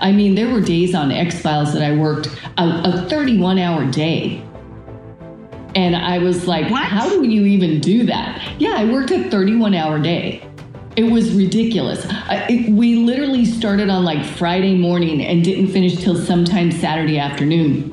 I 0.00 0.12
mean, 0.12 0.34
there 0.34 0.48
were 0.48 0.60
days 0.60 0.94
on 0.94 1.12
X 1.12 1.40
Files 1.40 1.72
that 1.74 1.82
I 1.82 1.94
worked 1.94 2.28
a, 2.56 2.82
a 2.84 3.06
31 3.08 3.58
hour 3.58 3.84
day. 3.90 4.42
And 5.74 5.94
I 5.94 6.18
was 6.18 6.48
like, 6.48 6.70
what? 6.70 6.84
how 6.84 7.08
do 7.08 7.28
you 7.28 7.44
even 7.44 7.80
do 7.80 8.04
that? 8.06 8.42
Yeah, 8.58 8.74
I 8.76 8.84
worked 8.86 9.10
a 9.10 9.28
31 9.30 9.74
hour 9.74 9.98
day. 9.98 10.42
It 10.96 11.04
was 11.04 11.32
ridiculous. 11.32 12.04
I, 12.06 12.46
it, 12.48 12.72
we 12.72 12.96
literally 12.96 13.44
started 13.44 13.88
on 13.90 14.04
like 14.04 14.24
Friday 14.24 14.74
morning 14.74 15.24
and 15.24 15.44
didn't 15.44 15.68
finish 15.68 15.96
till 15.96 16.16
sometime 16.16 16.72
Saturday 16.72 17.18
afternoon. 17.18 17.92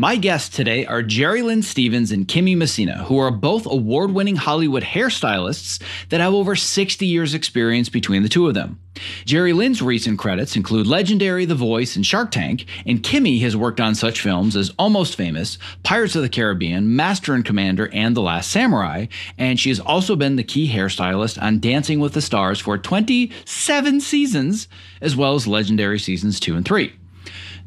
My 0.00 0.14
guests 0.14 0.54
today 0.54 0.86
are 0.86 1.02
Jerry 1.02 1.42
Lynn 1.42 1.62
Stevens 1.62 2.12
and 2.12 2.28
Kimmy 2.28 2.56
Messina, 2.56 3.02
who 3.06 3.18
are 3.18 3.32
both 3.32 3.66
award 3.66 4.12
winning 4.12 4.36
Hollywood 4.36 4.84
hairstylists 4.84 5.82
that 6.10 6.20
have 6.20 6.34
over 6.34 6.54
60 6.54 7.04
years' 7.04 7.34
experience 7.34 7.88
between 7.88 8.22
the 8.22 8.28
two 8.28 8.46
of 8.46 8.54
them. 8.54 8.78
Jerry 9.24 9.52
Lynn's 9.52 9.82
recent 9.82 10.16
credits 10.16 10.54
include 10.54 10.86
Legendary, 10.86 11.46
The 11.46 11.56
Voice, 11.56 11.96
and 11.96 12.06
Shark 12.06 12.30
Tank, 12.30 12.66
and 12.86 13.02
Kimmy 13.02 13.40
has 13.40 13.56
worked 13.56 13.80
on 13.80 13.96
such 13.96 14.20
films 14.20 14.54
as 14.54 14.72
Almost 14.78 15.16
Famous, 15.16 15.58
Pirates 15.82 16.14
of 16.14 16.22
the 16.22 16.28
Caribbean, 16.28 16.94
Master 16.94 17.34
and 17.34 17.44
Commander, 17.44 17.90
and 17.92 18.16
The 18.16 18.22
Last 18.22 18.52
Samurai, 18.52 19.06
and 19.36 19.58
she 19.58 19.70
has 19.70 19.80
also 19.80 20.14
been 20.14 20.36
the 20.36 20.44
key 20.44 20.72
hairstylist 20.72 21.42
on 21.42 21.58
Dancing 21.58 21.98
with 21.98 22.12
the 22.12 22.22
Stars 22.22 22.60
for 22.60 22.78
27 22.78 24.00
seasons, 24.00 24.68
as 25.00 25.16
well 25.16 25.34
as 25.34 25.48
Legendary 25.48 25.98
Seasons 25.98 26.38
2 26.38 26.54
and 26.54 26.64
3. 26.64 26.92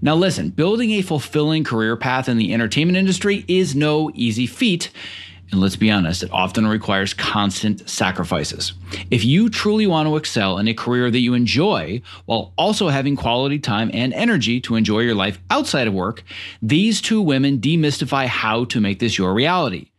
Now, 0.04 0.16
listen, 0.16 0.50
building 0.50 0.92
a 0.92 1.04
fulfilling 1.04 1.64
career 1.64 1.96
path 1.96 2.28
in 2.28 2.38
the 2.38 2.54
entertainment 2.54 2.98
industry 2.98 3.46
is 3.48 3.76
no 3.76 4.12
easy 4.16 4.48
feat. 4.48 4.90
And 5.52 5.60
let's 5.60 5.76
be 5.76 5.92
honest, 5.92 6.24
it 6.24 6.32
often 6.32 6.66
requires 6.66 7.14
constant 7.14 7.88
sacrifices. 7.88 8.74
If 9.12 9.24
you 9.24 9.50
truly 9.50 9.86
want 9.86 10.08
to 10.08 10.16
excel 10.16 10.58
in 10.58 10.68
a 10.68 10.74
career 10.74 11.12
that 11.12 11.20
you 11.20 11.34
enjoy 11.34 12.02
while 12.26 12.54
also 12.58 12.88
having 12.88 13.16
quality 13.16 13.60
time 13.60 13.92
and 13.94 14.14
energy 14.14 14.60
to 14.62 14.76
enjoy 14.76 15.02
your 15.02 15.14
life 15.14 15.40
outside 15.52 15.88
of 15.88 15.94
work, 15.94 16.24
these 16.62 17.02
two 17.02 17.22
women 17.22 17.60
demystify 17.60 18.26
how 18.26 18.64
to 18.66 18.82
make 18.82 19.00
this 19.00 19.18
your 19.18 19.34
reality. 19.34 19.91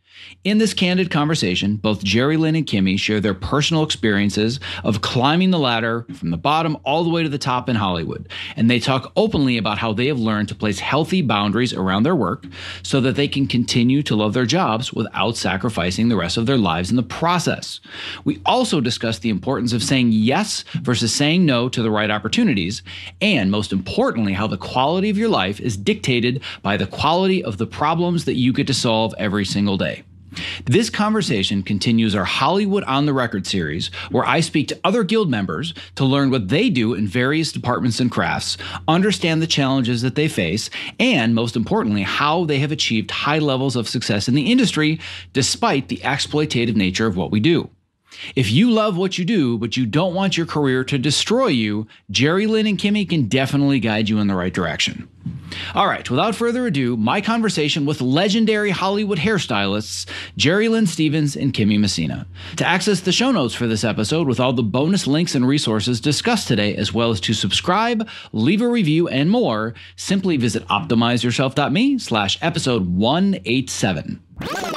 In 0.43 0.57
this 0.57 0.73
candid 0.73 1.09
conversation, 1.09 1.77
both 1.77 2.03
Jerry 2.03 2.35
Lynn 2.35 2.57
and 2.57 2.65
Kimmy 2.65 2.99
share 2.99 3.21
their 3.21 3.33
personal 3.33 3.81
experiences 3.81 4.59
of 4.83 4.99
climbing 4.99 5.51
the 5.51 5.59
ladder 5.59 6.05
from 6.15 6.31
the 6.31 6.37
bottom 6.37 6.77
all 6.83 7.05
the 7.05 7.09
way 7.09 7.23
to 7.23 7.29
the 7.29 7.37
top 7.37 7.69
in 7.69 7.77
Hollywood. 7.77 8.27
And 8.57 8.69
they 8.69 8.81
talk 8.81 9.13
openly 9.15 9.57
about 9.57 9.77
how 9.77 9.93
they 9.93 10.07
have 10.07 10.19
learned 10.19 10.49
to 10.49 10.55
place 10.55 10.79
healthy 10.79 11.21
boundaries 11.21 11.71
around 11.71 12.03
their 12.03 12.15
work 12.15 12.45
so 12.81 12.99
that 12.99 13.15
they 13.15 13.29
can 13.29 13.47
continue 13.47 14.03
to 14.03 14.17
love 14.17 14.33
their 14.33 14.45
jobs 14.45 14.91
without 14.91 15.37
sacrificing 15.37 16.09
the 16.09 16.17
rest 16.17 16.35
of 16.35 16.45
their 16.45 16.57
lives 16.57 16.89
in 16.89 16.97
the 16.97 17.03
process. 17.03 17.79
We 18.25 18.41
also 18.45 18.81
discuss 18.81 19.19
the 19.19 19.29
importance 19.29 19.71
of 19.71 19.81
saying 19.81 20.09
yes 20.11 20.65
versus 20.81 21.15
saying 21.15 21.45
no 21.45 21.69
to 21.69 21.81
the 21.81 21.89
right 21.89 22.11
opportunities, 22.11 22.83
and 23.21 23.49
most 23.49 23.71
importantly, 23.71 24.33
how 24.33 24.47
the 24.47 24.57
quality 24.57 25.09
of 25.09 25.17
your 25.17 25.29
life 25.29 25.61
is 25.61 25.77
dictated 25.77 26.43
by 26.61 26.75
the 26.75 26.87
quality 26.87 27.41
of 27.41 27.59
the 27.59 27.65
problems 27.65 28.25
that 28.25 28.35
you 28.35 28.51
get 28.51 28.67
to 28.67 28.73
solve 28.73 29.15
every 29.17 29.45
single 29.45 29.77
day. 29.77 30.03
This 30.65 30.89
conversation 30.89 31.63
continues 31.63 32.15
our 32.15 32.25
Hollywood 32.25 32.83
on 32.83 33.05
the 33.05 33.13
Record 33.13 33.45
series, 33.47 33.87
where 34.11 34.25
I 34.25 34.39
speak 34.39 34.67
to 34.69 34.79
other 34.83 35.03
guild 35.03 35.29
members 35.29 35.73
to 35.95 36.05
learn 36.05 36.31
what 36.31 36.49
they 36.49 36.69
do 36.69 36.93
in 36.93 37.07
various 37.07 37.51
departments 37.51 37.99
and 37.99 38.11
crafts, 38.11 38.57
understand 38.87 39.41
the 39.41 39.47
challenges 39.47 40.01
that 40.01 40.15
they 40.15 40.27
face, 40.27 40.69
and 40.99 41.35
most 41.35 41.55
importantly, 41.55 42.03
how 42.03 42.45
they 42.45 42.59
have 42.59 42.71
achieved 42.71 43.11
high 43.11 43.39
levels 43.39 43.75
of 43.75 43.89
success 43.89 44.27
in 44.27 44.35
the 44.35 44.51
industry 44.51 44.99
despite 45.33 45.87
the 45.87 45.97
exploitative 45.97 46.75
nature 46.75 47.07
of 47.07 47.17
what 47.17 47.31
we 47.31 47.39
do. 47.39 47.69
If 48.35 48.51
you 48.51 48.71
love 48.71 48.97
what 48.97 49.17
you 49.17 49.25
do, 49.25 49.57
but 49.57 49.77
you 49.77 49.85
don't 49.85 50.13
want 50.13 50.37
your 50.37 50.45
career 50.45 50.83
to 50.85 50.97
destroy 50.97 51.47
you, 51.47 51.87
Jerry 52.09 52.47
Lynn 52.47 52.67
and 52.67 52.77
Kimmy 52.77 53.07
can 53.07 53.27
definitely 53.27 53.79
guide 53.79 54.09
you 54.09 54.19
in 54.19 54.27
the 54.27 54.35
right 54.35 54.53
direction. 54.53 55.07
All 55.75 55.87
right, 55.87 56.09
without 56.09 56.35
further 56.35 56.65
ado, 56.67 56.97
my 56.97 57.21
conversation 57.21 57.85
with 57.85 58.01
legendary 58.01 58.71
Hollywood 58.71 59.19
hairstylists 59.19 60.09
Jerry 60.35 60.67
Lynn 60.67 60.87
Stevens 60.87 61.35
and 61.35 61.53
Kimmy 61.53 61.79
Messina. 61.79 62.27
To 62.57 62.65
access 62.65 63.01
the 63.01 63.11
show 63.11 63.31
notes 63.31 63.53
for 63.53 63.67
this 63.67 63.83
episode 63.83 64.27
with 64.27 64.39
all 64.39 64.53
the 64.53 64.63
bonus 64.63 65.07
links 65.07 65.35
and 65.35 65.47
resources 65.47 66.01
discussed 66.01 66.47
today, 66.47 66.75
as 66.75 66.93
well 66.93 67.11
as 67.11 67.19
to 67.21 67.33
subscribe, 67.33 68.07
leave 68.31 68.61
a 68.61 68.67
review, 68.67 69.07
and 69.07 69.29
more, 69.29 69.73
simply 69.95 70.37
visit 70.37 70.67
optimizeyourself.me 70.67 71.99
slash 71.99 72.37
episode 72.41 72.87
187. 72.95 74.72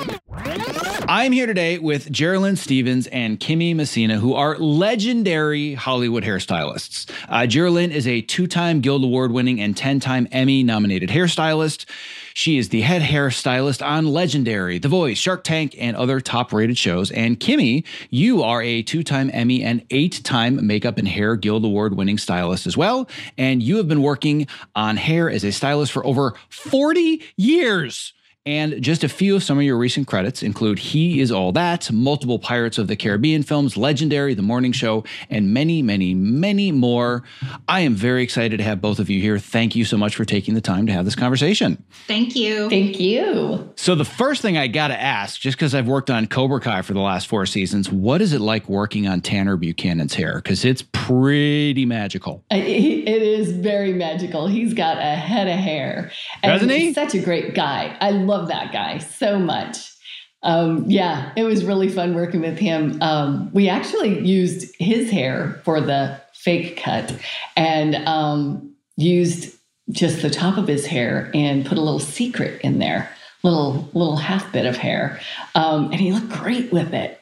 I'm 1.09 1.31
here 1.31 1.47
today 1.47 1.79
with 1.79 2.11
Jerry 2.11 2.37
Lynn 2.37 2.57
Stevens 2.57 3.07
and 3.07 3.39
Kimmy 3.39 3.77
Messina, 3.77 4.19
who 4.19 4.35
are 4.35 4.59
legendary 4.59 5.75
Hollywood 5.75 6.25
hairstylists. 6.25 7.09
Uh, 7.29 7.47
is 7.93 8.09
a 8.09 8.23
two 8.23 8.49
time 8.49 8.81
Guild 8.81 9.05
Award 9.05 9.31
winning 9.31 9.61
and 9.61 9.77
10 9.77 10.01
time 10.01 10.27
Emmy 10.33 10.65
nominated 10.65 11.09
hairstylist. 11.09 11.85
She 12.35 12.59
is 12.59 12.71
the 12.71 12.81
head 12.81 13.03
hairstylist 13.03 13.87
on 13.87 14.07
Legendary, 14.07 14.79
The 14.79 14.89
Voice, 14.89 15.17
Shark 15.17 15.45
Tank, 15.45 15.77
and 15.79 15.97
other 15.97 16.21
top 16.21 16.53
rated 16.53 16.77
shows. 16.77 17.13
And 17.13 17.39
Kimmy, 17.39 17.87
you 18.11 18.43
are 18.43 18.61
a 18.61 18.83
two 18.83 19.05
time 19.05 19.31
Emmy 19.33 19.63
and 19.63 19.87
eight 19.91 20.25
time 20.25 20.67
Makeup 20.67 20.99
and 20.99 21.07
Hair 21.07 21.37
Guild 21.37 21.65
Award 21.65 21.97
winning 21.97 22.19
stylist 22.19 22.67
as 22.67 22.77
well. 22.77 23.09
And 23.39 23.63
you 23.63 23.77
have 23.77 23.87
been 23.87 24.03
working 24.03 24.49
on 24.75 24.97
hair 24.97 25.31
as 25.31 25.45
a 25.45 25.53
stylist 25.53 25.93
for 25.93 26.05
over 26.05 26.35
40 26.49 27.23
years. 27.37 28.13
And 28.47 28.81
just 28.81 29.03
a 29.03 29.09
few 29.09 29.35
of 29.35 29.43
some 29.43 29.59
of 29.59 29.65
your 29.65 29.77
recent 29.77 30.07
credits 30.07 30.41
include 30.45 30.79
He 30.79 31.19
Is 31.19 31.33
All 31.33 31.51
That, 31.51 31.91
multiple 31.91 32.39
Pirates 32.39 32.79
of 32.79 32.87
the 32.87 32.95
Caribbean 32.95 33.43
films, 33.43 33.77
Legendary, 33.77 34.35
The 34.35 34.43
Morning 34.43 34.71
Show, 34.71 35.03
and 35.29 35.53
many, 35.53 35.83
many, 35.83 36.15
many 36.15 36.71
more. 36.71 37.25
I 37.67 37.81
am 37.81 37.97
very 37.97 38.23
excited 38.23 38.59
to 38.59 38.63
have 38.63 38.81
both 38.81 39.01
of 39.01 39.11
you 39.11 39.21
here. 39.21 39.41
Thank 39.41 39.75
you 39.75 39.85
so 39.85 39.97
much 39.97 40.15
for 40.15 40.25
taking 40.25 40.55
the 40.55 40.61
time 40.61 40.87
to 40.87 40.93
have 40.93 41.05
this 41.05 41.17
conversation. 41.17 41.83
Thank 42.07 42.37
you. 42.37 42.71
Thank 42.71 43.01
you. 43.01 43.73
So, 43.75 43.97
the 43.97 44.05
first 44.05 44.43
thing 44.43 44.57
I 44.57 44.69
got 44.69 44.89
to 44.89 45.01
ask, 45.01 45.41
just 45.41 45.57
because 45.57 45.75
I've 45.75 45.89
worked 45.89 46.09
on 46.09 46.29
Cobra 46.29 46.61
Kai 46.61 46.83
for 46.83 46.95
the 46.95 47.01
last 47.01 47.27
four 47.27 47.47
seasons, 47.47 47.91
what 47.91 48.23
is 48.23 48.33
it 48.33 48.41
like 48.41 48.69
working 48.69 49.09
on 49.09 49.23
Tanner 49.23 49.57
Buchanan's 49.57 50.15
hair? 50.15 50.37
Because 50.37 50.65
it's 50.65 50.83
pretty 50.83 51.85
magical. 51.85 52.45
It 53.07 53.23
is 53.23 53.53
very 53.53 53.93
magical. 53.93 54.49
He's 54.49 54.75
got 54.75 54.99
a 54.99 55.15
head 55.15 55.47
of 55.47 55.59
hair. 55.59 56.11
And 56.43 56.53
Doesn't 56.53 56.69
he? 56.69 56.87
He's 56.87 56.95
such 56.95 57.15
a 57.15 57.21
great 57.21 57.55
guy. 57.55 57.97
I 58.01 58.11
love 58.11 58.36
that 58.49 58.73
guy 58.73 58.99
so 58.99 59.39
much. 59.39 59.93
Um, 60.43 60.85
yeah, 60.87 61.33
it 61.37 61.45
was 61.45 61.65
really 61.65 61.89
fun 61.89 62.15
working 62.15 62.41
with 62.41 62.59
him. 62.59 63.03
Um, 63.03 63.51
we 63.53 63.69
actually 63.69 64.21
used 64.21 64.75
his 64.79 65.11
hair 65.11 65.61
for 65.65 65.81
the 65.81 66.21
fake 66.35 66.77
cut 66.77 67.17
and 67.57 67.97
um, 68.07 68.75
used 68.97 69.57
just 69.91 70.23
the 70.23 70.31
top 70.31 70.59
of 70.59 70.69
his 70.69 70.87
hair 70.87 71.31
and 71.35 71.67
put 71.67 71.79
a 71.79 71.81
little 71.81 71.99
secret 71.99 72.61
in 72.63 72.79
there, 72.79 73.11
little 73.43 73.89
little 73.93 74.17
half 74.17 74.53
bit 74.53 74.67
of 74.67 74.77
hair, 74.77 75.21
um, 75.55 75.91
and 75.91 76.01
he 76.01 76.13
looked 76.13 76.29
great 76.29 76.73
with 76.73 76.93
it 76.95 77.21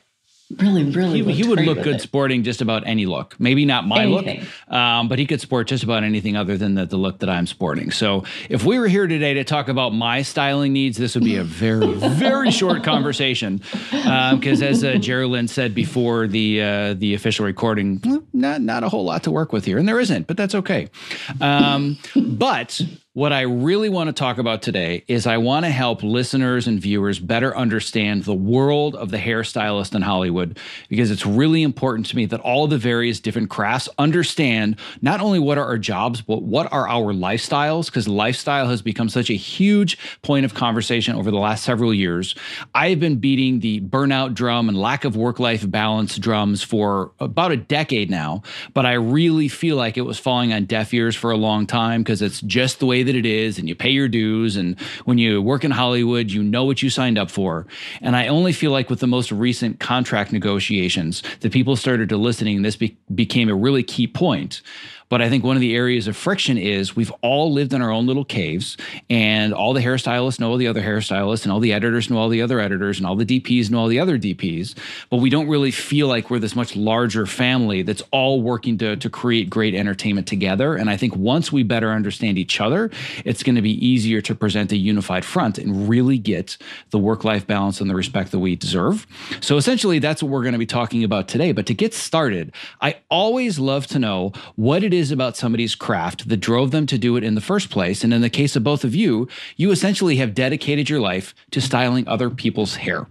really, 0.59 0.85
really. 0.85 1.23
He, 1.23 1.43
he 1.43 1.49
would 1.49 1.61
look 1.61 1.83
good 1.83 1.97
it. 1.97 2.01
sporting 2.01 2.43
just 2.43 2.61
about 2.61 2.87
any 2.87 3.07
look. 3.07 3.39
Maybe 3.39 3.65
not 3.65 3.87
my 3.87 4.05
anything. 4.05 4.41
look, 4.41 4.73
um, 4.73 5.09
but 5.09 5.19
he 5.19 5.27
could 5.27 5.41
sport 5.41 5.69
just 5.69 5.85
about 5.85 6.05
anything 6.05 6.37
other 6.37 6.57
than 6.57 6.75
the, 6.75 6.87
the 6.87 6.97
look 6.97 7.21
that 7.21 7.29
I'm 7.29 7.47
sporting. 7.47 7.91
So 7.91 8.25
if 8.49 8.65
we 8.65 8.79
were 8.79 8.89
here 8.89 9.07
today 9.07 9.35
to 9.35 9.45
talk 9.45 9.69
about 9.69 9.91
my 9.91 10.23
styling 10.23 10.73
needs, 10.73 10.97
this 10.97 11.15
would 11.15 11.25
be 11.25 11.37
a 11.37 11.45
very, 11.45 11.93
very 11.95 12.51
short 12.51 12.85
conversation. 12.85 13.59
Because 13.91 14.63
um, 14.63 14.69
as 14.69 14.85
uh, 14.85 14.95
Jerry 14.97 15.27
Lynn 15.27 15.49
said 15.49 15.75
before 15.75 16.27
the 16.27 16.63
uh, 16.63 16.95
the 16.95 17.15
official 17.15 17.47
recording, 17.47 18.03
not 18.33 18.61
not 18.61 18.83
a 18.83 18.89
whole 18.89 19.05
lot 19.05 19.23
to 19.25 19.31
work 19.31 19.53
with 19.53 19.65
here, 19.65 19.79
and 19.79 19.89
there 19.89 20.01
isn't, 20.01 20.27
but 20.27 20.37
that's 20.37 20.55
okay. 20.55 20.89
Um, 21.41 21.99
but 22.15 22.81
what 23.15 23.33
I 23.33 23.43
really 23.43 23.89
want 23.89 24.09
to 24.09 24.13
talk 24.13 24.39
about 24.39 24.61
today 24.61 25.05
is 25.07 25.25
I 25.25 25.37
want 25.37 25.65
to 25.65 25.71
help 25.71 26.03
listeners 26.03 26.67
and 26.67 26.81
viewers 26.81 27.21
better 27.21 27.57
understand 27.57 28.25
the 28.25 28.35
world 28.35 28.97
of 28.97 29.13
the 29.13 29.19
hairstylist 29.19 29.95
in 29.95 30.03
Hollywood 30.03 30.59
because 30.89 31.13
it's 31.13 31.25
really 31.25 31.63
important 31.63 32.07
to 32.07 32.17
me 32.17 32.27
that 32.27 32.41
all 32.41 32.67
the 32.67 32.77
various 32.77 33.21
different 33.21 33.51
crafts 33.51 33.89
understand 33.99 34.81
not 35.01 35.21
only 35.21 35.39
what 35.39 35.59
are 35.59 35.65
our 35.65 35.79
jobs, 35.79 36.23
but 36.23 36.43
what 36.43 36.73
are 36.73 36.89
our 36.89 37.13
lifestyles 37.13 37.87
because 37.87 38.09
lifestyle 38.09 38.67
has 38.67 38.83
become 38.83 39.09
such 39.09 39.31
a 39.31 39.35
huge 39.35 39.97
point 40.23 40.45
of 40.45 40.55
conversation 40.55 41.15
over 41.15 41.31
the 41.31 41.39
last 41.39 41.63
several 41.63 41.95
years. 41.95 42.35
I've 42.75 42.99
been 42.99 43.21
beating 43.21 43.61
the 43.61 43.81
burnout 43.81 44.35
drum 44.35 44.69
and 44.69 44.77
lack 44.77 45.05
of 45.05 45.15
work 45.15 45.39
life 45.39 45.71
balance 45.71 46.19
drums 46.19 46.65
for 46.65 47.13
about 47.21 47.53
a 47.53 47.57
decade 47.57 48.11
now, 48.11 48.43
but 48.73 48.85
I 48.85 48.95
really 48.95 49.47
feel 49.47 49.77
like 49.77 49.97
it 49.97 50.03
was 50.03 50.19
falling 50.19 50.53
on 50.53 50.65
deaf 50.65 50.93
ears 50.93 51.15
for 51.15 51.31
a 51.31 51.37
long 51.37 51.69
time 51.69 52.03
because 52.03 52.21
it's 52.21 52.41
just 52.41 52.81
the 52.81 52.87
way 52.87 53.04
that 53.05 53.15
it 53.15 53.27
is 53.27 53.59
and 53.59 53.69
you 53.69 53.75
pay 53.75 53.91
your 53.91 54.09
dues. 54.09 54.57
And 54.57 54.79
when 55.05 55.19
you 55.19 55.41
work 55.41 55.65
in 55.65 55.71
Hollywood, 55.71 56.31
you 56.31 56.43
know 56.43 56.65
what 56.65 56.83
you 56.83 56.91
signed 56.91 57.19
up 57.19 57.31
for. 57.31 57.67
And 58.01 58.17
I 58.17 58.27
only 58.27 58.53
feel 58.53 58.71
like 58.71 58.91
with 58.91 59.01
the 59.01 59.07
most 59.07 59.31
recent 59.31 59.81
contract 59.81 60.33
negotiations, 60.33 61.23
that 61.41 61.53
people 61.53 61.77
started 61.77 62.09
to 62.09 62.17
listening, 62.17 62.63
this 62.63 62.77
be- 62.77 62.97
became 63.15 63.49
a 63.49 63.55
really 63.55 63.83
key 63.83 64.07
point. 64.07 64.63
But 65.15 65.23
I 65.23 65.29
think 65.29 65.45
one 65.45 65.55
of 65.55 65.61
the 65.61 65.77
areas 65.77 66.09
of 66.09 66.17
friction 66.17 66.59
is 66.59 66.97
we've 66.97 67.13
all 67.23 67.53
lived 67.53 67.73
in 67.73 67.81
our 67.81 67.93
own 67.93 68.05
little 68.05 68.25
caves, 68.25 68.77
and 69.09 69.55
all 69.55 69.73
the 69.73 69.81
hairstylists 69.81 70.41
know 70.41 70.51
all 70.51 70.57
the 70.57 70.67
other 70.67 70.83
hairstylists, 70.83 71.45
and 71.45 71.53
all 71.53 71.61
the 71.61 71.73
editors 71.73 72.11
know 72.11 72.19
all 72.19 72.29
the 72.29 72.43
other 72.43 72.59
editors, 72.59 72.99
and 72.99 73.07
all 73.07 73.15
the 73.15 73.25
DPs 73.25 73.71
know 73.71 73.79
all 73.79 73.87
the 73.87 74.01
other 74.01 74.19
DPs. 74.19 74.75
But 75.11 75.19
we 75.19 75.31
don't 75.31 75.47
really 75.47 75.71
feel 75.71 76.09
like 76.09 76.31
we're 76.31 76.41
this 76.41 76.57
much 76.57 76.75
larger 76.75 77.27
family 77.27 77.83
that's 77.83 78.03
all 78.11 78.43
working 78.43 78.77
to, 78.79 78.97
to 78.97 79.09
create 79.09 79.49
great 79.49 79.73
entertainment 79.73 80.27
together. 80.27 80.75
And 80.75 80.91
I 80.91 80.97
think 80.97 81.15
once 81.15 81.53
we 81.53 81.63
better 81.63 81.93
understand 81.93 82.37
each 82.37 82.61
other, 82.61 82.91
it's 83.25 83.45
going 83.45 83.55
to 83.55 83.63
be 83.63 83.87
easier 83.87 84.21
to 84.23 84.35
present 84.35 84.73
a 84.73 84.77
unified 84.77 85.25
front 85.25 85.59
and 85.59 85.89
really 85.89 86.19
get 86.19 86.57
the 86.91 86.99
work 86.99 87.23
life 87.23 87.47
balance 87.47 87.81
and 87.81 87.89
the 87.89 87.95
respect 87.95 88.33
that 88.33 88.41
we 88.41 88.57
deserve. 88.57 89.07
So 89.41 89.59
essentially, 89.59 90.01
that's 90.01 90.25
what 90.25 90.33
we're 90.33 90.43
going 90.43 90.55
to 90.55 90.59
be 90.59 90.67
talking 90.67 91.05
about 91.05 91.29
today. 91.29 91.53
But 91.53 91.67
to 91.67 91.75
get 91.75 91.95
started, 91.95 92.53
I 92.81 92.97
always 93.09 93.61
love 93.61 93.87
to 93.87 94.01
know 94.01 94.33
what 94.57 94.83
it 94.83 94.93
is 94.93 95.04
about 95.11 95.37
somebody's 95.37 95.75
craft 95.75 96.29
that 96.29 96.39
drove 96.39 96.71
them 96.71 96.87
to 96.87 96.99
do 96.99 97.17
it 97.17 97.25
in 97.25 97.35
the 97.35 97.41
first 97.41 97.71
place. 97.71 98.05
And 98.05 98.13
in 98.13 98.21
the 98.21 98.31
case 98.31 98.57
of 98.57 98.65
both 98.65 98.85
of 98.85 98.95
you, 98.95 99.29
you 99.57 99.71
essentially 99.71 100.17
have 100.17 100.35
dedicated 100.35 100.89
your 100.89 101.01
life 101.01 101.35
to 101.51 101.61
styling 101.61 102.07
other 102.09 102.31
people's 102.31 102.77
hair. 102.77 103.07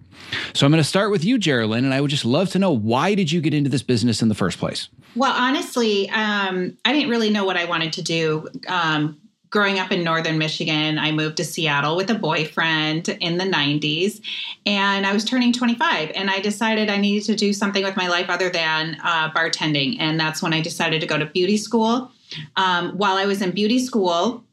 So 0.53 0.65
I'm 0.65 0.71
going 0.71 0.81
to 0.81 0.87
start 0.87 1.11
with 1.11 1.25
you, 1.25 1.37
Jerilyn, 1.37 1.79
and 1.79 1.93
I 1.93 2.01
would 2.01 2.09
just 2.09 2.25
love 2.25 2.49
to 2.51 2.59
know 2.59 2.71
why 2.71 3.15
did 3.15 3.31
you 3.31 3.41
get 3.41 3.53
into 3.53 3.69
this 3.69 3.83
business 3.83 4.21
in 4.21 4.29
the 4.29 4.35
first 4.35 4.57
place? 4.57 4.89
Well, 5.15 5.33
honestly, 5.33 6.09
um, 6.09 6.77
I 6.85 6.93
didn't 6.93 7.09
really 7.09 7.29
know 7.29 7.45
what 7.45 7.57
I 7.57 7.65
wanted 7.65 7.93
to 7.93 8.01
do. 8.01 8.47
Um, 8.67 9.19
growing 9.53 9.77
up 9.77 9.91
in 9.91 10.03
northern 10.03 10.39
Michigan, 10.39 10.97
I 10.97 11.11
moved 11.11 11.37
to 11.37 11.45
Seattle 11.45 11.95
with 11.95 12.09
a 12.09 12.15
boyfriend 12.15 13.07
in 13.07 13.37
the 13.37 13.43
90s, 13.43 14.19
and 14.65 15.05
I 15.05 15.13
was 15.13 15.23
turning 15.23 15.53
25. 15.53 16.11
And 16.15 16.31
I 16.31 16.39
decided 16.39 16.89
I 16.89 16.97
needed 16.97 17.27
to 17.27 17.35
do 17.35 17.53
something 17.53 17.83
with 17.83 17.95
my 17.95 18.07
life 18.07 18.31
other 18.31 18.49
than 18.49 18.97
uh, 19.03 19.31
bartending. 19.31 19.97
And 19.99 20.19
that's 20.19 20.41
when 20.41 20.53
I 20.53 20.61
decided 20.61 21.01
to 21.01 21.07
go 21.07 21.19
to 21.19 21.27
beauty 21.27 21.57
school. 21.57 22.11
Um, 22.55 22.97
while 22.97 23.15
I 23.15 23.25
was 23.25 23.43
in 23.43 23.51
beauty 23.51 23.77
school, 23.77 24.43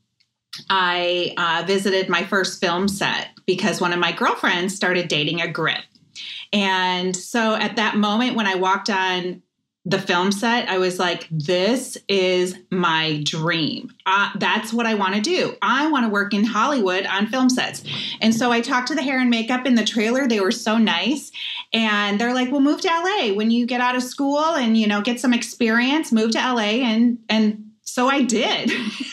I 0.69 1.33
uh, 1.39 1.65
visited 1.67 2.11
my 2.11 2.23
first 2.25 2.61
film 2.61 2.87
set 2.87 3.31
because 3.47 3.81
one 3.81 3.95
of 3.95 3.99
my 3.99 4.13
girlfriends 4.13 4.77
started 4.77 5.09
dating 5.09 5.41
a 5.41 5.49
grip. 5.49 5.81
And 6.53 7.17
so 7.17 7.55
at 7.55 7.77
that 7.77 7.97
moment, 7.97 8.37
when 8.37 8.47
I 8.47 8.57
walked 8.57 8.91
on 8.91 9.41
the 9.87 9.99
film 9.99 10.31
set, 10.31 10.69
I 10.69 10.77
was 10.77 10.99
like, 10.99 11.27
this 11.31 11.97
is 12.07 12.55
my 12.71 13.23
dream. 13.25 13.95
That's 14.37 14.73
what 14.73 14.85
I 14.85 14.95
want 14.95 15.15
to 15.15 15.23
do. 15.23 15.57
I 15.63 15.91
want 15.91 16.05
to 16.05 16.11
work 16.11 16.35
in 16.35 16.45
Hollywood 16.45 17.07
on 17.07 17.29
film 17.29 17.49
sets. 17.49 17.83
And 18.21 18.35
so 18.35 18.53
I 18.53 18.61
talked 18.61 18.89
to 18.89 18.95
the 18.95 19.03
hair 19.03 19.19
and 19.19 19.31
makeup 19.31 19.67
in 19.67 19.77
the 19.77 19.85
trailer. 19.85 20.29
They 20.29 20.41
were 20.41 20.51
so 20.51 20.77
nice. 20.77 21.33
And 21.73 22.21
they're 22.21 22.35
like, 22.35 22.51
well, 22.51 22.61
move 22.61 22.83
to 22.83 22.89
LA 22.89 23.33
when 23.33 23.51
you 23.51 23.65
get 23.65 23.81
out 23.81 23.97
of 23.97 24.03
school 24.03 24.55
and, 24.55 24.77
you 24.77 24.87
know, 24.87 25.01
get 25.01 25.19
some 25.19 25.33
experience, 25.33 26.13
move 26.13 26.33
to 26.33 26.39
LA. 26.39 26.83
And, 26.85 27.19
and 27.31 27.71
so 27.83 28.09
I 28.09 28.23
did. 28.23 28.71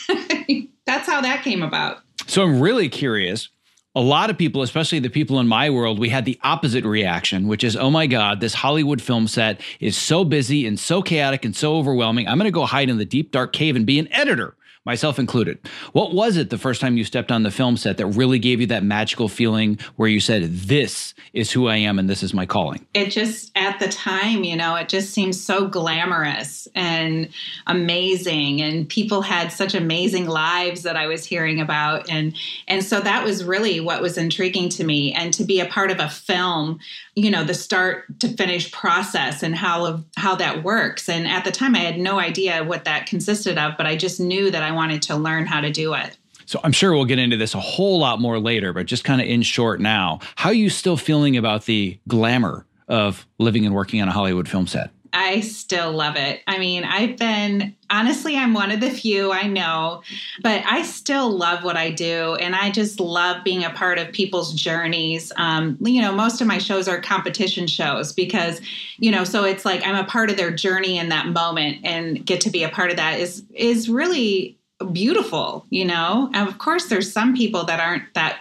that's 0.86 1.06
how 1.06 1.22
that 1.22 1.42
came 1.44 1.62
about. 1.62 2.02
So 2.26 2.42
I'm 2.42 2.60
really 2.60 2.90
curious 2.90 3.48
a 3.94 4.00
lot 4.00 4.30
of 4.30 4.38
people, 4.38 4.62
especially 4.62 4.98
the 4.98 5.08
people 5.08 5.40
in 5.40 5.48
my 5.48 5.70
world, 5.70 5.98
we 5.98 6.10
had 6.10 6.24
the 6.24 6.38
opposite 6.42 6.84
reaction, 6.84 7.48
which 7.48 7.64
is, 7.64 7.76
oh 7.76 7.90
my 7.90 8.06
God, 8.06 8.40
this 8.40 8.54
Hollywood 8.54 9.00
film 9.00 9.26
set 9.26 9.60
is 9.80 9.96
so 9.96 10.24
busy 10.24 10.66
and 10.66 10.78
so 10.78 11.02
chaotic 11.02 11.44
and 11.44 11.56
so 11.56 11.76
overwhelming. 11.76 12.28
I'm 12.28 12.38
going 12.38 12.44
to 12.44 12.52
go 12.52 12.66
hide 12.66 12.90
in 12.90 12.98
the 12.98 13.04
deep, 13.04 13.32
dark 13.32 13.52
cave 13.52 13.76
and 13.76 13.86
be 13.86 13.98
an 13.98 14.12
editor 14.12 14.56
myself 14.88 15.18
included. 15.18 15.58
What 15.92 16.14
was 16.14 16.38
it 16.38 16.48
the 16.48 16.56
first 16.56 16.80
time 16.80 16.96
you 16.96 17.04
stepped 17.04 17.30
on 17.30 17.42
the 17.42 17.50
film 17.50 17.76
set 17.76 17.98
that 17.98 18.06
really 18.06 18.38
gave 18.38 18.58
you 18.58 18.66
that 18.68 18.82
magical 18.82 19.28
feeling 19.28 19.78
where 19.96 20.08
you 20.08 20.18
said, 20.18 20.50
This 20.50 21.12
is 21.34 21.52
who 21.52 21.68
I 21.68 21.76
am 21.76 21.98
and 21.98 22.08
this 22.08 22.22
is 22.22 22.32
my 22.32 22.46
calling? 22.46 22.86
It 22.94 23.10
just, 23.10 23.52
at 23.54 23.78
the 23.80 23.88
time, 23.88 24.44
you 24.44 24.56
know, 24.56 24.76
it 24.76 24.88
just 24.88 25.10
seemed 25.10 25.36
so 25.36 25.68
glamorous 25.68 26.68
and 26.74 27.28
amazing. 27.66 28.62
And 28.62 28.88
people 28.88 29.20
had 29.20 29.52
such 29.52 29.74
amazing 29.74 30.26
lives 30.26 30.84
that 30.84 30.96
I 30.96 31.06
was 31.06 31.22
hearing 31.22 31.60
about. 31.60 32.08
And, 32.08 32.34
and 32.66 32.82
so 32.82 32.98
that 33.00 33.22
was 33.22 33.44
really 33.44 33.80
what 33.80 34.00
was 34.00 34.16
intriguing 34.16 34.70
to 34.70 34.84
me. 34.84 35.12
And 35.12 35.34
to 35.34 35.44
be 35.44 35.60
a 35.60 35.66
part 35.66 35.90
of 35.90 36.00
a 36.00 36.08
film, 36.08 36.80
you 37.14 37.30
know, 37.30 37.44
the 37.44 37.52
start 37.52 38.20
to 38.20 38.28
finish 38.28 38.72
process 38.72 39.42
and 39.42 39.54
how, 39.54 40.02
how 40.16 40.36
that 40.36 40.64
works. 40.64 41.10
And 41.10 41.28
at 41.28 41.44
the 41.44 41.50
time, 41.50 41.74
I 41.74 41.80
had 41.80 41.98
no 41.98 42.18
idea 42.18 42.64
what 42.64 42.84
that 42.84 43.04
consisted 43.04 43.58
of, 43.58 43.76
but 43.76 43.84
I 43.84 43.94
just 43.94 44.18
knew 44.18 44.50
that 44.50 44.62
I 44.62 44.77
wanted 44.78 45.02
to 45.02 45.16
learn 45.16 45.44
how 45.44 45.60
to 45.60 45.70
do 45.70 45.92
it. 45.94 46.16
So 46.46 46.60
I'm 46.64 46.72
sure 46.72 46.94
we'll 46.94 47.04
get 47.04 47.18
into 47.18 47.36
this 47.36 47.54
a 47.54 47.60
whole 47.60 47.98
lot 47.98 48.20
more 48.20 48.38
later, 48.38 48.72
but 48.72 48.86
just 48.86 49.04
kind 49.04 49.20
of 49.20 49.26
in 49.26 49.42
short 49.42 49.80
now, 49.80 50.20
how 50.36 50.50
are 50.50 50.54
you 50.54 50.70
still 50.70 50.96
feeling 50.96 51.36
about 51.36 51.66
the 51.66 51.98
glamour 52.06 52.64
of 52.86 53.26
living 53.38 53.66
and 53.66 53.74
working 53.74 54.00
on 54.00 54.08
a 54.08 54.12
Hollywood 54.12 54.48
film 54.48 54.66
set? 54.66 54.90
I 55.12 55.40
still 55.40 55.92
love 55.92 56.16
it. 56.16 56.42
I 56.46 56.58
mean, 56.58 56.84
I've 56.84 57.16
been 57.16 57.74
honestly, 57.90 58.36
I'm 58.36 58.52
one 58.52 58.70
of 58.70 58.80
the 58.80 58.90
few 58.90 59.32
I 59.32 59.46
know, 59.46 60.02
but 60.42 60.62
I 60.66 60.82
still 60.82 61.30
love 61.30 61.64
what 61.64 61.76
I 61.76 61.90
do. 61.90 62.34
And 62.34 62.54
I 62.54 62.70
just 62.70 63.00
love 63.00 63.42
being 63.44 63.64
a 63.64 63.70
part 63.70 63.98
of 63.98 64.12
people's 64.12 64.52
journeys. 64.52 65.32
Um, 65.36 65.78
you 65.80 66.02
know, 66.02 66.12
most 66.12 66.40
of 66.40 66.46
my 66.46 66.58
shows 66.58 66.88
are 66.88 67.00
competition 67.00 67.66
shows 67.66 68.12
because, 68.12 68.60
you 68.98 69.10
know, 69.10 69.24
so 69.24 69.44
it's 69.44 69.64
like 69.64 69.86
I'm 69.86 69.96
a 69.96 70.04
part 70.04 70.30
of 70.30 70.36
their 70.36 70.50
journey 70.50 70.98
in 70.98 71.08
that 71.08 71.28
moment 71.28 71.78
and 71.84 72.24
get 72.24 72.40
to 72.42 72.50
be 72.50 72.62
a 72.62 72.68
part 72.68 72.90
of 72.90 72.96
that 72.96 73.18
is 73.18 73.44
is 73.54 73.88
really 73.88 74.57
beautiful, 74.92 75.66
you 75.70 75.84
know? 75.84 76.30
And 76.34 76.48
of 76.48 76.58
course 76.58 76.86
there's 76.86 77.12
some 77.12 77.34
people 77.34 77.64
that 77.64 77.80
aren't 77.80 78.14
that 78.14 78.40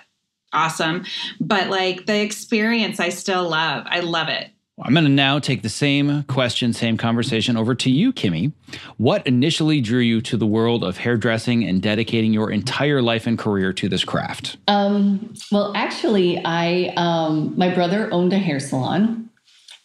awesome, 0.54 1.06
but 1.40 1.70
like 1.70 2.06
the 2.06 2.22
experience 2.22 3.00
I 3.00 3.10
still 3.10 3.50
love. 3.50 3.86
I 3.90 4.00
love 4.02 4.30
it. 4.30 4.52
I'm 4.80 4.94
going 4.94 5.06
to 5.06 5.10
now 5.10 5.40
take 5.40 5.64
the 5.64 5.70
same 5.70 6.22
question, 6.24 6.72
same 6.72 6.98
conversation 6.98 7.58
over 7.58 7.74
to 7.74 7.90
you, 7.90 8.14
Kimmy. 8.14 8.52
What 8.98 9.26
initially 9.26 9.82
drew 9.82 10.02
you 10.02 10.22
to 10.22 10.38
the 10.38 10.46
world 10.46 10.84
of 10.84 10.98
hairdressing 10.98 11.64
and 11.64 11.82
dedicating 11.82 12.32
your 12.32 12.52
entire 12.52 13.02
life 13.02 13.26
and 13.26 13.40
career 13.40 13.74
to 13.74 13.90
this 13.90 14.04
craft? 14.04 14.58
Um, 14.68 15.34
well, 15.52 15.72
actually, 15.76 16.40
I 16.46 16.94
um, 16.96 17.58
my 17.58 17.74
brother 17.74 18.08
owned 18.14 18.34
a 18.34 18.38
hair 18.38 18.60
salon, 18.60 19.32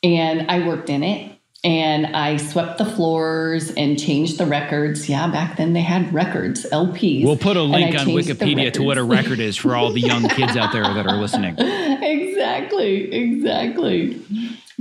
and 0.02 0.50
I 0.50 0.66
worked 0.66 0.90
in 0.90 1.02
it, 1.02 1.38
and 1.64 2.16
I 2.16 2.36
swept 2.36 2.78
the 2.78 2.84
floors 2.84 3.70
and 3.70 3.98
changed 3.98 4.38
the 4.38 4.46
records. 4.46 5.08
Yeah, 5.08 5.28
back 5.28 5.56
then 5.56 5.72
they 5.72 5.82
had 5.82 6.12
records, 6.12 6.66
LPs. 6.72 7.24
We'll 7.24 7.36
put 7.36 7.56
a 7.56 7.62
link 7.62 7.98
on 7.98 8.06
Wikipedia 8.08 8.72
to 8.72 8.82
what 8.82 8.98
a 8.98 9.04
record 9.04 9.38
is 9.38 9.56
for 9.56 9.76
all 9.76 9.92
the 9.92 10.00
young 10.00 10.28
kids 10.28 10.56
out 10.56 10.72
there 10.72 10.82
that 10.82 11.06
are 11.06 11.16
listening. 11.16 11.56
Exactly, 12.02 13.12
exactly 13.12 14.20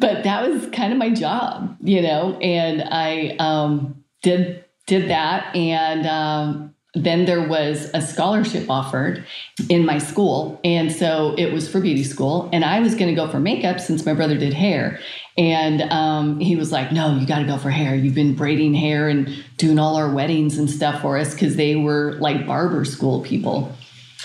but 0.02 0.24
that 0.24 0.50
was 0.50 0.66
kind 0.72 0.92
of 0.92 0.98
my 0.98 1.12
job, 1.12 1.78
you 1.80 2.02
know, 2.02 2.38
and 2.40 2.84
I 2.84 3.36
um, 3.38 4.04
did 4.24 4.66
did 4.88 5.10
that, 5.10 5.56
and 5.56 6.06
um, 6.08 6.76
then 6.93 7.25
there 7.25 7.48
was 7.48 7.89
a 7.93 8.01
scholarship 8.01 8.69
offered 8.69 9.25
in 9.69 9.86
my 9.86 9.98
school, 9.98 10.60
and 10.63 10.91
so 10.91 11.33
it 11.38 11.53
was 11.53 11.69
for 11.69 11.79
beauty 11.79 12.03
school, 12.03 12.50
and 12.51 12.65
I 12.65 12.81
was 12.81 12.95
going 12.95 13.07
to 13.07 13.15
go 13.15 13.29
for 13.29 13.39
makeup 13.39 13.79
since 13.79 14.05
my 14.05 14.13
brother 14.13 14.38
did 14.38 14.53
hair, 14.53 15.00
and 15.38 15.83
um, 15.83 16.39
he 16.39 16.57
was 16.57 16.71
like, 16.74 16.91
"No, 16.91 17.15
you 17.17 17.25
got 17.25 17.39
to 17.39 17.45
go 17.45 17.57
for 17.57 17.69
hair. 17.69 17.95
You've 17.95 18.15
been 18.15 18.36
braiding 18.36 18.74
hair 18.74 19.07
and 19.07 19.43
doing 19.55 19.79
all 19.79 19.95
our 19.95 20.13
weddings 20.13 20.57
and 20.57 20.69
stuff 20.69 21.01
for 21.01 21.17
us 21.17 21.33
because 21.33 21.55
they 21.55 21.77
were 21.77 22.17
like 22.19 22.45
barber 22.45 22.83
school 22.83 23.21
people." 23.21 23.74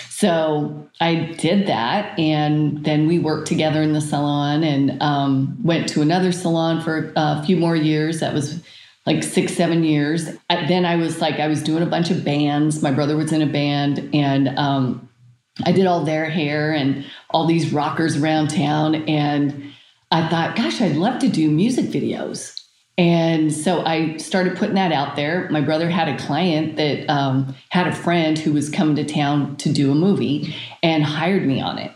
So 0.09 0.89
I 0.99 1.35
did 1.37 1.67
that, 1.67 2.19
and 2.19 2.83
then 2.83 3.07
we 3.07 3.17
worked 3.17 3.47
together 3.47 3.81
in 3.81 3.93
the 3.93 4.01
salon, 4.01 4.63
and 4.63 5.01
um, 5.01 5.57
went 5.63 5.87
to 5.89 6.01
another 6.01 6.33
salon 6.33 6.81
for 6.81 7.13
a 7.15 7.41
few 7.45 7.55
more 7.55 7.77
years. 7.77 8.19
That 8.19 8.33
was 8.33 8.61
like 9.07 9.23
six, 9.23 9.53
seven 9.53 9.85
years. 9.85 10.29
Then 10.49 10.85
I 10.85 10.97
was 10.97 11.21
like, 11.21 11.39
I 11.39 11.47
was 11.47 11.63
doing 11.63 11.81
a 11.81 11.87
bunch 11.87 12.11
of 12.11 12.25
bands. 12.25 12.83
My 12.83 12.91
brother 12.91 13.15
was 13.15 13.31
in 13.31 13.41
a 13.41 13.47
band, 13.47 14.09
and 14.13 14.49
um, 14.59 15.09
I 15.65 15.71
did 15.71 15.87
all 15.87 16.03
their 16.03 16.29
hair 16.29 16.73
and 16.73 17.05
all 17.29 17.47
these 17.47 17.71
rockers 17.71 18.17
around 18.17 18.49
town. 18.49 18.95
And 19.07 19.71
I 20.11 20.27
thought, 20.27 20.57
gosh, 20.57 20.81
I'd 20.81 20.97
love 20.97 21.19
to 21.21 21.29
do 21.29 21.49
music 21.49 21.85
videos. 21.85 22.61
And 22.97 23.53
so 23.53 23.85
I 23.85 24.17
started 24.17 24.57
putting 24.57 24.75
that 24.75 24.91
out 24.91 25.15
there. 25.15 25.47
My 25.51 25.61
brother 25.61 25.89
had 25.89 26.09
a 26.09 26.17
client 26.17 26.75
that 26.75 27.09
um, 27.09 27.55
had 27.69 27.87
a 27.87 27.95
friend 27.95 28.37
who 28.37 28.51
was 28.51 28.69
coming 28.69 28.97
to 28.97 29.05
town 29.05 29.55
to 29.57 29.71
do 29.71 29.89
a 29.89 29.95
movie 29.95 30.53
and 30.83 31.03
hired 31.03 31.45
me 31.47 31.61
on 31.61 31.77
it. 31.77 31.91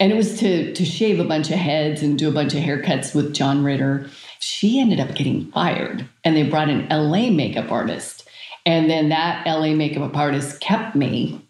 And 0.00 0.12
it 0.12 0.16
was 0.16 0.38
to, 0.38 0.72
to 0.72 0.84
shave 0.84 1.20
a 1.20 1.24
bunch 1.24 1.50
of 1.50 1.58
heads 1.58 2.02
and 2.02 2.18
do 2.18 2.28
a 2.28 2.32
bunch 2.32 2.54
of 2.54 2.60
haircuts 2.60 3.14
with 3.14 3.34
John 3.34 3.62
Ritter. 3.64 4.08
She 4.40 4.80
ended 4.80 5.00
up 5.00 5.14
getting 5.14 5.50
fired, 5.52 6.08
and 6.24 6.36
they 6.36 6.44
brought 6.44 6.68
an 6.68 6.88
LA 6.88 7.30
makeup 7.30 7.70
artist. 7.70 8.28
And 8.66 8.90
then 8.90 9.08
that 9.08 9.46
LA 9.46 9.74
makeup 9.74 10.16
artist 10.16 10.60
kept 10.60 10.94
me. 10.94 11.40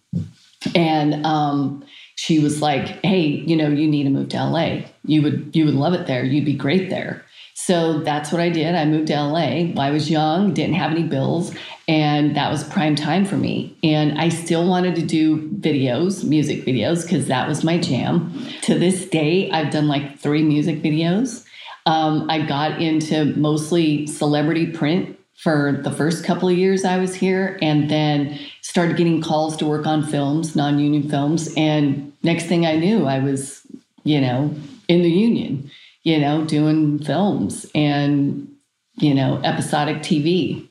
And 0.74 1.26
um, 1.26 1.84
she 2.14 2.38
was 2.38 2.60
like, 2.60 3.04
"Hey, 3.04 3.26
you 3.26 3.56
know, 3.56 3.68
you 3.68 3.88
need 3.88 4.04
to 4.04 4.10
move 4.10 4.28
to 4.30 4.44
LA. 4.44 4.82
You 5.04 5.22
would 5.22 5.50
you 5.54 5.64
would 5.64 5.74
love 5.74 5.94
it 5.94 6.06
there. 6.06 6.24
You'd 6.24 6.44
be 6.44 6.54
great 6.54 6.90
there." 6.90 7.24
So 7.60 7.98
that's 7.98 8.30
what 8.30 8.40
I 8.40 8.50
did. 8.50 8.76
I 8.76 8.84
moved 8.84 9.08
to 9.08 9.20
LA. 9.20 9.72
I 9.76 9.90
was 9.90 10.08
young, 10.08 10.54
didn't 10.54 10.76
have 10.76 10.92
any 10.92 11.02
bills, 11.02 11.52
and 11.88 12.36
that 12.36 12.52
was 12.52 12.62
prime 12.62 12.94
time 12.94 13.24
for 13.24 13.36
me. 13.36 13.76
And 13.82 14.16
I 14.16 14.28
still 14.28 14.66
wanted 14.68 14.94
to 14.94 15.02
do 15.02 15.50
videos, 15.50 16.22
music 16.22 16.64
videos, 16.64 17.02
because 17.02 17.26
that 17.26 17.48
was 17.48 17.64
my 17.64 17.76
jam. 17.76 18.32
To 18.62 18.78
this 18.78 19.06
day, 19.06 19.50
I've 19.50 19.72
done 19.72 19.88
like 19.88 20.20
three 20.20 20.44
music 20.44 20.82
videos. 20.82 21.44
Um, 21.88 22.30
I 22.30 22.42
got 22.42 22.80
into 22.80 23.36
mostly 23.36 24.06
celebrity 24.06 24.66
print 24.66 25.18
for 25.34 25.80
the 25.82 25.90
first 25.90 26.24
couple 26.24 26.48
of 26.48 26.56
years 26.56 26.84
I 26.84 26.98
was 26.98 27.14
here, 27.14 27.58
and 27.62 27.88
then 27.88 28.38
started 28.60 28.96
getting 28.96 29.22
calls 29.22 29.56
to 29.58 29.66
work 29.66 29.86
on 29.86 30.02
films, 30.04 30.54
non 30.54 30.78
union 30.78 31.08
films. 31.08 31.52
And 31.56 32.12
next 32.22 32.46
thing 32.46 32.66
I 32.66 32.76
knew, 32.76 33.06
I 33.06 33.20
was, 33.20 33.62
you 34.04 34.20
know, 34.20 34.54
in 34.88 35.02
the 35.02 35.10
union 35.10 35.70
you 36.08 36.18
know, 36.18 36.42
doing 36.42 36.98
films 36.98 37.66
and, 37.74 38.50
you 38.96 39.14
know, 39.14 39.40
episodic 39.44 39.98
TV. 39.98 40.66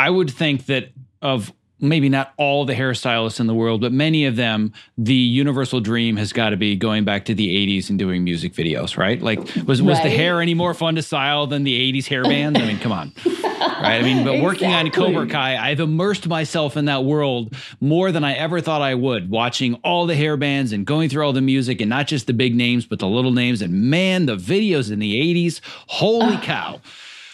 I 0.00 0.10
would 0.10 0.30
think 0.30 0.66
that 0.66 0.90
of 1.22 1.52
maybe 1.80 2.08
not 2.08 2.32
all 2.36 2.64
the 2.64 2.74
hairstylists 2.74 3.40
in 3.40 3.46
the 3.46 3.54
world, 3.54 3.80
but 3.80 3.92
many 3.92 4.26
of 4.26 4.36
them, 4.36 4.72
the 4.98 5.14
universal 5.14 5.80
dream 5.80 6.16
has 6.16 6.32
got 6.32 6.50
to 6.50 6.56
be 6.56 6.76
going 6.76 7.04
back 7.04 7.24
to 7.26 7.34
the 7.34 7.48
80s 7.66 7.90
and 7.90 7.98
doing 7.98 8.24
music 8.24 8.52
videos, 8.52 8.96
right? 8.96 9.20
Like, 9.20 9.38
was, 9.66 9.82
was 9.82 9.98
right. 9.98 10.04
the 10.04 10.10
hair 10.10 10.40
any 10.40 10.54
more 10.54 10.74
fun 10.74 10.94
to 10.96 11.02
style 11.02 11.46
than 11.46 11.64
the 11.64 11.92
80s 11.92 12.06
hair 12.06 12.22
bands? 12.22 12.58
I 12.60 12.66
mean, 12.66 12.78
come 12.78 12.92
on. 12.92 13.12
right? 13.60 14.00
I 14.00 14.02
mean, 14.02 14.24
but 14.24 14.34
exactly. 14.34 14.42
working 14.42 14.72
on 14.72 14.90
Cobra 14.90 15.26
Kai, 15.26 15.56
I've 15.56 15.80
immersed 15.80 16.26
myself 16.26 16.76
in 16.76 16.86
that 16.86 17.04
world 17.04 17.54
more 17.80 18.12
than 18.12 18.24
I 18.24 18.34
ever 18.34 18.60
thought 18.60 18.82
I 18.82 18.94
would, 18.94 19.30
watching 19.30 19.74
all 19.76 20.06
the 20.06 20.16
hair 20.16 20.36
bands 20.36 20.72
and 20.72 20.86
going 20.86 21.08
through 21.08 21.24
all 21.24 21.32
the 21.32 21.40
music 21.40 21.80
and 21.80 21.90
not 21.90 22.06
just 22.06 22.26
the 22.26 22.32
big 22.32 22.54
names, 22.54 22.86
but 22.86 22.98
the 22.98 23.06
little 23.06 23.32
names. 23.32 23.62
And 23.62 23.72
man, 23.90 24.26
the 24.26 24.36
videos 24.36 24.90
in 24.90 24.98
the 24.98 25.14
80s, 25.14 25.60
holy 25.86 26.36
uh, 26.36 26.40
cow. 26.40 26.80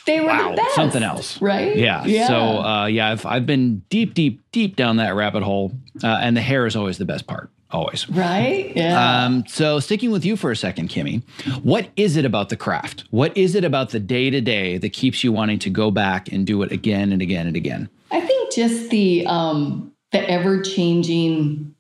They 0.07 0.21
were 0.21 0.29
wow, 0.29 0.51
the 0.51 0.57
best, 0.57 0.75
something 0.75 1.03
else, 1.03 1.41
right? 1.43 1.77
Yeah. 1.77 2.05
yeah. 2.05 2.29
So, 2.29 2.37
uh, 2.37 2.87
yeah, 2.87 3.11
I've 3.11 3.27
I've 3.27 3.47
been 3.47 3.81
deep, 3.91 4.15
deep, 4.15 4.41
deep 4.53 4.77
down 4.77 4.97
that 4.97 5.15
rabbit 5.15 5.43
hole, 5.43 5.73
uh, 6.03 6.07
and 6.07 6.37
the 6.37 6.41
hair 6.41 6.67
is 6.67 6.77
always 6.77 6.99
the 6.99 7.05
best 7.05 7.27
part 7.27 7.51
always. 7.71 8.09
Right? 8.09 8.75
Yeah. 8.75 9.25
Um, 9.25 9.45
so, 9.47 9.81
sticking 9.81 10.11
with 10.11 10.25
you 10.25 10.37
for 10.37 10.51
a 10.51 10.57
second, 10.57 10.89
Kimmy, 10.89 11.23
what 11.63 11.89
is 11.97 12.17
it 12.17 12.25
about 12.25 12.49
the 12.49 12.57
craft? 12.57 13.05
What 13.11 13.37
is 13.37 13.55
it 13.55 13.65
about 13.65 13.91
the 13.91 14.01
day 14.01 14.31
to 14.31 14.41
day 14.41 14.79
that 14.79 14.91
keeps 14.91 15.23
you 15.25 15.33
wanting 15.33 15.59
to 15.61 15.71
go 15.71 15.91
back 15.91 16.33
and 16.33 16.47
do 16.47 16.63
it 16.63 16.73
again 16.73 17.13
and 17.13 17.23
again 17.23 17.47
and 17.47 17.57
again? 17.57 17.89
I 18.11 18.21
think 18.21 18.53
just 18.53 18.91
the 18.91 19.27
um, 19.27 19.93
the 20.13 20.29
ever 20.31 20.63
changing 20.63 21.75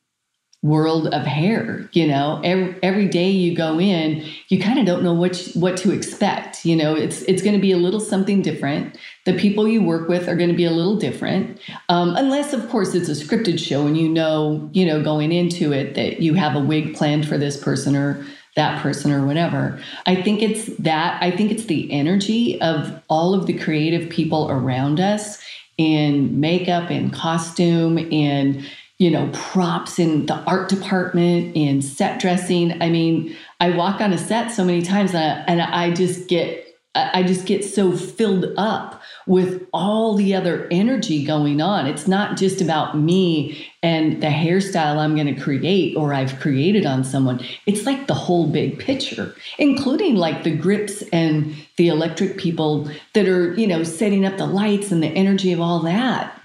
world 0.66 1.08
of 1.08 1.24
hair 1.24 1.88
you 1.92 2.06
know? 2.06 2.40
Every, 2.44 2.76
every 2.82 3.08
day 3.08 3.30
you 3.30 3.56
go 3.56 3.78
in 3.80 4.26
you 4.48 4.60
kind 4.60 4.78
of 4.78 4.86
don't 4.86 5.02
know 5.02 5.14
what 5.14 5.36
what 5.54 5.76
to 5.78 5.92
expect 5.92 6.64
you 6.64 6.76
know? 6.76 6.94
It's 6.94 7.22
it's 7.22 7.42
going 7.42 7.54
to 7.54 7.60
be 7.60 7.72
a 7.72 7.76
little 7.76 8.00
something 8.00 8.42
different. 8.42 8.98
The 9.24 9.34
people 9.34 9.66
you 9.68 9.82
work 9.82 10.08
with 10.08 10.28
are 10.28 10.36
going 10.36 10.50
to 10.50 10.56
be 10.56 10.64
a 10.64 10.70
little 10.70 10.96
different. 10.96 11.60
Um, 11.88 12.14
unless 12.16 12.52
of 12.52 12.68
course 12.68 12.94
it's 12.94 13.08
a 13.08 13.12
scripted 13.12 13.58
show 13.58 13.86
and 13.86 13.96
you 13.96 14.08
know 14.08 14.68
you 14.72 14.84
know 14.86 15.02
going 15.02 15.32
into 15.32 15.72
it 15.72 15.94
that 15.94 16.20
you 16.20 16.34
have 16.34 16.56
a 16.56 16.60
wig 16.60 16.94
planned 16.94 17.28
for 17.28 17.38
this 17.38 17.56
person 17.56 17.96
or 17.96 18.26
that 18.56 18.82
person 18.82 19.12
or 19.12 19.24
whatever. 19.26 19.78
I 20.06 20.20
think 20.22 20.42
it's 20.42 20.64
that 20.78 21.22
i 21.22 21.30
think 21.30 21.52
it's 21.52 21.66
the 21.66 21.92
energy 21.92 22.60
of 22.60 23.00
all 23.08 23.34
of 23.34 23.46
the 23.46 23.52
creative 23.52 24.08
people 24.08 24.50
around 24.50 24.98
us 24.98 25.38
in 25.78 26.40
makeup 26.40 26.90
and 26.90 27.12
costume 27.12 27.98
and 28.10 28.66
you 28.98 29.10
know, 29.10 29.30
props 29.32 29.98
in 29.98 30.26
the 30.26 30.34
art 30.44 30.68
department 30.68 31.54
in 31.54 31.82
set 31.82 32.20
dressing. 32.20 32.80
I 32.82 32.88
mean, 32.88 33.36
I 33.60 33.70
walk 33.70 34.00
on 34.00 34.12
a 34.12 34.18
set 34.18 34.50
so 34.50 34.64
many 34.64 34.82
times 34.82 35.14
and 35.14 35.22
I, 35.22 35.44
and 35.46 35.62
I 35.62 35.92
just 35.92 36.28
get 36.28 36.66
I 36.96 37.22
just 37.22 37.46
get 37.46 37.62
so 37.62 37.92
filled 37.92 38.46
up 38.56 39.02
with 39.26 39.66
all 39.72 40.14
the 40.14 40.34
other 40.34 40.66
energy 40.70 41.24
going 41.24 41.60
on. 41.60 41.86
It's 41.86 42.08
not 42.08 42.38
just 42.38 42.62
about 42.62 42.96
me 42.96 43.68
and 43.82 44.22
the 44.22 44.28
hairstyle 44.28 44.96
I'm 44.96 45.14
going 45.14 45.32
to 45.32 45.38
create 45.38 45.94
or 45.96 46.14
I've 46.14 46.40
created 46.40 46.86
on 46.86 47.04
someone. 47.04 47.44
It's 47.66 47.84
like 47.84 48.06
the 48.06 48.14
whole 48.14 48.46
big 48.46 48.78
picture, 48.78 49.34
including 49.58 50.16
like 50.16 50.42
the 50.42 50.56
grips 50.56 51.02
and 51.12 51.54
the 51.76 51.88
electric 51.88 52.38
people 52.38 52.88
that 53.12 53.28
are, 53.28 53.52
you 53.54 53.66
know, 53.66 53.82
setting 53.82 54.24
up 54.24 54.38
the 54.38 54.46
lights 54.46 54.90
and 54.90 55.02
the 55.02 55.08
energy 55.08 55.52
of 55.52 55.60
all 55.60 55.80
that. 55.80 56.40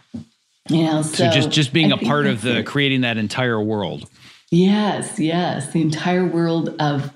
You 0.69 0.83
know, 0.83 1.01
so, 1.01 1.25
so 1.25 1.31
just 1.31 1.49
just 1.49 1.73
being 1.73 1.91
I 1.91 1.95
a 1.95 1.99
part 1.99 2.27
of 2.27 2.41
the 2.41 2.59
it. 2.59 2.65
creating 2.65 3.01
that 3.01 3.17
entire 3.17 3.61
world. 3.61 4.09
Yes, 4.51 5.17
yes, 5.17 5.71
the 5.71 5.81
entire 5.81 6.25
world 6.25 6.75
of 6.79 7.13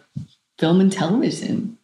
film 0.58 0.82
and 0.82 0.92
television. 0.92 1.78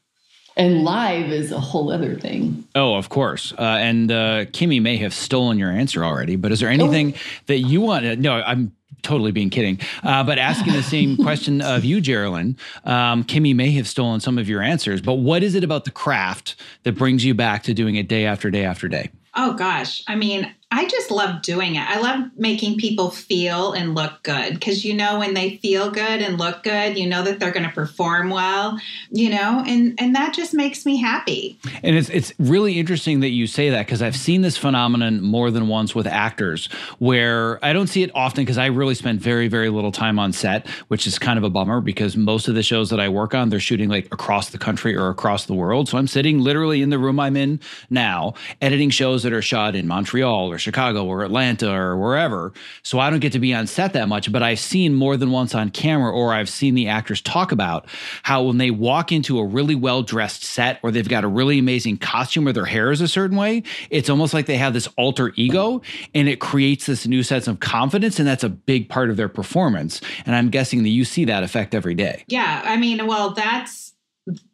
And 0.58 0.84
live 0.84 1.32
is 1.32 1.52
a 1.52 1.60
whole 1.60 1.92
other 1.92 2.16
thing. 2.16 2.66
Oh, 2.76 2.96
of 2.96 3.10
course. 3.10 3.54
Uh, 3.58 3.62
and 3.62 4.12
uh, 4.12 4.46
Kimmy 4.46 4.82
may 4.82 4.98
have 4.98 5.14
stolen 5.14 5.58
your 5.58 5.72
answer 5.72 6.04
already, 6.04 6.36
but 6.36 6.52
is 6.52 6.60
there 6.60 6.70
anything 6.70 7.14
oh. 7.16 7.20
that 7.46 7.60
you 7.60 7.80
want 7.80 8.04
to? 8.04 8.16
No, 8.18 8.34
I'm 8.34 8.74
totally 9.02 9.32
being 9.32 9.50
kidding. 9.50 9.80
Uh, 10.04 10.24
but 10.24 10.38
asking 10.38 10.74
the 10.74 10.84
same 10.84 11.16
question 11.24 11.62
of 11.62 11.86
you, 11.86 12.02
Jerry 12.02 12.28
Lynn, 12.30 12.58
um, 12.84 13.24
Kimmy 13.24 13.56
may 13.56 13.72
have 13.72 13.88
stolen 13.88 14.20
some 14.20 14.38
of 14.38 14.50
your 14.50 14.62
answers. 14.62 15.02
But 15.02 15.16
what 15.16 15.42
is 15.42 15.56
it 15.56 15.64
about 15.64 15.86
the 15.86 15.92
craft 15.92 16.56
that 16.84 16.94
brings 16.98 17.24
you 17.24 17.34
back 17.34 17.64
to 17.64 17.74
doing 17.74 17.96
it 17.96 18.08
day 18.08 18.26
after 18.26 18.52
day 18.52 18.66
after 18.66 18.88
day? 18.88 19.10
Oh 19.36 19.54
gosh, 19.54 20.04
I 20.08 20.16
mean, 20.16 20.54
I 20.74 20.88
just 20.88 21.12
love 21.12 21.42
doing 21.42 21.76
it. 21.76 21.88
I 21.88 22.00
love 22.00 22.32
making 22.38 22.78
people 22.78 23.12
feel 23.12 23.74
and 23.74 23.94
look 23.94 24.24
good 24.24 24.54
because 24.54 24.86
you 24.86 24.94
know 24.94 25.20
when 25.20 25.34
they 25.34 25.58
feel 25.58 25.92
good 25.92 26.22
and 26.22 26.38
look 26.38 26.64
good, 26.64 26.98
you 26.98 27.08
know 27.08 27.24
that 27.24 27.42
they're 27.42 27.52
going 27.52 27.68
to 27.68 27.76
perform 27.76 28.30
well, 28.30 28.80
you 29.12 29.30
know, 29.30 29.64
and 29.68 30.00
and 30.00 30.16
that 30.16 30.34
just 30.34 30.54
makes 30.54 30.86
me 30.86 30.96
happy. 30.96 31.60
And 31.84 31.98
it's 31.98 32.08
it's 32.10 32.32
really 32.40 32.80
interesting 32.80 33.20
that 33.20 33.32
you 33.32 33.48
say 33.48 33.70
that 33.70 33.86
because 33.86 34.02
I've 34.02 34.16
seen 34.16 34.44
this 34.44 34.56
phenomenon 34.56 35.22
more 35.22 35.52
than 35.52 35.68
once 35.68 35.94
with 35.94 36.08
actors 36.08 36.68
where 37.00 37.64
I 37.64 37.74
don't 37.74 37.88
see 37.88 38.04
it 38.04 38.12
often 38.16 38.46
because 38.46 38.58
I 38.58 38.68
really 38.68 38.96
spend 38.96 39.20
very 39.20 39.50
very 39.50 39.70
little 39.70 39.92
time 39.92 40.20
on 40.20 40.32
set, 40.32 40.70
which 40.88 41.06
is 41.06 41.20
kind 41.20 41.38
of 41.38 41.44
a 41.44 41.50
bummer 41.50 41.82
because 41.82 42.16
most 42.16 42.48
of 42.48 42.56
the 42.56 42.64
shows 42.64 42.90
that 42.92 43.00
I 43.02 43.10
work 43.10 43.36
on 43.36 43.50
they're 43.50 43.60
shooting 43.60 43.90
like 43.90 44.06
across 44.06 44.52
the 44.52 44.58
country 44.58 44.96
or 44.96 45.10
across 45.10 45.48
the 45.48 45.54
world. 45.54 45.90
So 45.90 45.98
I'm 45.98 46.08
sitting 46.08 46.40
literally 46.40 46.82
in 46.82 46.92
the 46.92 47.00
room 47.00 47.20
I'm 47.20 47.36
in 47.36 47.60
now 47.90 48.36
editing 48.62 48.90
shows 48.90 49.24
that 49.24 49.34
are 49.34 49.42
shot 49.42 49.76
in 49.76 49.86
Montreal 49.86 50.50
or 50.50 50.61
Chicago 50.62 51.06
or 51.06 51.24
Atlanta 51.24 51.72
or 51.72 51.98
wherever. 51.98 52.54
So 52.84 53.00
I 53.00 53.10
don't 53.10 53.20
get 53.20 53.34
to 53.34 53.40
be 53.40 53.54
on 53.54 53.68
set 53.68 53.94
that 53.94 54.08
much, 54.08 54.32
but 54.32 54.44
I've 54.44 54.60
seen 54.60 54.96
more 54.96 55.18
than 55.18 55.32
once 55.32 55.56
on 55.56 55.70
camera 55.70 56.12
or 56.12 56.34
I've 56.34 56.50
seen 56.50 56.76
the 56.76 56.88
actors 56.88 57.22
talk 57.22 57.52
about 57.52 57.88
how 58.24 58.44
when 58.44 58.58
they 58.58 58.72
walk 58.72 59.12
into 59.12 59.40
a 59.40 59.46
really 59.46 59.76
well 59.76 60.04
dressed 60.04 60.44
set 60.44 60.80
or 60.84 60.92
they've 60.92 61.08
got 61.08 61.24
a 61.24 61.28
really 61.28 61.60
amazing 61.60 61.98
costume 61.98 62.48
or 62.48 62.54
their 62.54 62.66
hair 62.66 62.92
is 62.92 63.02
a 63.02 63.08
certain 63.08 63.38
way, 63.38 63.64
it's 63.90 64.10
almost 64.10 64.34
like 64.34 64.46
they 64.46 64.58
have 64.58 64.74
this 64.74 64.88
alter 64.98 65.34
ego 65.36 65.82
and 66.14 66.30
it 66.30 66.40
creates 66.40 66.86
this 66.86 67.06
new 67.06 67.24
sense 67.24 67.48
of 67.48 67.60
confidence. 67.60 68.20
And 68.20 68.28
that's 68.28 68.44
a 68.44 68.50
big 68.50 68.90
part 68.90 69.10
of 69.10 69.18
their 69.18 69.30
performance. 69.30 70.02
And 70.26 70.36
I'm 70.36 70.50
guessing 70.50 70.84
that 70.84 70.90
you 70.90 71.06
see 71.06 71.26
that 71.26 71.44
effect 71.44 71.76
every 71.76 71.96
day. 71.96 72.24
Yeah. 72.28 72.62
I 72.64 72.78
mean, 72.78 73.08
well, 73.08 73.32
that's 73.32 73.94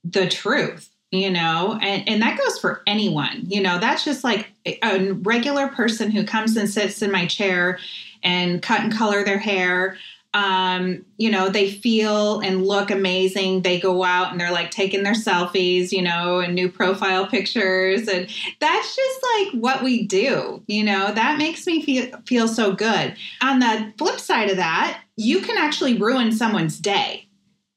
the 0.03 0.27
truth 0.27 0.89
you 1.11 1.29
know 1.29 1.79
and, 1.81 2.07
and 2.07 2.21
that 2.21 2.37
goes 2.37 2.59
for 2.59 2.81
anyone 2.85 3.41
you 3.47 3.61
know 3.61 3.79
that's 3.79 4.03
just 4.03 4.23
like 4.23 4.51
a 4.65 5.11
regular 5.13 5.67
person 5.69 6.11
who 6.11 6.25
comes 6.25 6.57
and 6.57 6.69
sits 6.69 7.01
in 7.01 7.11
my 7.11 7.25
chair 7.25 7.79
and 8.23 8.61
cut 8.61 8.81
and 8.81 8.93
color 8.93 9.23
their 9.23 9.37
hair. 9.37 9.97
Um, 10.33 11.05
you 11.17 11.31
know 11.31 11.49
they 11.49 11.71
feel 11.71 12.41
and 12.41 12.67
look 12.67 12.91
amazing. 12.91 13.61
They 13.61 13.79
go 13.79 14.03
out 14.03 14.31
and 14.31 14.39
they're 14.39 14.51
like 14.51 14.69
taking 14.69 15.03
their 15.03 15.13
selfies 15.13 15.91
you 15.91 16.01
know 16.01 16.39
and 16.39 16.53
new 16.53 16.69
profile 16.69 17.25
pictures. 17.25 18.07
And 18.07 18.29
that's 18.59 18.95
just 18.95 19.25
like 19.35 19.61
what 19.61 19.81
we 19.81 20.05
do 20.05 20.61
you 20.67 20.83
know 20.83 21.11
that 21.13 21.37
makes 21.37 21.65
me 21.65 21.81
feel 21.81 22.17
feel 22.25 22.47
so 22.47 22.73
good. 22.73 23.15
On 23.41 23.59
the 23.59 23.93
flip 23.97 24.19
side 24.19 24.49
of 24.49 24.57
that 24.57 25.01
you 25.15 25.39
can 25.39 25.57
actually 25.57 25.97
ruin 25.97 26.31
someone's 26.31 26.77
day 26.79 27.26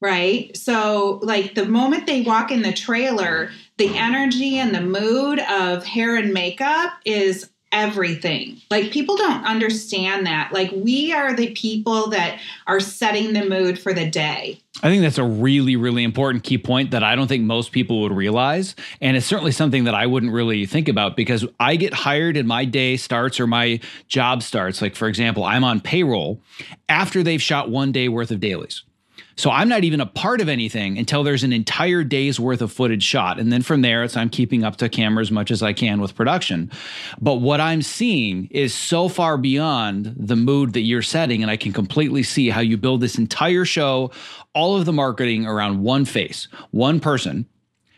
right? 0.00 0.57
So, 0.57 1.21
like 1.23 1.54
the 1.54 1.66
moment 1.66 2.07
they 2.07 2.23
walk 2.23 2.50
in 2.50 2.62
the 2.62 2.73
trailer, 2.73 3.50
the 3.76 3.97
energy 3.97 4.59
and 4.59 4.75
the 4.75 4.80
mood 4.80 5.40
of 5.40 5.85
hair 5.85 6.16
and 6.16 6.33
makeup 6.33 6.92
is 7.04 7.50
everything. 7.73 8.61
Like 8.71 8.90
people 8.90 9.16
don't 9.16 9.45
understand 9.45 10.26
that. 10.26 10.52
Like 10.52 10.71
we 10.73 11.12
are 11.12 11.35
the 11.35 11.52
people 11.52 12.11
that 12.11 12.40
are 12.66 12.80
setting 12.80 13.33
the 13.33 13.49
mood 13.49 13.78
for 13.78 13.92
the 13.92 14.11
day. 14.11 14.61
I 14.83 14.88
think 14.88 15.02
that's 15.02 15.19
a 15.19 15.25
really, 15.25 15.76
really 15.76 16.02
important 16.02 16.42
key 16.42 16.59
point 16.59 16.90
that 16.90 17.04
I 17.04 17.14
don't 17.14 17.28
think 17.28 17.45
most 17.45 17.71
people 17.71 18.00
would 18.02 18.12
realize. 18.12 18.75
And 19.00 19.16
it's 19.16 19.26
certainly 19.26 19.52
something 19.52 19.85
that 19.85 19.95
I 19.95 20.07
wouldn't 20.07 20.33
really 20.33 20.66
think 20.66 20.88
about 20.88 21.16
because 21.16 21.45
I 21.59 21.76
get 21.76 21.92
hired 21.92 22.37
and 22.37 22.49
my 22.49 22.64
day 22.64 22.97
starts 22.97 23.38
or 23.38 23.47
my 23.47 23.80
job 24.09 24.42
starts. 24.42 24.80
Like, 24.80 24.97
for 24.97 25.07
example, 25.09 25.45
I'm 25.45 25.64
on 25.64 25.80
payroll 25.80 26.40
after 26.88 27.23
they've 27.23 27.42
shot 27.42 27.71
one 27.71 27.92
day 27.92 28.09
worth 28.09 28.30
of 28.30 28.40
dailies. 28.40 28.83
So 29.41 29.51
I'm 29.51 29.71
not 29.71 29.85
even 29.85 30.03
a 30.03 30.07
part 30.07 30.43
of 30.43 30.51
anything 30.51 30.99
until 30.99 31.25
there's 31.25 31.45
an 31.45 31.53
entire 31.55 32.05
day's 32.05 32.39
worth 32.39 32.61
of 32.61 32.71
footage 32.71 33.03
shot. 33.03 33.41
And 33.41 33.51
then 33.51 33.63
from 33.63 33.81
there, 33.81 34.05
it's 34.05 34.15
I'm 34.15 34.29
keeping 34.29 34.65
up 34.65 34.77
to 34.77 34.89
camera 34.91 35.23
as 35.23 35.31
much 35.31 35.51
as 35.51 35.63
I 35.63 35.73
can 35.73 35.99
with 35.99 36.15
production. 36.15 36.71
But 37.23 37.37
what 37.37 37.59
I'm 37.59 37.81
seeing 37.81 38.49
is 38.51 38.75
so 38.75 39.09
far 39.09 39.39
beyond 39.39 40.15
the 40.15 40.37
mood 40.37 40.75
that 40.75 40.83
you're 40.83 41.01
setting. 41.01 41.41
And 41.41 41.51
I 41.51 41.57
can 41.57 41.73
completely 41.73 42.23
see 42.23 42.51
how 42.51 42.61
you 42.61 42.77
build 42.77 43.01
this 43.01 43.17
entire 43.17 43.65
show, 43.65 44.11
all 44.55 44.77
of 44.77 44.85
the 44.85 44.93
marketing 44.93 45.47
around 45.47 45.83
one 45.83 46.05
face, 46.05 46.47
one 46.71 47.01
person 47.01 47.47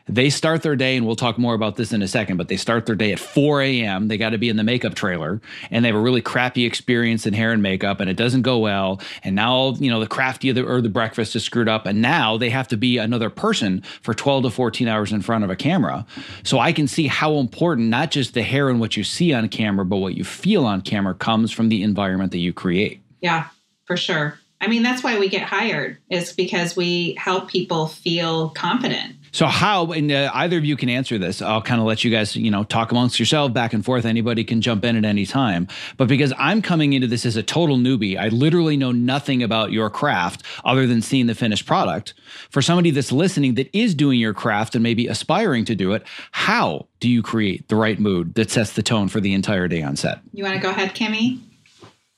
they 0.06 0.30
start 0.30 0.62
their 0.62 0.76
day, 0.76 0.96
and 0.96 1.06
we'll 1.06 1.16
talk 1.16 1.38
more 1.38 1.54
about 1.54 1.76
this 1.76 1.92
in 1.92 2.02
a 2.02 2.08
second, 2.08 2.36
but 2.36 2.48
they 2.48 2.56
start 2.56 2.86
their 2.86 2.96
day 2.96 3.12
at 3.12 3.18
4 3.18 3.62
a.m. 3.62 4.08
They 4.08 4.18
got 4.18 4.30
to 4.30 4.38
be 4.38 4.48
in 4.48 4.56
the 4.56 4.64
makeup 4.64 4.94
trailer, 4.94 5.40
and 5.70 5.84
they 5.84 5.88
have 5.88 5.96
a 5.96 6.00
really 6.00 6.22
crappy 6.22 6.64
experience 6.64 7.26
in 7.26 7.34
hair 7.34 7.52
and 7.52 7.62
makeup, 7.62 8.00
and 8.00 8.10
it 8.10 8.16
doesn't 8.16 8.42
go 8.42 8.58
well. 8.58 9.00
And 9.22 9.36
now, 9.36 9.72
you 9.74 9.90
know, 9.90 10.00
the 10.00 10.06
crafty 10.06 10.50
the, 10.52 10.66
or 10.66 10.80
the 10.80 10.88
breakfast 10.88 11.36
is 11.36 11.44
screwed 11.44 11.68
up, 11.68 11.86
and 11.86 12.02
now 12.02 12.36
they 12.36 12.50
have 12.50 12.68
to 12.68 12.76
be 12.76 12.98
another 12.98 13.30
person 13.30 13.82
for 14.00 14.14
12 14.14 14.44
to 14.44 14.50
14 14.50 14.88
hours 14.88 15.12
in 15.12 15.22
front 15.22 15.44
of 15.44 15.50
a 15.50 15.56
camera. 15.56 16.04
So 16.42 16.58
I 16.58 16.72
can 16.72 16.88
see 16.88 17.06
how 17.06 17.36
important 17.36 17.88
not 17.88 18.10
just 18.10 18.34
the 18.34 18.42
hair 18.42 18.68
and 18.68 18.80
what 18.80 18.96
you 18.96 19.04
see 19.04 19.32
on 19.32 19.48
camera, 19.48 19.84
but 19.84 19.98
what 19.98 20.14
you 20.14 20.24
feel 20.24 20.66
on 20.66 20.82
camera 20.82 21.14
comes 21.14 21.52
from 21.52 21.68
the 21.68 21.82
environment 21.82 22.32
that 22.32 22.38
you 22.38 22.52
create. 22.52 23.00
Yeah, 23.20 23.48
for 23.84 23.96
sure. 23.96 24.38
I 24.60 24.68
mean, 24.68 24.82
that's 24.82 25.02
why 25.02 25.18
we 25.18 25.28
get 25.28 25.42
hired, 25.42 25.98
is 26.08 26.32
because 26.32 26.76
we 26.76 27.14
help 27.18 27.48
people 27.48 27.88
feel 27.88 28.50
confident 28.50 29.16
so 29.32 29.46
how, 29.46 29.92
and 29.92 30.12
uh, 30.12 30.30
either 30.34 30.58
of 30.58 30.64
you 30.66 30.76
can 30.76 30.90
answer 30.90 31.16
this. 31.16 31.40
I'll 31.40 31.62
kind 31.62 31.80
of 31.80 31.86
let 31.86 32.04
you 32.04 32.10
guys, 32.10 32.36
you 32.36 32.50
know, 32.50 32.64
talk 32.64 32.92
amongst 32.92 33.18
yourself 33.18 33.54
back 33.54 33.72
and 33.72 33.82
forth. 33.82 34.04
Anybody 34.04 34.44
can 34.44 34.60
jump 34.60 34.84
in 34.84 34.94
at 34.94 35.06
any 35.06 35.24
time. 35.24 35.68
But 35.96 36.06
because 36.06 36.34
I'm 36.38 36.60
coming 36.60 36.92
into 36.92 37.06
this 37.06 37.24
as 37.24 37.36
a 37.36 37.42
total 37.42 37.78
newbie, 37.78 38.18
I 38.18 38.28
literally 38.28 38.76
know 38.76 38.92
nothing 38.92 39.42
about 39.42 39.72
your 39.72 39.88
craft 39.88 40.42
other 40.66 40.86
than 40.86 41.00
seeing 41.00 41.26
the 41.26 41.34
finished 41.34 41.64
product. 41.64 42.12
For 42.50 42.60
somebody 42.60 42.90
that's 42.90 43.10
listening 43.10 43.54
that 43.54 43.74
is 43.76 43.94
doing 43.94 44.20
your 44.20 44.34
craft 44.34 44.74
and 44.74 44.82
maybe 44.82 45.06
aspiring 45.06 45.64
to 45.64 45.74
do 45.74 45.92
it, 45.92 46.06
how 46.32 46.86
do 47.00 47.08
you 47.08 47.22
create 47.22 47.68
the 47.68 47.76
right 47.76 47.98
mood 47.98 48.34
that 48.34 48.50
sets 48.50 48.74
the 48.74 48.82
tone 48.82 49.08
for 49.08 49.20
the 49.20 49.32
entire 49.32 49.66
day 49.66 49.82
on 49.82 49.96
set? 49.96 50.20
You 50.34 50.44
want 50.44 50.56
to 50.56 50.60
go 50.60 50.70
ahead, 50.70 50.94
Kimmy? 50.94 51.40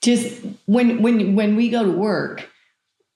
Just 0.02 0.42
when 0.66 1.00
when 1.00 1.36
when 1.36 1.54
we 1.54 1.70
go 1.70 1.84
to 1.84 1.92
work, 1.92 2.50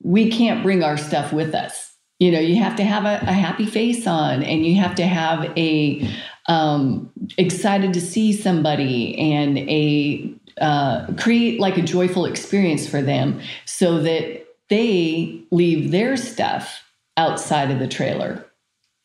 we 0.03 0.31
can't 0.31 0.63
bring 0.63 0.85
our 0.85 0.97
stuff 0.97 1.33
with 1.33 1.55
us 1.55 1.88
you 2.19 2.33
know 2.33 2.41
you 2.41 2.57
have 2.57 2.77
to 2.77 2.85
have 2.85 3.05
a, 3.05 3.25
a 3.29 3.33
happy 3.33 3.67
face 3.67 4.07
on 4.07 4.43
and 4.43 4.67
you 4.67 4.81
have 4.81 4.95
to 4.95 5.07
have 5.07 5.45
a 5.57 6.09
um, 6.47 7.11
excited 7.37 7.93
to 7.93 8.01
see 8.01 8.33
somebody 8.33 9.17
and 9.19 9.59
a 9.59 10.33
uh, 10.61 11.07
create 11.15 11.61
like 11.61 11.77
a 11.77 11.83
joyful 11.83 12.25
experience 12.25 12.89
for 12.89 13.03
them 13.03 13.41
so 13.65 14.01
that 14.01 14.47
they 14.69 15.41
leave 15.51 15.91
their 15.91 16.17
stuff 16.17 16.83
outside 17.17 17.71
of 17.71 17.79
the 17.79 17.89
trailer 17.89 18.45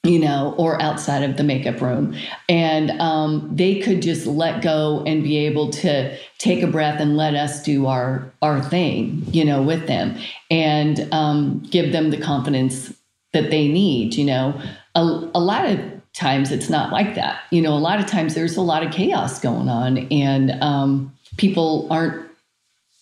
you 0.06 0.20
know, 0.20 0.54
or 0.58 0.82
outside 0.82 1.24
of 1.24 1.38
the 1.38 1.44
makeup 1.44 1.80
room. 1.80 2.14
And 2.50 2.92
um, 3.00 3.50
they 3.54 3.80
could 3.80 4.02
just 4.02 4.28
let 4.28 4.62
go 4.62 5.02
and 5.08 5.24
be 5.24 5.38
able 5.38 5.70
to 5.72 6.18
take 6.40 6.62
a 6.62 6.68
breath 6.68 7.00
and 7.00 7.16
let 7.16 7.36
us 7.36 7.64
do 7.64 7.88
our 7.88 8.30
our 8.42 8.62
thing, 8.62 9.26
you 9.32 9.46
know, 9.46 9.62
with 9.62 9.88
them, 9.88 10.18
and 10.52 11.08
um, 11.14 11.60
give 11.70 11.94
them 11.94 12.10
the 12.10 12.18
confidence 12.18 12.94
that 13.34 13.50
they 13.52 13.68
need 13.68 14.16
you 14.16 14.26
know? 14.26 14.60
A, 14.96 15.02
a 15.02 15.40
lot 15.40 15.66
of 15.66 15.80
times 16.14 16.52
it's 16.52 16.70
not 16.70 16.92
like 16.92 17.16
that. 17.16 17.42
You 17.52 17.62
know 17.62 17.74
a 17.74 17.80
lot 17.80 18.00
of 18.00 18.06
times 18.06 18.36
there's 18.36 18.56
a 18.56 18.62
lot 18.62 18.84
of 18.84 18.92
chaos 18.92 19.40
going 19.40 19.68
on 19.68 19.98
and 20.12 20.52
um, 20.64 21.14
people 21.38 21.88
aren't 21.92 22.30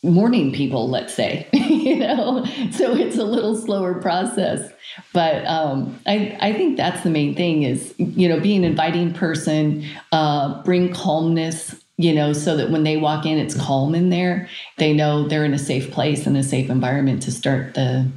morning 0.04 0.52
people 0.52 0.90
let's 0.90 1.14
say 1.14 1.48
you 1.54 1.98
know? 1.98 2.46
So 2.72 2.96
it's 2.96 3.18
a 3.18 3.24
little 3.24 3.56
slower 3.56 3.94
process. 3.96 4.72
But 5.14 5.46
um, 5.46 6.00
I, 6.06 6.38
I 6.42 6.54
think 6.54 6.76
that's 6.76 7.04
the 7.04 7.10
main 7.10 7.36
thing 7.36 7.64
is 7.64 7.94
you 7.98 8.28
know 8.28 8.40
be 8.40 8.56
an 8.56 8.64
inviting 8.64 9.14
person 9.14 9.86
uh, 10.12 10.62
bring 10.64 10.94
calmness 10.94 11.76
you 11.98 12.14
know 12.14 12.34
so 12.34 12.58
that 12.58 12.72
when 12.72 12.84
they 12.84 12.98
walk 12.98 13.26
in 13.26 13.38
it's 13.38 13.56
calm 13.56 13.94
in 13.94 14.10
there. 14.10 14.50
They 14.78 14.94
know 14.94 15.28
they're 15.28 15.46
in 15.46 15.54
a 15.54 15.60
safe 15.60 15.92
place 15.92 16.26
and 16.26 16.36
a 16.36 16.44
safe 16.44 16.70
environment 16.70 17.22
to 17.24 17.32
start 17.32 17.74
the 17.74 18.10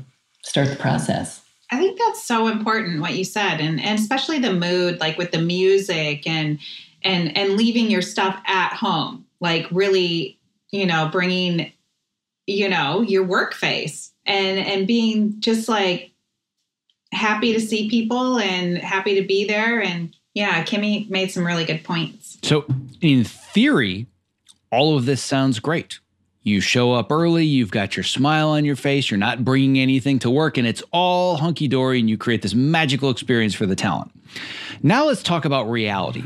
start 0.43 0.69
the 0.69 0.77
process 0.77 1.44
I 1.71 1.79
think 1.79 1.99
that's 1.99 2.23
so 2.23 2.49
important 2.49 3.01
what 3.01 3.15
you 3.15 3.25
said, 3.25 3.61
and, 3.61 3.81
and 3.81 3.99
especially 3.99 4.39
the 4.39 4.53
mood, 4.53 5.01
like 5.01 5.19
with 5.19 5.33
the 5.33 5.41
music 5.41 6.27
and 6.27 6.59
and 7.03 7.37
and 7.37 7.55
leaving 7.55 7.91
your 7.91 8.03
stuff 8.03 8.41
at 8.47 8.75
home, 8.75 9.27
like 9.41 9.67
really, 9.71 10.39
you 10.71 10.87
know, 10.87 11.09
bringing, 11.11 11.73
you 12.47 12.69
know, 12.69 13.01
your 13.03 13.25
work 13.25 13.55
face 13.55 14.13
and 14.27 14.59
and 14.59 14.87
being 14.87 15.41
just 15.41 15.69
like 15.69 16.13
happy 17.13 17.53
to 17.53 17.61
see 17.61 17.89
people 17.89 18.39
and 18.39 18.79
happy 18.79 19.21
to 19.21 19.27
be 19.27 19.47
there. 19.47 19.81
And 19.81 20.15
yeah, 20.35 20.65
Kimmy 20.65 21.09
made 21.09 21.31
some 21.31 21.47
really 21.47 21.65
good 21.65 21.85
points. 21.85 22.39
So, 22.43 22.65
in 23.01 23.25
theory, 23.25 24.07
all 24.71 24.97
of 24.97 25.07
this 25.07 25.23
sounds 25.23 25.61
great. 25.61 26.01
You 26.45 26.61
show 26.61 26.93
up 26.93 27.11
early, 27.11 27.47
you've 27.47 27.71
got 27.71 27.97
your 27.97 28.05
smile 28.05 28.51
on 28.51 28.67
your 28.67 28.77
face, 28.77 29.11
you're 29.11 29.17
not 29.17 29.45
bringing 29.47 29.81
anything 29.81 30.19
to 30.21 30.31
work, 30.31 30.59
and 30.59 30.67
it's 30.67 30.83
all 30.93 31.39
hunky 31.39 31.69
dory, 31.69 31.99
and 31.99 32.09
you 32.09 32.19
create 32.19 32.43
this 32.43 32.55
magical 32.55 33.09
experience 33.09 33.55
for 33.55 33.65
the 33.65 33.75
talent. 33.75 34.13
Now 34.83 35.07
let's 35.07 35.23
talk 35.23 35.45
about 35.45 35.71
reality. 35.71 36.25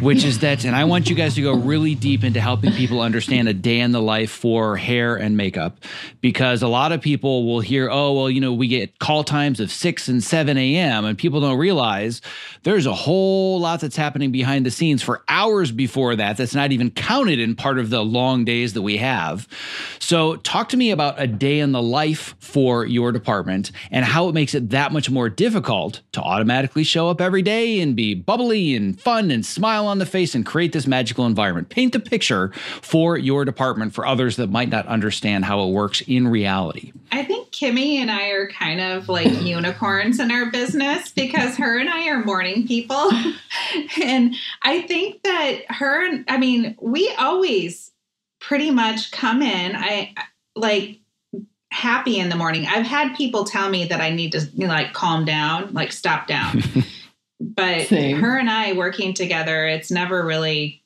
which 0.00 0.24
is 0.24 0.40
that, 0.40 0.64
and 0.64 0.76
I 0.76 0.84
want 0.84 1.08
you 1.08 1.16
guys 1.16 1.34
to 1.36 1.42
go 1.42 1.54
really 1.54 1.94
deep 1.94 2.24
into 2.24 2.40
helping 2.40 2.72
people 2.72 3.00
understand 3.00 3.48
a 3.48 3.54
day 3.54 3.80
in 3.80 3.92
the 3.92 4.02
life 4.02 4.30
for 4.30 4.76
hair 4.76 5.16
and 5.16 5.36
makeup, 5.36 5.78
because 6.20 6.62
a 6.62 6.68
lot 6.68 6.92
of 6.92 7.00
people 7.00 7.46
will 7.46 7.60
hear, 7.60 7.88
oh, 7.90 8.12
well, 8.12 8.28
you 8.28 8.40
know, 8.40 8.52
we 8.52 8.68
get 8.68 8.98
call 8.98 9.24
times 9.24 9.60
of 9.60 9.70
6 9.70 10.08
and 10.08 10.22
7 10.22 10.58
a.m., 10.58 11.04
and 11.04 11.16
people 11.16 11.40
don't 11.40 11.58
realize 11.58 12.20
there's 12.64 12.84
a 12.86 12.94
whole 12.94 13.58
lot 13.60 13.80
that's 13.80 13.96
happening 13.96 14.30
behind 14.30 14.66
the 14.66 14.70
scenes 14.70 15.02
for 15.02 15.22
hours 15.28 15.72
before 15.72 16.16
that 16.16 16.36
that's 16.36 16.54
not 16.54 16.72
even 16.72 16.90
counted 16.90 17.38
in 17.38 17.54
part 17.54 17.78
of 17.78 17.88
the 17.90 18.04
long 18.04 18.44
days 18.44 18.74
that 18.74 18.82
we 18.82 18.98
have. 18.98 19.48
So, 20.00 20.36
talk 20.36 20.68
to 20.70 20.76
me 20.76 20.90
about 20.90 21.20
a 21.20 21.26
day 21.26 21.60
in 21.60 21.72
the 21.72 21.82
life 21.82 22.34
for 22.40 22.84
your 22.84 23.10
department 23.10 23.70
and 23.90 24.04
how 24.04 24.28
it 24.28 24.34
makes 24.34 24.54
it 24.54 24.70
that 24.70 24.92
much 24.92 25.08
more 25.08 25.30
difficult 25.30 26.02
to 26.12 26.20
automatically 26.20 26.84
show 26.84 27.08
up 27.08 27.20
every 27.20 27.42
day 27.42 27.73
and 27.80 27.96
be 27.96 28.14
bubbly 28.14 28.74
and 28.74 29.00
fun 29.00 29.30
and 29.30 29.44
smile 29.44 29.86
on 29.86 29.98
the 29.98 30.06
face 30.06 30.34
and 30.34 30.44
create 30.44 30.72
this 30.72 30.86
magical 30.86 31.26
environment. 31.26 31.68
Paint 31.68 31.94
a 31.94 32.00
picture 32.00 32.50
for 32.82 33.16
your 33.16 33.44
department 33.44 33.94
for 33.94 34.06
others 34.06 34.36
that 34.36 34.50
might 34.50 34.68
not 34.68 34.86
understand 34.86 35.44
how 35.44 35.62
it 35.66 35.72
works 35.72 36.00
in 36.02 36.28
reality. 36.28 36.92
I 37.12 37.24
think 37.24 37.50
Kimmy 37.50 37.96
and 37.96 38.10
I 38.10 38.28
are 38.28 38.48
kind 38.48 38.80
of 38.80 39.08
like 39.08 39.30
unicorns 39.42 40.20
in 40.20 40.30
our 40.30 40.50
business 40.50 41.10
because 41.10 41.56
her 41.56 41.78
and 41.78 41.88
I 41.88 42.08
are 42.08 42.24
morning 42.24 42.66
people. 42.66 43.10
and 44.02 44.34
I 44.62 44.82
think 44.82 45.22
that 45.22 45.62
her, 45.68 46.24
I 46.28 46.38
mean, 46.38 46.76
we 46.80 47.12
always 47.18 47.92
pretty 48.40 48.70
much 48.70 49.10
come 49.10 49.42
in. 49.42 49.74
I 49.76 50.14
like 50.54 51.00
happy 51.74 52.18
in 52.20 52.28
the 52.28 52.36
morning. 52.36 52.66
I've 52.66 52.86
had 52.86 53.16
people 53.16 53.44
tell 53.44 53.68
me 53.68 53.86
that 53.86 54.00
I 54.00 54.10
need 54.10 54.32
to 54.32 54.40
you 54.54 54.68
know, 54.68 54.72
like 54.72 54.92
calm 54.92 55.24
down, 55.24 55.72
like 55.72 55.90
stop 55.90 56.28
down. 56.28 56.62
but 57.44 57.86
Same. 57.88 58.20
her 58.20 58.38
and 58.38 58.48
I 58.48 58.72
working 58.72 59.14
together, 59.14 59.66
it's 59.66 59.90
never 59.90 60.24
really 60.24 60.82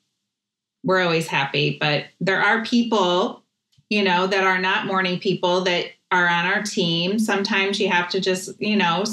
we're 0.83 1.01
always 1.01 1.27
happy, 1.27 1.77
but 1.79 2.05
there 2.21 2.41
are 2.41 2.63
people, 2.63 3.43
you 3.89 4.03
know, 4.03 4.27
that 4.27 4.43
are 4.43 4.59
not 4.59 4.85
morning 4.85 5.19
people 5.19 5.61
that 5.61 5.87
are 6.11 6.27
on 6.27 6.45
our 6.45 6.63
team. 6.63 7.19
Sometimes 7.19 7.79
you 7.79 7.89
have 7.89 8.09
to 8.09 8.21
just, 8.21 8.59
you 8.61 8.75
know, 8.75 9.03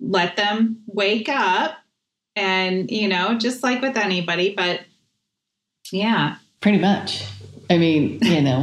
let 0.00 0.36
them 0.36 0.82
wake 0.86 1.28
up 1.28 1.76
and, 2.34 2.90
you 2.90 3.08
know, 3.08 3.36
just 3.36 3.62
like 3.62 3.82
with 3.82 3.96
anybody, 3.96 4.54
but 4.54 4.80
yeah. 5.90 6.36
Pretty 6.60 6.78
much. 6.78 7.24
I 7.68 7.76
mean, 7.76 8.18
you 8.22 8.40
know. 8.40 8.62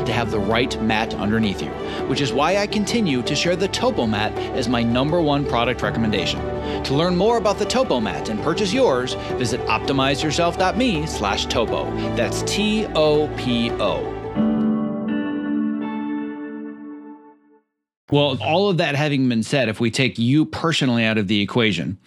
to 0.05 0.13
have 0.13 0.31
the 0.31 0.39
right 0.39 0.81
mat 0.81 1.13
underneath 1.15 1.61
you, 1.61 1.69
which 2.07 2.21
is 2.21 2.33
why 2.33 2.57
I 2.57 2.67
continue 2.67 3.21
to 3.23 3.35
share 3.35 3.55
the 3.55 3.67
Topo 3.67 4.05
Mat 4.05 4.31
as 4.55 4.67
my 4.67 4.83
number 4.83 5.21
one 5.21 5.45
product 5.45 5.81
recommendation. 5.81 6.39
To 6.83 6.93
learn 6.93 7.15
more 7.15 7.37
about 7.37 7.59
the 7.59 7.65
Topo 7.65 7.99
Mat 7.99 8.29
and 8.29 8.41
purchase 8.41 8.73
yours, 8.73 9.13
visit 9.37 9.59
optimizeyourself.me 9.61 11.05
slash 11.07 11.45
topo. 11.45 11.85
That's 12.15 12.41
T-O-P-O. 12.43 14.17
Well, 18.11 18.37
all 18.41 18.69
of 18.69 18.77
that 18.77 18.95
having 18.95 19.29
been 19.29 19.41
said, 19.41 19.69
if 19.69 19.79
we 19.79 19.89
take 19.89 20.19
you 20.19 20.45
personally 20.45 21.05
out 21.05 21.17
of 21.17 21.29
the 21.29 21.41
equation, 21.41 21.97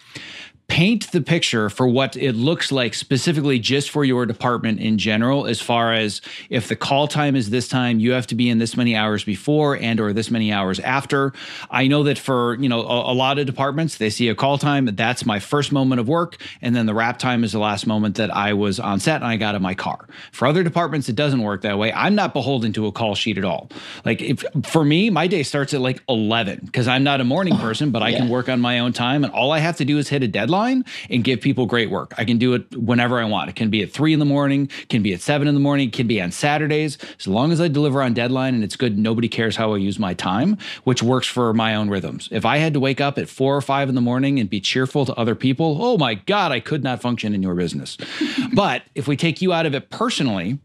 paint 0.67 1.11
the 1.11 1.21
picture 1.21 1.69
for 1.69 1.87
what 1.87 2.17
it 2.17 2.33
looks 2.33 2.71
like 2.71 2.93
specifically 2.93 3.59
just 3.59 3.89
for 3.89 4.03
your 4.03 4.25
department 4.25 4.79
in 4.79 4.97
general 4.97 5.45
as 5.45 5.61
far 5.61 5.93
as 5.93 6.21
if 6.49 6.67
the 6.67 6.75
call 6.75 7.07
time 7.07 7.35
is 7.35 7.51
this 7.51 7.67
time 7.67 7.99
you 7.99 8.11
have 8.11 8.25
to 8.25 8.35
be 8.35 8.49
in 8.49 8.57
this 8.57 8.75
many 8.75 8.95
hours 8.95 9.23
before 9.23 9.77
and 9.77 9.99
or 9.99 10.11
this 10.11 10.31
many 10.31 10.51
hours 10.51 10.79
after. 10.79 11.33
I 11.69 11.87
know 11.87 12.03
that 12.03 12.17
for 12.17 12.55
you 12.55 12.67
know 12.67 12.81
a, 12.81 13.11
a, 13.11 13.15
lot 13.15 13.37
of 13.37 13.45
departments 13.45 13.97
they 13.97 14.09
see 14.09 14.27
a 14.27 14.35
call 14.35 14.57
time 14.57 14.85
that's 14.85 15.25
my 15.25 15.39
first 15.39 15.71
moment 15.71 16.01
of 16.01 16.07
work 16.07 16.37
and 16.61 16.75
then 16.75 16.85
the 16.85 16.93
wrap 16.93 17.19
time 17.19 17.43
is 17.43 17.51
the 17.51 17.59
last 17.59 17.87
moment 17.87 18.15
that 18.15 18.29
i 18.35 18.53
was 18.53 18.79
on 18.79 18.99
set 18.99 19.15
and 19.15 19.25
i 19.25 19.37
got 19.37 19.55
in 19.55 19.61
my 19.61 19.73
car. 19.73 20.07
For 20.31 20.47
other 20.47 20.63
departments 20.63 21.09
it 21.09 21.15
doesn't 21.15 21.41
work 21.41 21.61
that 21.61 21.77
way. 21.77 21.93
I'm 21.93 22.15
not 22.15 22.33
beholden 22.33 22.73
to 22.73 22.87
a 22.87 22.91
call 22.91 23.15
sheet 23.15 23.37
at 23.37 23.45
all. 23.45 23.69
Like 24.03 24.21
if 24.21 24.43
for 24.63 24.83
me 24.83 25.09
my 25.09 25.27
day 25.27 25.43
starts 25.43 25.73
at 25.73 25.81
like 25.81 26.01
11 26.09 26.61
because 26.65 26.87
i'm 26.87 27.03
not 27.03 27.21
a 27.21 27.23
morning 27.23 27.53
oh, 27.53 27.61
person 27.61 27.91
but 27.91 28.01
i 28.01 28.09
yeah. 28.09 28.17
can 28.17 28.29
work 28.29 28.49
on 28.49 28.59
my 28.59 28.79
own 28.79 28.93
time 28.93 29.23
and 29.23 29.31
all 29.33 29.51
i 29.51 29.59
have 29.59 29.77
to 29.77 29.85
do 29.85 29.97
is 29.97 30.09
hit 30.09 30.23
a 30.23 30.27
deadline 30.27 30.54
deadline 30.55 30.85
and 31.09 31.23
give 31.23 31.41
people 31.41 31.65
great 31.65 31.89
work. 31.89 32.13
I 32.17 32.25
can 32.25 32.37
do 32.37 32.53
it 32.53 32.75
whenever 32.75 33.19
I 33.19 33.25
want. 33.25 33.49
It 33.49 33.55
can 33.55 33.69
be 33.69 33.83
at 33.83 33.91
three 33.91 34.13
in 34.13 34.19
the 34.19 34.25
morning, 34.25 34.69
can 34.89 35.01
be 35.01 35.13
at 35.13 35.21
seven 35.21 35.47
in 35.47 35.53
the 35.53 35.59
morning, 35.59 35.91
can 35.91 36.07
be 36.07 36.21
on 36.21 36.31
Saturdays. 36.31 36.97
As 37.19 37.27
long 37.27 37.51
as 37.51 37.59
I 37.59 37.67
deliver 37.67 38.01
on 38.01 38.13
deadline 38.13 38.55
and 38.55 38.63
it's 38.63 38.75
good, 38.75 38.97
nobody 38.97 39.27
cares 39.27 39.55
how 39.55 39.73
I 39.73 39.77
use 39.77 39.99
my 39.99 40.13
time, 40.13 40.57
which 40.83 41.03
works 41.03 41.27
for 41.27 41.53
my 41.53 41.75
own 41.75 41.89
rhythms. 41.89 42.29
If 42.31 42.45
I 42.45 42.57
had 42.57 42.73
to 42.73 42.79
wake 42.79 43.01
up 43.01 43.17
at 43.17 43.29
four 43.29 43.55
or 43.55 43.61
five 43.61 43.89
in 43.89 43.95
the 43.95 44.01
morning 44.01 44.39
and 44.39 44.49
be 44.49 44.61
cheerful 44.61 45.05
to 45.05 45.13
other 45.15 45.35
people, 45.35 45.77
oh 45.81 45.97
my 45.97 46.15
God, 46.15 46.51
I 46.51 46.59
could 46.59 46.83
not 46.83 47.01
function 47.01 47.33
in 47.33 47.43
your 47.43 47.55
business. 47.55 47.97
but 48.53 48.83
if 48.95 49.07
we 49.07 49.17
take 49.17 49.41
you 49.41 49.53
out 49.53 49.65
of 49.65 49.75
it 49.75 49.89
personally, 49.89 50.59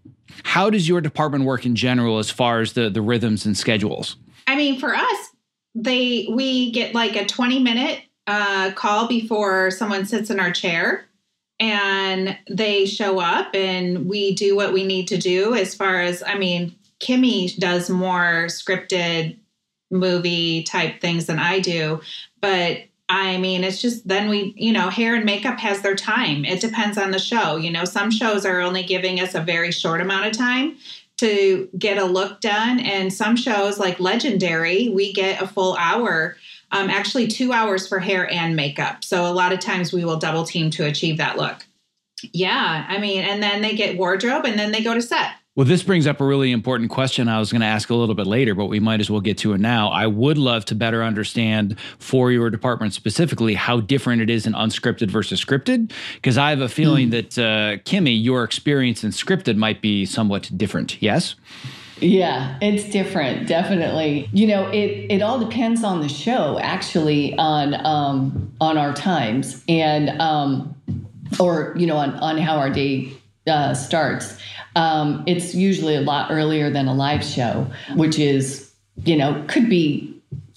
how 0.44 0.70
does 0.70 0.88
your 0.88 1.00
department 1.00 1.44
work 1.44 1.66
in 1.66 1.74
general 1.74 2.18
as 2.18 2.30
far 2.30 2.60
as 2.60 2.74
the, 2.74 2.88
the 2.88 3.02
rhythms 3.02 3.44
and 3.44 3.58
schedules? 3.58 4.16
I 4.46 4.56
mean, 4.56 4.78
for 4.78 4.94
us, 4.94 5.28
they 5.74 6.28
we 6.32 6.72
get 6.72 6.94
like 6.94 7.14
a 7.14 7.24
20 7.24 7.60
minute 7.60 8.02
uh, 8.30 8.70
call 8.74 9.08
before 9.08 9.72
someone 9.72 10.06
sits 10.06 10.30
in 10.30 10.38
our 10.38 10.52
chair 10.52 11.04
and 11.58 12.38
they 12.48 12.86
show 12.86 13.18
up 13.18 13.52
and 13.56 14.06
we 14.06 14.32
do 14.36 14.54
what 14.54 14.72
we 14.72 14.86
need 14.86 15.08
to 15.08 15.18
do 15.18 15.52
as 15.52 15.74
far 15.74 16.00
as 16.00 16.22
i 16.22 16.38
mean 16.38 16.72
kimmy 17.00 17.54
does 17.58 17.90
more 17.90 18.46
scripted 18.46 19.36
movie 19.90 20.62
type 20.62 21.00
things 21.00 21.26
than 21.26 21.40
i 21.40 21.58
do 21.58 22.00
but 22.40 22.78
i 23.08 23.36
mean 23.36 23.64
it's 23.64 23.82
just 23.82 24.06
then 24.06 24.30
we 24.30 24.54
you 24.56 24.72
know 24.72 24.90
hair 24.90 25.16
and 25.16 25.24
makeup 25.24 25.58
has 25.58 25.82
their 25.82 25.96
time 25.96 26.44
it 26.44 26.60
depends 26.60 26.96
on 26.96 27.10
the 27.10 27.18
show 27.18 27.56
you 27.56 27.70
know 27.70 27.84
some 27.84 28.12
shows 28.12 28.46
are 28.46 28.60
only 28.60 28.84
giving 28.84 29.18
us 29.18 29.34
a 29.34 29.40
very 29.40 29.72
short 29.72 30.00
amount 30.00 30.24
of 30.24 30.32
time 30.32 30.76
to 31.20 31.68
get 31.78 31.98
a 31.98 32.04
look 32.06 32.40
done. 32.40 32.80
And 32.80 33.12
some 33.12 33.36
shows 33.36 33.78
like 33.78 34.00
Legendary, 34.00 34.88
we 34.88 35.12
get 35.12 35.42
a 35.42 35.46
full 35.46 35.76
hour, 35.76 36.38
um, 36.72 36.90
actually 36.90 37.26
two 37.26 37.52
hours 37.52 37.86
for 37.86 37.98
hair 37.98 38.30
and 38.30 38.56
makeup. 38.56 39.04
So 39.04 39.26
a 39.26 39.32
lot 39.32 39.52
of 39.52 39.60
times 39.60 39.92
we 39.92 40.04
will 40.04 40.18
double 40.18 40.44
team 40.44 40.70
to 40.70 40.86
achieve 40.86 41.16
that 41.18 41.36
look. 41.36 41.66
Yeah, 42.32 42.84
I 42.88 42.98
mean, 42.98 43.22
and 43.22 43.42
then 43.42 43.62
they 43.62 43.74
get 43.74 43.96
wardrobe 43.96 44.44
and 44.44 44.58
then 44.58 44.72
they 44.72 44.82
go 44.82 44.94
to 44.94 45.02
set. 45.02 45.32
Well, 45.56 45.66
this 45.66 45.82
brings 45.82 46.06
up 46.06 46.20
a 46.20 46.24
really 46.24 46.52
important 46.52 46.90
question 46.90 47.28
I 47.28 47.38
was 47.40 47.50
going 47.50 47.60
to 47.60 47.66
ask 47.66 47.90
a 47.90 47.94
little 47.94 48.14
bit 48.14 48.26
later, 48.26 48.54
but 48.54 48.66
we 48.66 48.78
might 48.78 49.00
as 49.00 49.10
well 49.10 49.20
get 49.20 49.36
to 49.38 49.52
it 49.52 49.58
now. 49.58 49.88
I 49.88 50.06
would 50.06 50.38
love 50.38 50.64
to 50.66 50.76
better 50.76 51.02
understand 51.02 51.78
for 51.98 52.30
your 52.30 52.50
department 52.50 52.94
specifically 52.94 53.54
how 53.54 53.80
different 53.80 54.22
it 54.22 54.30
is 54.30 54.46
in 54.46 54.52
unscripted 54.52 55.10
versus 55.10 55.44
scripted, 55.44 55.92
because 56.14 56.38
I 56.38 56.50
have 56.50 56.60
a 56.60 56.68
feeling 56.68 57.08
mm. 57.08 57.10
that, 57.10 57.38
uh, 57.38 57.76
Kimmy, 57.82 58.22
your 58.22 58.44
experience 58.44 59.02
in 59.02 59.10
scripted 59.10 59.56
might 59.56 59.82
be 59.82 60.06
somewhat 60.06 60.50
different. 60.56 61.02
Yes? 61.02 61.34
Yeah, 62.00 62.56
it's 62.62 62.84
different, 62.84 63.46
definitely. 63.46 64.28
You 64.32 64.46
know, 64.46 64.68
it 64.68 65.10
it 65.10 65.22
all 65.22 65.38
depends 65.38 65.84
on 65.84 66.00
the 66.00 66.08
show, 66.08 66.58
actually, 66.58 67.36
on 67.36 67.74
um, 67.86 68.52
on 68.60 68.78
our 68.78 68.92
times 68.92 69.62
and 69.68 70.10
um, 70.20 70.74
or 71.38 71.74
you 71.76 71.86
know 71.86 71.96
on 71.96 72.14
on 72.14 72.38
how 72.38 72.56
our 72.56 72.70
day 72.70 73.12
uh, 73.46 73.74
starts. 73.74 74.38
Um, 74.76 75.24
it's 75.26 75.54
usually 75.54 75.96
a 75.96 76.00
lot 76.00 76.30
earlier 76.30 76.70
than 76.70 76.86
a 76.86 76.94
live 76.94 77.24
show, 77.24 77.66
which 77.96 78.18
is, 78.18 78.70
you 79.04 79.16
know, 79.16 79.44
could 79.48 79.68
be 79.68 80.06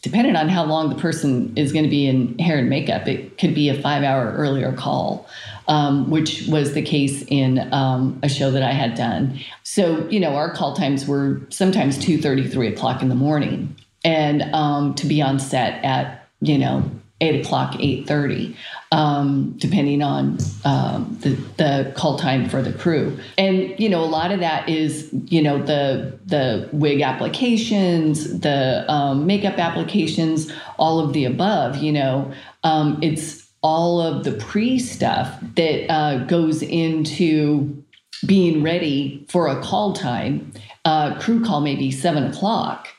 depending 0.01 0.35
on 0.35 0.49
how 0.49 0.65
long 0.65 0.89
the 0.89 0.95
person 0.95 1.51
is 1.55 1.71
going 1.71 1.83
to 1.83 1.89
be 1.89 2.05
in 2.05 2.37
hair 2.37 2.57
and 2.59 2.69
makeup. 2.69 3.07
It 3.07 3.37
could 3.37 3.55
be 3.55 3.69
a 3.69 3.81
five 3.81 4.03
hour 4.03 4.33
earlier 4.33 4.73
call, 4.73 5.27
um, 5.67 6.09
which 6.09 6.47
was 6.47 6.73
the 6.73 6.81
case 6.81 7.23
in 7.27 7.71
um, 7.73 8.19
a 8.23 8.29
show 8.29 8.51
that 8.51 8.63
I 8.63 8.71
had 8.71 8.95
done. 8.95 9.39
So, 9.63 10.07
you 10.09 10.19
know, 10.19 10.35
our 10.35 10.53
call 10.53 10.75
times 10.75 11.07
were 11.07 11.41
sometimes 11.49 11.97
2 11.97 12.21
3 12.21 12.67
o'clock 12.67 13.01
in 13.01 13.09
the 13.09 13.15
morning. 13.15 13.75
And 14.05 14.43
um, 14.53 14.95
to 14.95 15.07
be 15.07 15.21
on 15.21 15.39
set 15.39 15.83
at, 15.85 16.27
you 16.41 16.57
know, 16.57 16.83
eight 17.23 17.45
o'clock, 17.45 17.75
eight 17.79 18.05
thirty, 18.05 18.55
um, 18.91 19.53
depending 19.57 20.03
on 20.03 20.37
um, 20.65 21.17
the 21.21 21.29
the 21.57 21.93
call 21.95 22.17
time 22.17 22.49
for 22.49 22.61
the 22.61 22.73
crew. 22.73 23.17
And 23.37 23.79
you 23.79 23.89
know, 23.89 24.03
a 24.03 24.05
lot 24.05 24.31
of 24.31 24.39
that 24.41 24.67
is 24.67 25.09
you 25.27 25.41
know 25.41 25.61
the 25.61 26.17
the 26.25 26.69
wig 26.73 27.01
applications, 27.01 28.39
the 28.39 28.85
um, 28.91 29.25
makeup 29.25 29.57
applications, 29.57 30.51
all 30.77 30.99
of 30.99 31.13
the 31.13 31.25
above. 31.25 31.77
You 31.77 31.93
know, 31.93 32.33
um, 32.63 32.99
it's 33.01 33.42
all 33.63 33.99
of 33.99 34.23
the 34.23 34.33
pre 34.33 34.77
stuff 34.77 35.33
that 35.55 35.91
uh, 35.91 36.23
goes 36.25 36.61
into 36.61 37.83
being 38.25 38.61
ready 38.61 39.25
for 39.29 39.47
a 39.47 39.59
call 39.61 39.93
time. 39.93 40.51
Uh, 40.85 41.17
crew 41.19 41.43
call 41.43 41.61
maybe 41.61 41.89
seven 41.89 42.25
o'clock 42.25 42.89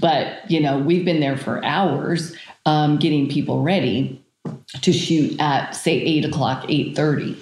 but 0.00 0.48
you 0.50 0.60
know 0.60 0.78
we've 0.78 1.04
been 1.04 1.18
there 1.18 1.36
for 1.36 1.64
hours 1.64 2.36
um, 2.66 2.98
getting 2.98 3.28
people 3.28 3.62
ready 3.62 4.22
to 4.82 4.92
shoot 4.92 5.38
at 5.40 5.72
say 5.74 5.92
eight 5.92 6.24
o'clock, 6.24 6.64
eight 6.68 6.94
thirty. 6.94 7.36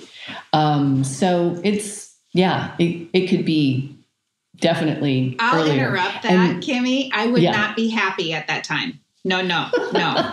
Um, 0.53 1.05
so 1.05 1.61
it's 1.65 2.15
yeah, 2.33 2.75
it, 2.79 3.09
it 3.13 3.27
could 3.29 3.45
be 3.45 3.97
definitely. 4.57 5.37
I'll 5.39 5.63
earlier. 5.63 5.89
interrupt 5.89 6.23
that, 6.23 6.33
and, 6.33 6.63
Kimmy. 6.63 7.11
I 7.13 7.27
would 7.27 7.43
yeah. 7.43 7.53
not 7.53 7.77
be 7.77 7.89
happy 7.89 8.33
at 8.33 8.47
that 8.49 8.65
time. 8.65 9.01
No, 9.27 9.43
no, 9.43 9.69
no. 9.93 10.33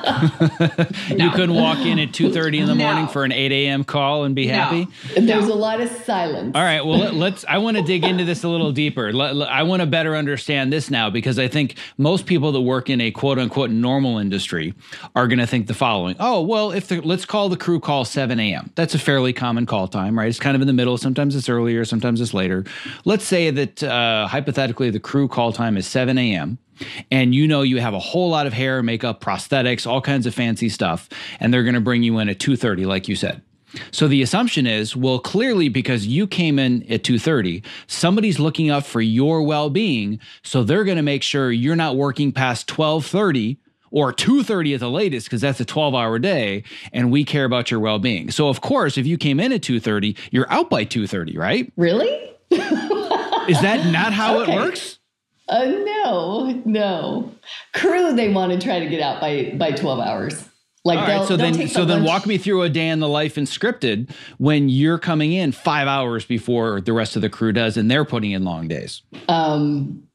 you 1.09 1.31
couldn't 1.31 1.55
walk 1.55 1.79
in 1.79 1.97
at 1.97 2.09
2.30 2.09 2.59
in 2.59 2.67
the 2.67 2.75
no. 2.75 2.83
morning 2.83 3.07
for 3.07 3.23
an 3.23 3.31
8 3.31 3.51
a.m. 3.51 3.83
call 3.83 4.23
and 4.23 4.35
be 4.35 4.45
no. 4.45 4.53
happy? 4.53 4.87
There's 5.15 5.47
no. 5.47 5.53
a 5.53 5.55
lot 5.55 5.81
of 5.81 5.89
silence. 5.89 6.55
All 6.55 6.61
right. 6.61 6.85
Well, 6.85 7.11
let, 7.11 7.33
us 7.33 7.45
I 7.49 7.57
want 7.57 7.77
to 7.77 7.81
dig 7.81 8.03
into 8.03 8.23
this 8.23 8.43
a 8.43 8.47
little 8.47 8.71
deeper. 8.71 9.11
Let, 9.11 9.35
let, 9.35 9.49
I 9.49 9.63
want 9.63 9.79
to 9.81 9.87
better 9.87 10.15
understand 10.15 10.71
this 10.71 10.91
now 10.91 11.09
because 11.09 11.39
I 11.39 11.47
think 11.47 11.77
most 11.97 12.27
people 12.27 12.51
that 12.51 12.61
work 12.61 12.87
in 12.87 13.01
a 13.01 13.09
quote 13.09 13.39
unquote 13.39 13.71
normal 13.71 14.19
industry 14.19 14.75
are 15.15 15.27
going 15.27 15.39
to 15.39 15.47
think 15.47 15.65
the 15.65 15.73
following. 15.73 16.15
Oh, 16.19 16.41
well, 16.41 16.71
if 16.71 16.87
the, 16.87 17.01
let's 17.01 17.25
call 17.25 17.49
the 17.49 17.57
crew 17.57 17.79
call 17.79 18.05
7 18.05 18.39
a.m. 18.39 18.69
That's 18.75 18.93
a 18.93 18.99
fairly 18.99 19.33
common 19.33 19.65
call 19.65 19.87
time, 19.87 20.19
right? 20.19 20.27
It's 20.27 20.39
kind 20.39 20.55
of 20.55 20.61
in 20.61 20.67
the 20.67 20.73
middle. 20.73 20.99
Sometimes 20.99 21.35
it's 21.35 21.49
earlier, 21.49 21.83
sometimes 21.83 22.21
it's 22.21 22.35
later. 22.35 22.63
Let's 23.05 23.25
say 23.25 23.49
that 23.49 23.81
uh, 23.81 24.27
hypothetically 24.27 24.91
the 24.91 24.99
crew 24.99 25.27
call 25.27 25.51
time 25.51 25.77
is 25.77 25.87
7 25.87 26.15
a.m 26.19 26.59
and 27.11 27.33
you 27.33 27.47
know 27.47 27.61
you 27.61 27.79
have 27.79 27.93
a 27.93 27.99
whole 27.99 28.29
lot 28.29 28.47
of 28.47 28.53
hair, 28.53 28.83
makeup, 28.83 29.21
prosthetics, 29.21 29.87
all 29.87 30.01
kinds 30.01 30.25
of 30.25 30.33
fancy 30.33 30.69
stuff, 30.69 31.09
and 31.39 31.53
they're 31.53 31.63
going 31.63 31.75
to 31.75 31.81
bring 31.81 32.03
you 32.03 32.17
in 32.19 32.29
at 32.29 32.39
2:30 32.39 32.85
like 32.85 33.07
you 33.07 33.15
said. 33.15 33.41
So 33.91 34.07
the 34.07 34.21
assumption 34.21 34.67
is, 34.67 34.95
well, 34.95 35.19
clearly 35.19 35.67
because 35.67 36.05
you 36.05 36.27
came 36.27 36.59
in 36.59 36.83
at 36.91 37.03
2:30, 37.03 37.63
somebody's 37.87 38.39
looking 38.39 38.69
out 38.69 38.85
for 38.85 39.01
your 39.01 39.41
well-being, 39.43 40.19
so 40.43 40.63
they're 40.63 40.83
going 40.83 40.97
to 40.97 41.03
make 41.03 41.23
sure 41.23 41.51
you're 41.51 41.75
not 41.75 41.95
working 41.95 42.31
past 42.31 42.67
12:30 42.67 43.57
or 43.91 44.11
2:30 44.11 44.73
at 44.73 44.79
the 44.79 44.89
latest 44.89 45.27
because 45.27 45.41
that's 45.41 45.59
a 45.59 45.65
12-hour 45.65 46.19
day 46.19 46.63
and 46.91 47.11
we 47.11 47.23
care 47.23 47.45
about 47.45 47.71
your 47.71 47.79
well-being. 47.79 48.31
So 48.31 48.49
of 48.49 48.61
course, 48.61 48.97
if 48.97 49.05
you 49.05 49.17
came 49.17 49.39
in 49.39 49.51
at 49.51 49.61
2:30, 49.61 50.17
you're 50.31 50.51
out 50.51 50.69
by 50.69 50.85
2:30, 50.85 51.37
right? 51.37 51.71
Really? 51.77 52.09
is 53.47 53.61
that 53.61 53.85
not 53.91 54.13
how 54.13 54.39
okay. 54.41 54.51
it 54.51 54.55
works? 54.55 54.99
Uh, 55.53 55.65
no, 55.65 56.63
no. 56.65 57.31
Crew, 57.75 58.13
they 58.13 58.33
want 58.33 58.51
to 58.51 58.59
try 58.59 58.79
to 58.79 58.87
get 58.87 59.01
out 59.01 59.21
by 59.21 59.53
by 59.55 59.71
twelve 59.71 59.99
hours. 59.99 60.49
Like 60.83 60.97
All 60.97 61.19
right, 61.19 61.27
so 61.27 61.37
then 61.37 61.67
so 61.67 61.85
then 61.85 62.03
walk 62.03 62.25
me 62.25 62.39
through 62.39 62.63
a 62.63 62.69
day 62.69 62.89
in 62.89 62.99
the 62.99 63.07
life 63.07 63.37
in 63.37 63.45
scripted 63.45 64.09
when 64.39 64.67
you're 64.67 64.97
coming 64.97 65.31
in 65.31 65.51
five 65.51 65.87
hours 65.87 66.25
before 66.25 66.81
the 66.81 66.91
rest 66.91 67.15
of 67.15 67.21
the 67.21 67.29
crew 67.29 67.53
does, 67.53 67.77
and 67.77 67.89
they're 67.89 68.03
putting 68.03 68.31
in 68.31 68.43
long 68.43 68.67
days. 68.67 69.03
Um. 69.29 70.07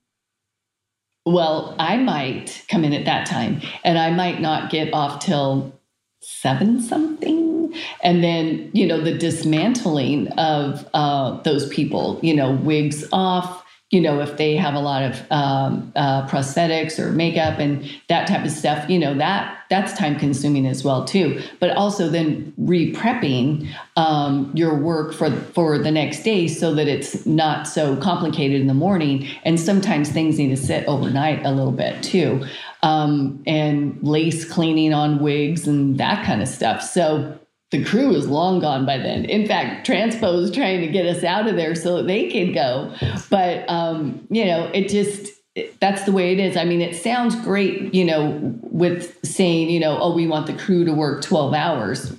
Well, 1.24 1.76
I 1.78 1.98
might 1.98 2.64
come 2.68 2.84
in 2.84 2.92
at 2.92 3.04
that 3.04 3.26
time, 3.26 3.60
and 3.84 3.96
I 3.96 4.10
might 4.10 4.40
not 4.40 4.70
get 4.70 4.92
off 4.92 5.24
till 5.24 5.72
seven 6.20 6.80
something 6.80 7.72
and 8.02 8.24
then 8.24 8.70
you 8.72 8.86
know 8.86 9.00
the 9.00 9.16
dismantling 9.16 10.28
of 10.32 10.88
uh, 10.94 11.40
those 11.42 11.68
people 11.68 12.18
you 12.22 12.34
know 12.34 12.52
wigs 12.52 13.04
off 13.12 13.64
you 13.90 14.02
know, 14.02 14.20
if 14.20 14.36
they 14.36 14.54
have 14.54 14.74
a 14.74 14.80
lot 14.80 15.02
of 15.02 15.22
um, 15.30 15.90
uh, 15.96 16.26
prosthetics 16.28 16.98
or 16.98 17.10
makeup 17.10 17.58
and 17.58 17.90
that 18.08 18.26
type 18.26 18.44
of 18.44 18.50
stuff, 18.50 18.88
you 18.90 18.98
know, 18.98 19.14
that 19.14 19.54
that's 19.70 19.94
time 19.94 20.18
consuming 20.18 20.66
as 20.66 20.84
well 20.84 21.06
too. 21.06 21.42
But 21.58 21.70
also 21.70 22.08
then 22.10 22.52
re-prepping 22.58 23.66
um, 23.96 24.52
your 24.54 24.74
work 24.74 25.14
for 25.14 25.30
for 25.30 25.78
the 25.78 25.90
next 25.90 26.22
day 26.22 26.48
so 26.48 26.74
that 26.74 26.86
it's 26.86 27.24
not 27.24 27.66
so 27.66 27.96
complicated 27.96 28.60
in 28.60 28.66
the 28.66 28.74
morning. 28.74 29.26
And 29.44 29.58
sometimes 29.58 30.10
things 30.10 30.38
need 30.38 30.50
to 30.50 30.56
sit 30.56 30.86
overnight 30.86 31.44
a 31.46 31.50
little 31.50 31.72
bit 31.72 32.02
too, 32.02 32.44
um, 32.82 33.42
and 33.46 33.98
lace 34.02 34.44
cleaning 34.44 34.92
on 34.92 35.18
wigs 35.18 35.66
and 35.66 35.96
that 35.96 36.26
kind 36.26 36.42
of 36.42 36.48
stuff. 36.48 36.82
So 36.82 37.38
the 37.70 37.84
crew 37.84 38.14
is 38.14 38.26
long 38.26 38.60
gone 38.60 38.86
by 38.86 38.96
then. 38.96 39.24
In 39.26 39.46
fact, 39.46 39.86
Transpo 39.86 40.42
is 40.42 40.50
trying 40.50 40.80
to 40.80 40.86
get 40.86 41.04
us 41.04 41.22
out 41.22 41.46
of 41.46 41.56
there 41.56 41.74
so 41.74 42.02
they 42.02 42.30
can 42.30 42.52
go. 42.52 42.94
But, 43.28 43.68
um, 43.68 44.26
you 44.30 44.46
know, 44.46 44.70
it 44.72 44.88
just, 44.88 45.32
that's 45.80 46.04
the 46.04 46.12
way 46.12 46.32
it 46.32 46.38
is. 46.38 46.56
I 46.56 46.64
mean, 46.64 46.80
it 46.80 46.96
sounds 46.96 47.36
great, 47.36 47.94
you 47.94 48.04
know, 48.04 48.38
with 48.62 49.18
saying, 49.24 49.68
you 49.68 49.80
know, 49.80 49.98
oh, 50.00 50.14
we 50.14 50.26
want 50.26 50.46
the 50.46 50.54
crew 50.54 50.84
to 50.84 50.92
work 50.92 51.22
12 51.22 51.52
hours. 51.52 52.14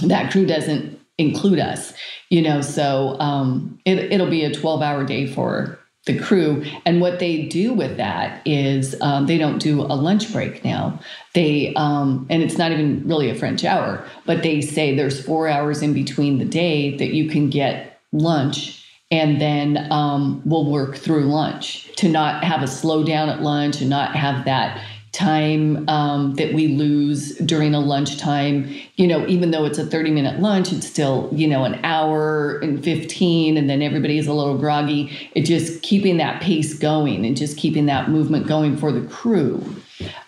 That 0.00 0.30
crew 0.30 0.46
doesn't 0.46 1.00
include 1.18 1.58
us, 1.58 1.92
you 2.28 2.42
know, 2.42 2.60
so 2.60 3.18
um, 3.18 3.80
it, 3.84 4.12
it'll 4.12 4.30
be 4.30 4.44
a 4.44 4.54
12 4.54 4.82
hour 4.82 5.04
day 5.04 5.26
for 5.26 5.78
the 6.06 6.18
crew. 6.18 6.64
And 6.84 7.00
what 7.00 7.18
they 7.18 7.42
do 7.42 7.74
with 7.74 7.96
that 7.98 8.40
is 8.46 8.98
um, 9.00 9.26
they 9.26 9.38
don't 9.38 9.58
do 9.58 9.82
a 9.82 9.94
lunch 9.94 10.32
break 10.32 10.64
now. 10.64 10.98
They 11.34 11.74
um, 11.74 12.26
and 12.30 12.42
it's 12.42 12.56
not 12.56 12.72
even 12.72 13.06
really 13.06 13.28
a 13.28 13.34
French 13.34 13.64
hour, 13.64 14.04
but 14.24 14.42
they 14.42 14.60
say 14.60 14.96
there's 14.96 15.24
four 15.24 15.48
hours 15.48 15.82
in 15.82 15.92
between 15.92 16.38
the 16.38 16.44
day 16.44 16.96
that 16.96 17.12
you 17.12 17.28
can 17.28 17.50
get 17.50 18.00
lunch. 18.12 18.84
And 19.10 19.40
then 19.40 19.86
um, 19.92 20.42
we'll 20.44 20.68
work 20.68 20.96
through 20.96 21.26
lunch 21.26 21.92
to 21.96 22.08
not 22.08 22.42
have 22.42 22.62
a 22.62 22.66
slow 22.66 23.04
down 23.04 23.28
at 23.28 23.40
lunch 23.40 23.80
and 23.80 23.88
not 23.88 24.16
have 24.16 24.44
that 24.46 24.84
time 25.16 25.88
um, 25.88 26.34
that 26.34 26.52
we 26.52 26.68
lose 26.68 27.34
during 27.38 27.74
a 27.74 27.80
lunchtime. 27.80 28.68
You 28.96 29.06
know, 29.06 29.26
even 29.26 29.50
though 29.50 29.64
it's 29.64 29.78
a 29.78 29.86
30 29.86 30.10
minute 30.10 30.40
lunch, 30.40 30.72
it's 30.72 30.86
still, 30.86 31.30
you 31.32 31.48
know, 31.48 31.64
an 31.64 31.80
hour 31.84 32.58
and 32.60 32.84
15, 32.84 33.56
and 33.56 33.68
then 33.68 33.82
everybody's 33.82 34.26
a 34.26 34.32
little 34.32 34.58
groggy. 34.58 35.30
It 35.34 35.42
just 35.42 35.82
keeping 35.82 36.18
that 36.18 36.42
pace 36.42 36.78
going 36.78 37.24
and 37.24 37.36
just 37.36 37.56
keeping 37.56 37.86
that 37.86 38.10
movement 38.10 38.46
going 38.46 38.76
for 38.76 38.92
the 38.92 39.06
crew. 39.08 39.64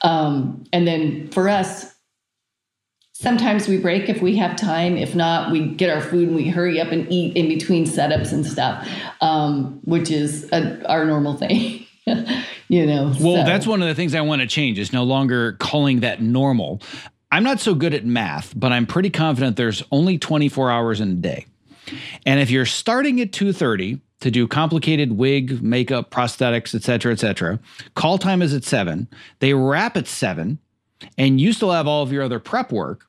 Um, 0.02 0.64
and 0.72 0.86
then 0.86 1.28
for 1.28 1.48
us, 1.48 1.94
sometimes 3.12 3.68
we 3.68 3.76
break 3.76 4.08
if 4.08 4.22
we 4.22 4.36
have 4.36 4.56
time. 4.56 4.96
If 4.96 5.14
not, 5.14 5.52
we 5.52 5.66
get 5.66 5.90
our 5.90 6.00
food 6.00 6.28
and 6.28 6.36
we 6.36 6.48
hurry 6.48 6.80
up 6.80 6.92
and 6.92 7.10
eat 7.12 7.36
in 7.36 7.48
between 7.48 7.84
setups 7.84 8.32
and 8.32 8.46
stuff, 8.46 8.88
um, 9.20 9.80
which 9.84 10.10
is 10.10 10.48
a, 10.52 10.82
our 10.88 11.04
normal 11.04 11.36
thing. 11.36 11.84
you 12.68 12.86
know. 12.86 13.12
Well, 13.20 13.36
so. 13.36 13.44
that's 13.44 13.66
one 13.66 13.82
of 13.82 13.88
the 13.88 13.94
things 13.94 14.14
I 14.14 14.20
want 14.20 14.42
to 14.42 14.48
change 14.48 14.78
is 14.78 14.92
no 14.92 15.04
longer 15.04 15.54
calling 15.54 16.00
that 16.00 16.22
normal. 16.22 16.80
I'm 17.30 17.42
not 17.42 17.60
so 17.60 17.74
good 17.74 17.94
at 17.94 18.04
math, 18.04 18.58
but 18.58 18.72
I'm 18.72 18.86
pretty 18.86 19.10
confident 19.10 19.56
there's 19.56 19.82
only 19.90 20.18
24 20.18 20.70
hours 20.70 21.00
in 21.00 21.10
a 21.10 21.14
day. 21.14 21.46
And 22.24 22.40
if 22.40 22.50
you're 22.50 22.66
starting 22.66 23.20
at 23.20 23.32
2:30 23.32 24.00
to 24.20 24.30
do 24.30 24.48
complicated 24.48 25.12
wig, 25.16 25.62
makeup, 25.62 26.10
prosthetics, 26.10 26.74
etc., 26.74 26.82
cetera, 26.82 27.12
et 27.12 27.18
cetera. 27.20 27.58
Call 27.94 28.18
time 28.18 28.42
is 28.42 28.52
at 28.52 28.64
seven. 28.64 29.08
They 29.38 29.54
wrap 29.54 29.96
at 29.96 30.08
seven, 30.08 30.58
and 31.16 31.40
you 31.40 31.52
still 31.52 31.70
have 31.70 31.86
all 31.86 32.02
of 32.02 32.12
your 32.12 32.24
other 32.24 32.40
prep 32.40 32.72
work. 32.72 33.06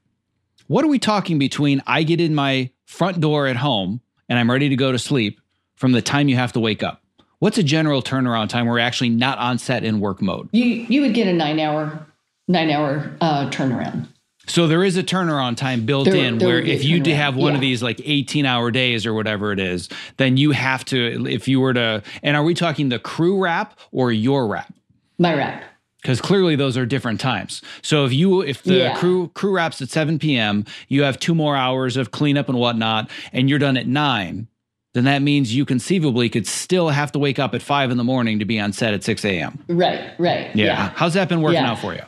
What 0.67 0.85
are 0.85 0.89
we 0.89 0.99
talking 0.99 1.39
between 1.39 1.81
I 1.87 2.03
get 2.03 2.21
in 2.21 2.35
my 2.35 2.69
front 2.85 3.19
door 3.19 3.47
at 3.47 3.55
home 3.55 4.01
and 4.27 4.37
I'm 4.37 4.51
ready 4.51 4.69
to 4.69 4.75
go 4.75 4.91
to 4.91 4.99
sleep 4.99 5.41
from 5.75 5.93
the 5.93 6.01
time 6.01 6.29
you 6.29 6.35
have 6.35 6.53
to 6.53 6.59
wake 6.59 6.83
up? 6.83 7.01
What's 7.39 7.58
a 7.58 7.63
general 7.63 8.02
turnaround 8.02 8.49
time 8.49 8.65
where 8.65 8.73
we're 8.73 8.80
actually 8.80 9.10
not 9.10 9.38
on 9.38 9.58
set 9.60 9.84
in 9.86 9.99
work 10.02 10.21
mode? 10.21 10.49
You 10.52 10.65
you 10.65 11.02
would 11.02 11.13
get 11.13 11.28
a 11.28 11.34
nine 11.34 11.60
hour 11.60 12.06
nine 12.47 12.69
hour 12.69 13.15
uh, 13.21 13.49
turnaround. 13.49 14.08
So 14.47 14.67
there 14.67 14.84
is 14.84 14.97
a 14.97 15.04
turnaround 15.04 15.58
time 15.58 15.86
built 15.86 16.06
There- 16.06 16.15
in 16.15 16.38
there 16.39 16.47
where 16.47 16.56
would 16.58 16.65
be 16.65 16.71
a 16.71 16.75
if 16.75 16.84
you 16.84 16.99
do 16.99 17.13
have 17.13 17.36
one 17.36 17.54
of 17.56 17.62
these 17.62 17.84
like 17.84 18.02
18 18.04 18.45
hour 18.47 18.71
days 18.71 19.06
or 19.06 19.13
whatever 19.13 19.52
it 19.54 19.60
is, 19.60 19.89
then 20.17 20.38
you 20.38 20.52
have 20.52 20.84
to, 20.86 21.28
if 21.28 21.47
you 21.47 21.60
were 21.60 21.73
to, 21.75 22.02
and 22.23 22.36
are 22.36 22.43
we 22.43 22.56
talking 22.56 22.89
the 22.89 22.97
crew 22.97 23.38
wrap 23.41 23.78
or 23.91 24.12
your 24.12 24.47
wrap? 24.47 24.73
My 25.19 25.36
wrap. 25.36 25.63
Because 26.02 26.19
clearly 26.19 26.56
those 26.56 26.78
are 26.78 26.86
different 26.88 27.19
times. 27.19 27.62
So 27.84 28.06
if 28.06 28.12
you, 28.13 28.41
if 28.41 28.63
the 28.63 28.73
Yeah. 28.73 28.95
crew 28.97 29.28
crew 29.36 29.52
wraps 29.56 29.84
at 29.84 29.89
7 29.89 30.17
p.m., 30.17 30.65
you 30.88 31.04
have 31.04 31.19
two 31.19 31.36
more 31.36 31.56
hours 31.56 31.95
of 31.95 32.10
cleanup 32.10 32.49
and 32.49 32.58
whatnot, 32.58 33.12
and 33.32 33.49
you're 33.52 33.60
done 33.60 33.78
at 33.78 33.86
nine, 33.86 34.47
then 34.93 35.04
that 35.06 35.21
means 35.21 35.56
you 35.56 35.65
conceivably 35.65 36.30
could 36.30 36.47
still 36.47 36.89
have 36.89 37.12
to 37.12 37.19
wake 37.19 37.39
up 37.39 37.54
at 37.54 37.62
five 37.62 37.91
in 37.91 37.97
the 37.97 38.04
morning 38.04 38.39
to 38.39 38.45
be 38.45 38.60
on 38.60 38.73
set 38.73 38.93
at 38.93 39.04
6 39.04 39.23
a.m. 39.25 39.63
Right, 39.67 40.12
right. 40.17 40.56
Yeah. 40.56 40.91
How's 40.95 41.13
that 41.13 41.30
been 41.30 41.41
working 41.41 41.62
Yeah. 41.62 41.71
out 41.71 41.80
for 41.80 41.93
you? 41.93 42.02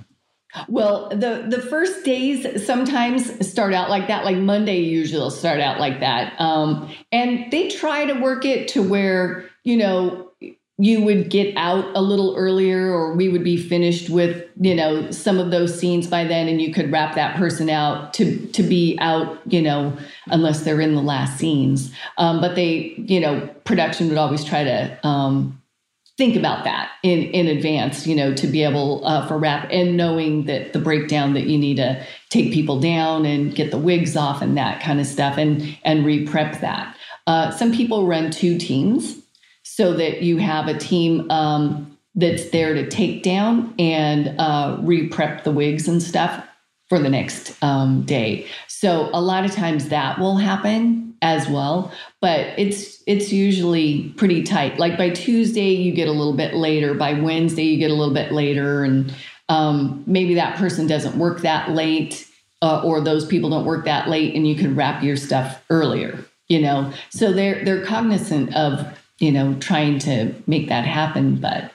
Well, 0.67 1.07
the 1.09 1.45
the 1.47 1.61
first 1.61 2.03
days 2.03 2.65
sometimes 2.65 3.47
start 3.49 3.73
out 3.73 3.89
like 3.89 4.07
that. 4.09 4.25
Like 4.25 4.35
Monday 4.35 4.79
usually 4.79 5.29
start 5.29 5.61
out 5.61 5.79
like 5.79 6.01
that. 6.01 6.33
Um, 6.41 6.93
and 7.13 7.49
they 7.51 7.69
try 7.69 8.05
to 8.05 8.19
work 8.19 8.43
it 8.43 8.67
to 8.69 8.83
where 8.83 9.45
you 9.63 9.77
know 9.77 10.30
you 10.77 11.03
would 11.03 11.29
get 11.29 11.55
out 11.57 11.85
a 11.95 12.01
little 12.01 12.35
earlier, 12.35 12.91
or 12.91 13.13
we 13.15 13.29
would 13.29 13.43
be 13.43 13.57
finished 13.57 14.09
with 14.09 14.47
you 14.59 14.73
know 14.73 15.11
some 15.11 15.37
of 15.37 15.51
those 15.51 15.77
scenes 15.77 16.07
by 16.07 16.23
then, 16.23 16.47
and 16.47 16.61
you 16.61 16.73
could 16.73 16.91
wrap 16.91 17.15
that 17.15 17.35
person 17.37 17.69
out 17.69 18.13
to 18.15 18.47
to 18.47 18.63
be 18.63 18.97
out. 18.99 19.39
You 19.45 19.61
know, 19.61 19.97
unless 20.27 20.61
they're 20.61 20.81
in 20.81 20.95
the 20.95 21.01
last 21.01 21.37
scenes. 21.37 21.93
Um, 22.17 22.41
but 22.41 22.55
they, 22.55 22.95
you 22.97 23.19
know, 23.19 23.47
production 23.63 24.09
would 24.09 24.17
always 24.17 24.43
try 24.43 24.63
to. 24.63 25.07
Um, 25.07 25.61
think 26.17 26.35
about 26.35 26.65
that 26.65 26.91
in 27.03 27.19
in 27.31 27.47
advance 27.47 28.05
you 28.05 28.15
know 28.15 28.33
to 28.33 28.45
be 28.45 28.63
able 28.63 29.03
uh, 29.07 29.25
for 29.27 29.37
wrap 29.37 29.67
and 29.71 29.95
knowing 29.95 30.45
that 30.45 30.73
the 30.73 30.77
breakdown 30.77 31.33
that 31.33 31.47
you 31.47 31.57
need 31.57 31.77
to 31.77 32.05
take 32.29 32.53
people 32.53 32.79
down 32.79 33.25
and 33.25 33.55
get 33.55 33.71
the 33.71 33.77
wigs 33.77 34.15
off 34.15 34.41
and 34.41 34.57
that 34.57 34.81
kind 34.81 34.99
of 34.99 35.07
stuff 35.07 35.37
and 35.37 35.75
and 35.83 36.05
re-prep 36.05 36.59
that 36.59 36.95
uh, 37.27 37.49
some 37.49 37.73
people 37.73 38.05
run 38.05 38.29
two 38.29 38.57
teams 38.57 39.20
so 39.75 39.93
that 39.93 40.21
you 40.21 40.35
have 40.35 40.67
a 40.67 40.77
team 40.77 41.31
um, 41.31 41.97
that's 42.13 42.49
there 42.49 42.73
to 42.73 42.89
take 42.89 43.23
down 43.23 43.73
and 43.79 44.37
uh, 44.37 44.77
re-prep 44.81 45.45
the 45.45 45.51
wigs 45.51 45.87
and 45.87 46.03
stuff 46.03 46.45
for 46.89 46.99
the 46.99 47.09
next 47.09 47.55
um, 47.63 48.01
day. 48.01 48.45
So 48.67 49.09
a 49.13 49.21
lot 49.21 49.45
of 49.45 49.53
times 49.53 49.87
that 49.87 50.19
will 50.19 50.35
happen 50.35 51.15
as 51.21 51.47
well 51.47 51.93
but 52.19 52.47
it's 52.57 53.03
it's 53.05 53.31
usually 53.31 54.09
pretty 54.17 54.43
tight. 54.43 54.77
Like 54.77 54.97
by 54.97 55.11
tuesday 55.11 55.69
you 55.69 55.93
get 55.93 56.07
a 56.07 56.11
little 56.11 56.33
bit 56.33 56.55
later. 56.55 56.93
By 56.93 57.13
wednesday 57.13 57.63
you 57.63 57.77
get 57.77 57.91
a 57.91 57.93
little 57.93 58.13
bit 58.13 58.31
later. 58.31 58.83
And 58.83 59.13
um, 59.47 60.03
maybe 60.05 60.35
that 60.35 60.57
person 60.57 60.85
doesn't 60.87 61.15
work 61.17 61.41
that 61.41 61.69
late 61.69 62.27
uh, 62.61 62.81
or 62.83 62.99
those 63.01 63.25
people 63.25 63.51
don't 63.51 63.65
work 63.65 63.85
that 63.85 64.09
late 64.09 64.35
and 64.35 64.47
you 64.47 64.55
can 64.55 64.75
wrap 64.75 65.01
your 65.01 65.15
stuff 65.15 65.63
earlier 65.69 66.25
you 66.51 66.59
know? 66.59 66.91
So 67.11 67.31
they're 67.31 67.63
they're 67.63 67.85
cognizant 67.85 68.53
of 68.53 68.85
you 69.21 69.31
know 69.31 69.55
trying 69.59 69.99
to 69.99 70.33
make 70.47 70.67
that 70.69 70.85
happen 70.85 71.35
but 71.35 71.71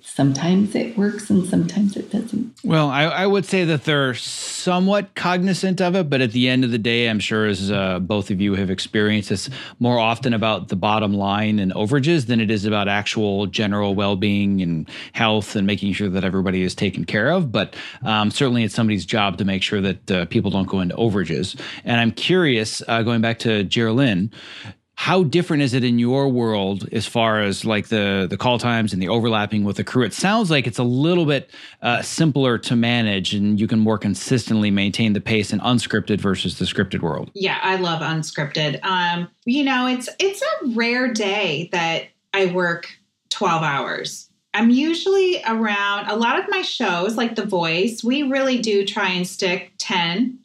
sometimes 0.00 0.74
it 0.74 0.96
works 0.96 1.28
and 1.28 1.44
sometimes 1.44 1.96
it 1.96 2.10
doesn't 2.10 2.54
Well, 2.62 2.88
I, 2.88 3.04
I 3.04 3.26
would 3.26 3.44
say 3.44 3.64
that 3.64 3.84
they're 3.84 4.14
somewhat 4.14 5.14
cognizant 5.14 5.80
of 5.80 5.96
it, 5.96 6.08
but 6.08 6.20
at 6.20 6.32
the 6.32 6.48
end 6.48 6.64
of 6.64 6.70
the 6.70 6.78
day, 6.78 7.08
I'm 7.08 7.18
sure 7.18 7.46
as 7.46 7.70
uh, 7.70 7.98
both 7.98 8.30
of 8.30 8.40
you 8.40 8.54
have 8.54 8.70
experienced, 8.70 9.32
it's 9.32 9.50
more 9.80 9.98
often 9.98 10.34
about 10.34 10.68
the 10.68 10.76
bottom 10.76 11.14
line 11.14 11.58
and 11.58 11.72
overages 11.72 12.26
than 12.26 12.40
it 12.40 12.50
is 12.50 12.64
about 12.64 12.88
actual 12.88 13.46
general 13.46 13.94
well-being 13.94 14.62
and 14.62 14.88
health 15.12 15.56
and 15.56 15.66
making 15.66 15.92
sure 15.94 16.08
that 16.08 16.24
everybody 16.24 16.62
is 16.62 16.74
taken 16.74 17.04
care 17.04 17.30
of. 17.30 17.50
But 17.50 17.74
um, 18.02 18.30
certainly, 18.30 18.62
it's 18.62 18.74
somebody's 18.74 19.04
job 19.04 19.36
to 19.38 19.44
make 19.44 19.62
sure 19.62 19.80
that 19.80 20.10
uh, 20.10 20.24
people 20.26 20.50
don't 20.50 20.68
go 20.68 20.80
into 20.80 20.94
overages. 20.96 21.58
And 21.84 22.00
I'm 22.00 22.12
curious, 22.12 22.82
uh, 22.86 23.02
going 23.02 23.20
back 23.20 23.40
to 23.40 23.64
Jerry 23.64 23.92
Lynn, 23.92 24.30
how 24.98 25.22
different 25.22 25.62
is 25.62 25.74
it 25.74 25.84
in 25.84 25.96
your 26.00 26.28
world 26.28 26.88
as 26.90 27.06
far 27.06 27.40
as 27.40 27.64
like 27.64 27.86
the 27.86 28.26
the 28.28 28.36
call 28.36 28.58
times 28.58 28.92
and 28.92 29.00
the 29.00 29.08
overlapping 29.08 29.62
with 29.62 29.76
the 29.76 29.84
crew 29.84 30.04
it 30.04 30.12
sounds 30.12 30.50
like 30.50 30.66
it's 30.66 30.78
a 30.78 30.82
little 30.82 31.24
bit 31.24 31.48
uh, 31.82 32.02
simpler 32.02 32.58
to 32.58 32.74
manage 32.74 33.32
and 33.32 33.60
you 33.60 33.68
can 33.68 33.78
more 33.78 33.96
consistently 33.96 34.72
maintain 34.72 35.12
the 35.12 35.20
pace 35.20 35.52
in 35.52 35.60
unscripted 35.60 36.20
versus 36.20 36.58
the 36.58 36.64
scripted 36.64 37.00
world 37.00 37.30
Yeah, 37.32 37.60
I 37.62 37.76
love 37.76 38.02
unscripted. 38.02 38.84
Um, 38.84 39.28
you 39.44 39.62
know, 39.62 39.86
it's 39.86 40.08
it's 40.18 40.42
a 40.42 40.66
rare 40.74 41.12
day 41.12 41.68
that 41.70 42.08
I 42.34 42.46
work 42.46 42.88
12 43.30 43.62
hours. 43.62 44.28
I'm 44.52 44.70
usually 44.70 45.40
around 45.46 46.08
a 46.08 46.16
lot 46.16 46.40
of 46.40 46.46
my 46.48 46.62
shows 46.62 47.16
like 47.16 47.36
The 47.36 47.46
Voice, 47.46 48.02
we 48.02 48.24
really 48.24 48.58
do 48.58 48.84
try 48.84 49.10
and 49.10 49.26
stick 49.26 49.72
10 49.78 50.40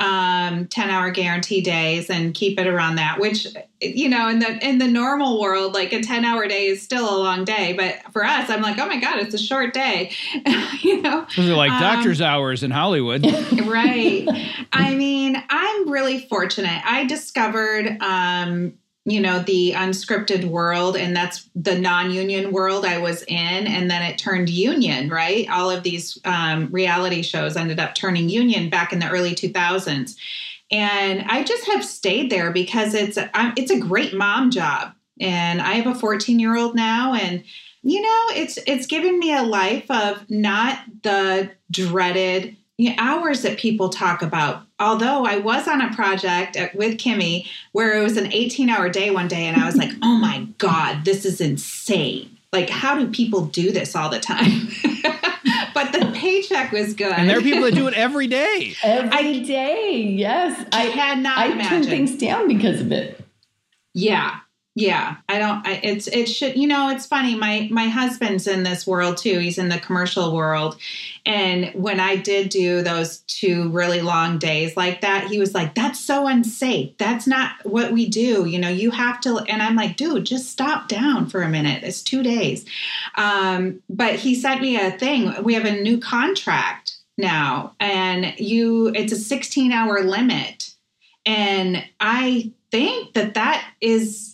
um 0.00 0.66
10 0.66 0.90
hour 0.90 1.10
guarantee 1.10 1.60
days 1.60 2.10
and 2.10 2.34
keep 2.34 2.58
it 2.58 2.66
around 2.66 2.96
that 2.96 3.20
which 3.20 3.46
you 3.80 4.08
know 4.08 4.28
in 4.28 4.40
the 4.40 4.68
in 4.68 4.78
the 4.78 4.88
normal 4.88 5.40
world 5.40 5.72
like 5.72 5.92
a 5.92 6.02
10 6.02 6.24
hour 6.24 6.48
day 6.48 6.66
is 6.66 6.82
still 6.82 7.08
a 7.08 7.18
long 7.18 7.44
day 7.44 7.74
but 7.74 8.12
for 8.12 8.24
us 8.24 8.50
i'm 8.50 8.60
like 8.60 8.76
oh 8.78 8.86
my 8.86 8.98
god 8.98 9.20
it's 9.20 9.34
a 9.34 9.38
short 9.38 9.72
day 9.72 10.10
you 10.82 11.00
know 11.00 11.24
those 11.36 11.48
are 11.48 11.54
like 11.54 11.70
Um, 11.70 11.80
doctor's 11.80 12.20
hours 12.20 12.64
in 12.64 12.72
hollywood 12.72 13.24
right. 13.66 14.26
I 14.72 14.94
mean, 14.94 15.42
I'm 15.48 15.88
really 15.88 16.20
fortunate. 16.26 16.82
I 16.84 17.04
discovered, 17.04 17.96
um, 18.00 18.74
you 19.06 19.20
know, 19.20 19.40
the 19.40 19.72
unscripted 19.72 20.44
world, 20.44 20.96
and 20.96 21.14
that's 21.14 21.48
the 21.54 21.78
non 21.78 22.10
union 22.10 22.52
world 22.52 22.86
I 22.86 22.98
was 22.98 23.22
in. 23.24 23.66
And 23.66 23.90
then 23.90 24.02
it 24.02 24.16
turned 24.16 24.48
union, 24.48 25.10
right? 25.10 25.48
All 25.50 25.70
of 25.70 25.82
these 25.82 26.18
um, 26.24 26.68
reality 26.70 27.22
shows 27.22 27.56
ended 27.56 27.78
up 27.78 27.94
turning 27.94 28.28
union 28.28 28.70
back 28.70 28.92
in 28.92 29.00
the 29.00 29.10
early 29.10 29.34
2000s. 29.34 30.16
And 30.70 31.22
I 31.28 31.44
just 31.44 31.66
have 31.66 31.84
stayed 31.84 32.30
there 32.30 32.50
because 32.50 32.94
it's 32.94 33.18
a, 33.18 33.30
it's 33.56 33.70
a 33.70 33.78
great 33.78 34.14
mom 34.14 34.50
job. 34.50 34.94
And 35.20 35.60
I 35.60 35.74
have 35.74 35.86
a 35.86 35.98
14 35.98 36.40
year 36.40 36.56
old 36.56 36.74
now, 36.74 37.14
and 37.14 37.44
you 37.82 38.00
know, 38.00 38.26
it's 38.34 38.58
it's 38.66 38.86
given 38.86 39.18
me 39.18 39.34
a 39.34 39.42
life 39.42 39.88
of 39.90 40.28
not 40.30 40.78
the 41.02 41.50
dreaded 41.70 42.56
hours 42.98 43.42
that 43.42 43.58
people 43.58 43.90
talk 43.90 44.22
about. 44.22 44.62
Although 44.84 45.24
I 45.24 45.38
was 45.38 45.66
on 45.66 45.80
a 45.80 45.92
project 45.94 46.56
at, 46.56 46.74
with 46.74 46.98
Kimmy 46.98 47.46
where 47.72 47.98
it 47.98 48.02
was 48.02 48.16
an 48.18 48.30
18 48.32 48.68
hour 48.68 48.88
day 48.88 49.10
one 49.10 49.28
day, 49.28 49.46
and 49.46 49.60
I 49.60 49.64
was 49.64 49.76
like, 49.76 49.90
oh 50.02 50.16
my 50.16 50.46
God, 50.58 51.04
this 51.04 51.24
is 51.24 51.40
insane. 51.40 52.30
Like, 52.52 52.68
how 52.70 52.96
do 52.98 53.08
people 53.08 53.46
do 53.46 53.72
this 53.72 53.96
all 53.96 54.10
the 54.10 54.20
time? 54.20 54.68
but 55.74 55.92
the 55.92 56.10
paycheck 56.14 56.70
was 56.70 56.94
good. 56.94 57.12
and 57.12 57.28
there 57.28 57.38
are 57.38 57.42
people 57.42 57.62
that 57.62 57.74
do 57.74 57.88
it 57.88 57.94
every 58.06 58.26
day 58.26 58.74
every 58.82 59.40
day 59.40 60.00
yes 60.00 60.64
I 60.72 60.82
had 60.82 61.18
not. 61.18 61.36
i 61.38 61.46
imagine. 61.46 61.68
turn 61.68 61.82
things 61.84 62.16
down 62.16 62.46
because 62.48 62.80
of 62.80 62.92
it 62.92 63.20
Yeah. 63.92 64.38
Yeah, 64.76 65.18
I 65.28 65.38
don't 65.38 65.64
I, 65.64 65.78
it's 65.84 66.08
it 66.08 66.26
should 66.28 66.56
you 66.56 66.66
know 66.66 66.90
it's 66.90 67.06
funny 67.06 67.36
my 67.36 67.68
my 67.70 67.86
husband's 67.86 68.48
in 68.48 68.64
this 68.64 68.84
world 68.84 69.16
too 69.16 69.38
he's 69.38 69.56
in 69.56 69.68
the 69.68 69.78
commercial 69.78 70.34
world. 70.34 70.76
And 71.24 71.70
when 71.74 72.00
I 72.00 72.16
did 72.16 72.48
do 72.48 72.82
those 72.82 73.18
two 73.20 73.68
really 73.70 74.00
long 74.00 74.36
days 74.38 74.76
like 74.76 75.00
that 75.02 75.28
he 75.28 75.38
was 75.38 75.54
like 75.54 75.76
that's 75.76 76.00
so 76.00 76.26
unsafe 76.26 76.98
that's 76.98 77.28
not 77.28 77.52
what 77.64 77.92
we 77.92 78.08
do 78.08 78.46
you 78.46 78.58
know 78.58 78.68
you 78.68 78.90
have 78.90 79.20
to 79.20 79.38
and 79.48 79.62
I'm 79.62 79.76
like 79.76 79.96
dude 79.96 80.26
just 80.26 80.50
stop 80.50 80.88
down 80.88 81.28
for 81.28 81.42
a 81.42 81.48
minute 81.48 81.84
it's 81.84 82.02
2 82.02 82.24
days. 82.24 82.64
Um 83.14 83.80
but 83.88 84.16
he 84.16 84.34
sent 84.34 84.60
me 84.60 84.76
a 84.76 84.90
thing 84.90 85.40
we 85.44 85.54
have 85.54 85.66
a 85.66 85.82
new 85.82 85.98
contract 85.98 86.96
now 87.16 87.76
and 87.78 88.34
you 88.40 88.88
it's 88.88 89.12
a 89.12 89.16
16 89.16 89.70
hour 89.70 90.02
limit. 90.02 90.74
And 91.24 91.84
I 92.00 92.50
think 92.72 93.14
that 93.14 93.34
that 93.34 93.64
is 93.80 94.33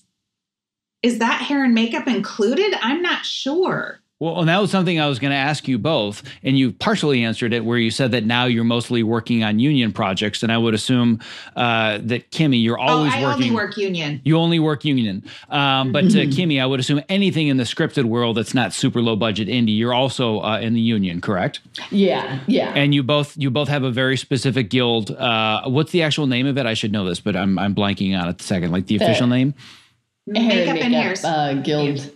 is 1.03 1.19
that 1.19 1.43
hair 1.43 1.65
and 1.65 1.75
makeup 1.75 2.07
included? 2.07 2.75
I'm 2.83 3.03
not 3.03 3.25
sure. 3.25 4.01
Well, 4.21 4.41
and 4.41 4.51
that 4.51 4.59
was 4.59 4.71
something 4.71 5.01
I 5.01 5.09
was 5.09 5.19
going 5.19 5.31
to 5.31 5.37
ask 5.37 5.67
you 5.67 5.79
both, 5.79 6.23
and 6.43 6.59
you 6.59 6.73
partially 6.73 7.25
answered 7.25 7.55
it, 7.55 7.65
where 7.65 7.79
you 7.79 7.91
said 7.91 8.11
that 8.11 8.27
now 8.27 8.45
you're 8.45 8.65
mostly 8.65 9.03
working 9.03 9.43
on 9.43 9.59
union 9.59 9.93
projects, 9.93 10.43
and 10.43 10.53
I 10.53 10.59
would 10.59 10.75
assume 10.75 11.21
uh, 11.57 12.01
that 12.03 12.31
Kimmy, 12.31 12.63
you're 12.63 12.77
always 12.79 13.15
oh, 13.15 13.17
I 13.17 13.23
working. 13.23 13.45
only 13.45 13.51
work 13.55 13.79
union. 13.79 14.21
You 14.23 14.37
only 14.37 14.59
work 14.59 14.85
union, 14.85 15.25
um, 15.49 15.93
but 15.93 16.05
uh, 16.05 16.29
Kimmy, 16.29 16.61
I 16.61 16.67
would 16.67 16.81
assume 16.81 17.01
anything 17.09 17.49
in 17.49 17.57
the 17.57 17.65
scripted 17.65 18.05
world 18.05 18.37
that's 18.37 18.53
not 18.53 18.75
super 18.75 19.01
low 19.01 19.17
budget 19.17 19.49
indie, 19.49 19.79
you're 19.79 19.95
also 19.95 20.41
uh, 20.43 20.61
in 20.61 20.75
the 20.75 20.83
union, 20.83 21.23
correct? 21.23 21.61
yeah 21.91 22.41
yeah 22.47 22.75
And 22.75 22.95
you 22.95 23.03
both 23.03 23.39
you 23.39 23.51
both 23.51 23.69
have 23.69 23.85
a 23.85 23.91
very 23.91 24.19
specific 24.19 24.69
guild. 24.69 25.13
Uh, 25.13 25.63
what's 25.65 25.93
the 25.93 26.03
actual 26.03 26.27
name 26.27 26.47
of 26.47 26.59
it? 26.59 26.67
I 26.67 26.75
should 26.75 26.93
know 26.93 27.07
this, 27.07 27.21
but 27.21 27.37
I'm 27.37 27.59
I'm 27.59 27.75
blanking 27.75 28.21
on 28.21 28.29
it 28.29 28.37
the 28.37 28.45
second. 28.45 28.71
Like 28.71 28.87
the 28.87 28.97
official 28.97 29.29
name. 29.29 29.55
Hair 30.35 30.75
makeup 30.75 30.85
and 30.85 30.95
hair. 30.95 31.15
uh, 31.25 31.55
guild. 31.55 32.11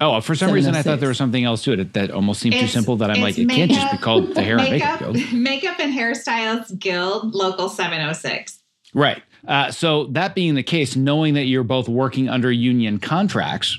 Oh, 0.00 0.20
for 0.20 0.34
some 0.34 0.50
reason 0.50 0.74
I 0.74 0.82
thought 0.82 1.00
there 1.00 1.10
was 1.10 1.18
something 1.18 1.44
else 1.44 1.62
to 1.64 1.72
it 1.72 1.92
that 1.92 2.10
almost 2.10 2.40
seemed 2.40 2.54
too 2.54 2.66
simple 2.66 2.96
that 2.96 3.10
I'm 3.10 3.20
like, 3.20 3.38
it's 3.38 3.52
it 3.52 3.54
can't 3.54 3.70
just 3.70 3.92
be 3.92 3.98
called 3.98 4.34
the 4.34 4.42
hair 4.42 4.58
and 4.58 4.70
makeup 4.70 5.00
makeup, 5.00 5.14
guild. 5.14 5.32
makeup 5.32 5.78
and 5.78 5.92
hairstylists 5.92 6.78
guild 6.78 7.34
local 7.34 7.68
706 7.68 8.64
Right. 8.94 9.22
Uh, 9.46 9.70
so 9.70 10.06
that 10.06 10.34
being 10.34 10.54
the 10.54 10.62
case, 10.62 10.96
knowing 10.96 11.34
that 11.34 11.44
you're 11.44 11.64
both 11.64 11.88
working 11.88 12.28
under 12.28 12.50
union 12.50 12.98
contracts, 12.98 13.78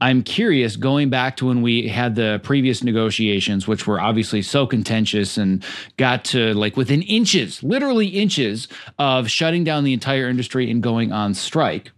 I'm 0.00 0.22
curious. 0.22 0.76
Going 0.76 1.10
back 1.10 1.36
to 1.38 1.46
when 1.46 1.62
we 1.62 1.88
had 1.88 2.14
the 2.14 2.40
previous 2.44 2.84
negotiations, 2.84 3.66
which 3.66 3.86
were 3.86 4.00
obviously 4.00 4.42
so 4.42 4.66
contentious 4.66 5.36
and 5.36 5.64
got 5.96 6.24
to 6.26 6.54
like 6.54 6.76
within 6.76 7.02
inches, 7.02 7.62
literally 7.62 8.06
inches, 8.08 8.68
of 8.98 9.28
shutting 9.28 9.64
down 9.64 9.82
the 9.82 9.92
entire 9.92 10.28
industry 10.28 10.70
and 10.70 10.82
going 10.82 11.10
on 11.10 11.34
strike. 11.34 11.90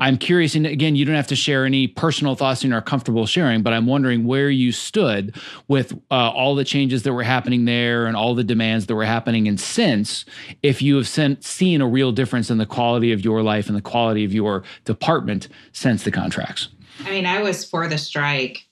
I'm 0.00 0.16
curious, 0.16 0.54
and 0.54 0.66
again, 0.66 0.96
you 0.96 1.04
don't 1.04 1.14
have 1.14 1.26
to 1.28 1.36
share 1.36 1.64
any 1.64 1.86
personal 1.86 2.34
thoughts 2.34 2.64
you're 2.64 2.80
comfortable 2.80 3.26
sharing, 3.26 3.62
but 3.62 3.72
I'm 3.72 3.86
wondering 3.86 4.26
where 4.26 4.50
you 4.50 4.72
stood 4.72 5.36
with 5.66 5.92
uh, 6.10 6.30
all 6.30 6.54
the 6.54 6.64
changes 6.64 7.02
that 7.02 7.12
were 7.12 7.22
happening 7.22 7.64
there 7.64 8.06
and 8.06 8.16
all 8.16 8.34
the 8.34 8.44
demands 8.44 8.86
that 8.86 8.94
were 8.94 9.04
happening, 9.04 9.46
and 9.48 9.60
since 9.60 10.24
if 10.62 10.80
you 10.80 10.96
have 10.96 11.08
sen- 11.08 11.40
seen 11.42 11.80
a 11.80 11.86
real 11.86 12.12
difference 12.12 12.50
in 12.50 12.58
the 12.58 12.66
quality 12.66 13.12
of 13.12 13.24
your 13.24 13.42
life 13.42 13.68
and 13.68 13.76
the 13.76 13.82
quality 13.82 14.24
of 14.24 14.32
your 14.32 14.62
department 14.84 15.48
since 15.72 16.02
the 16.02 16.10
contracts. 16.10 16.68
i 17.04 17.10
mean 17.10 17.26
i 17.26 17.40
was 17.42 17.64
for 17.64 17.88
the 17.88 17.98
strike 17.98 18.66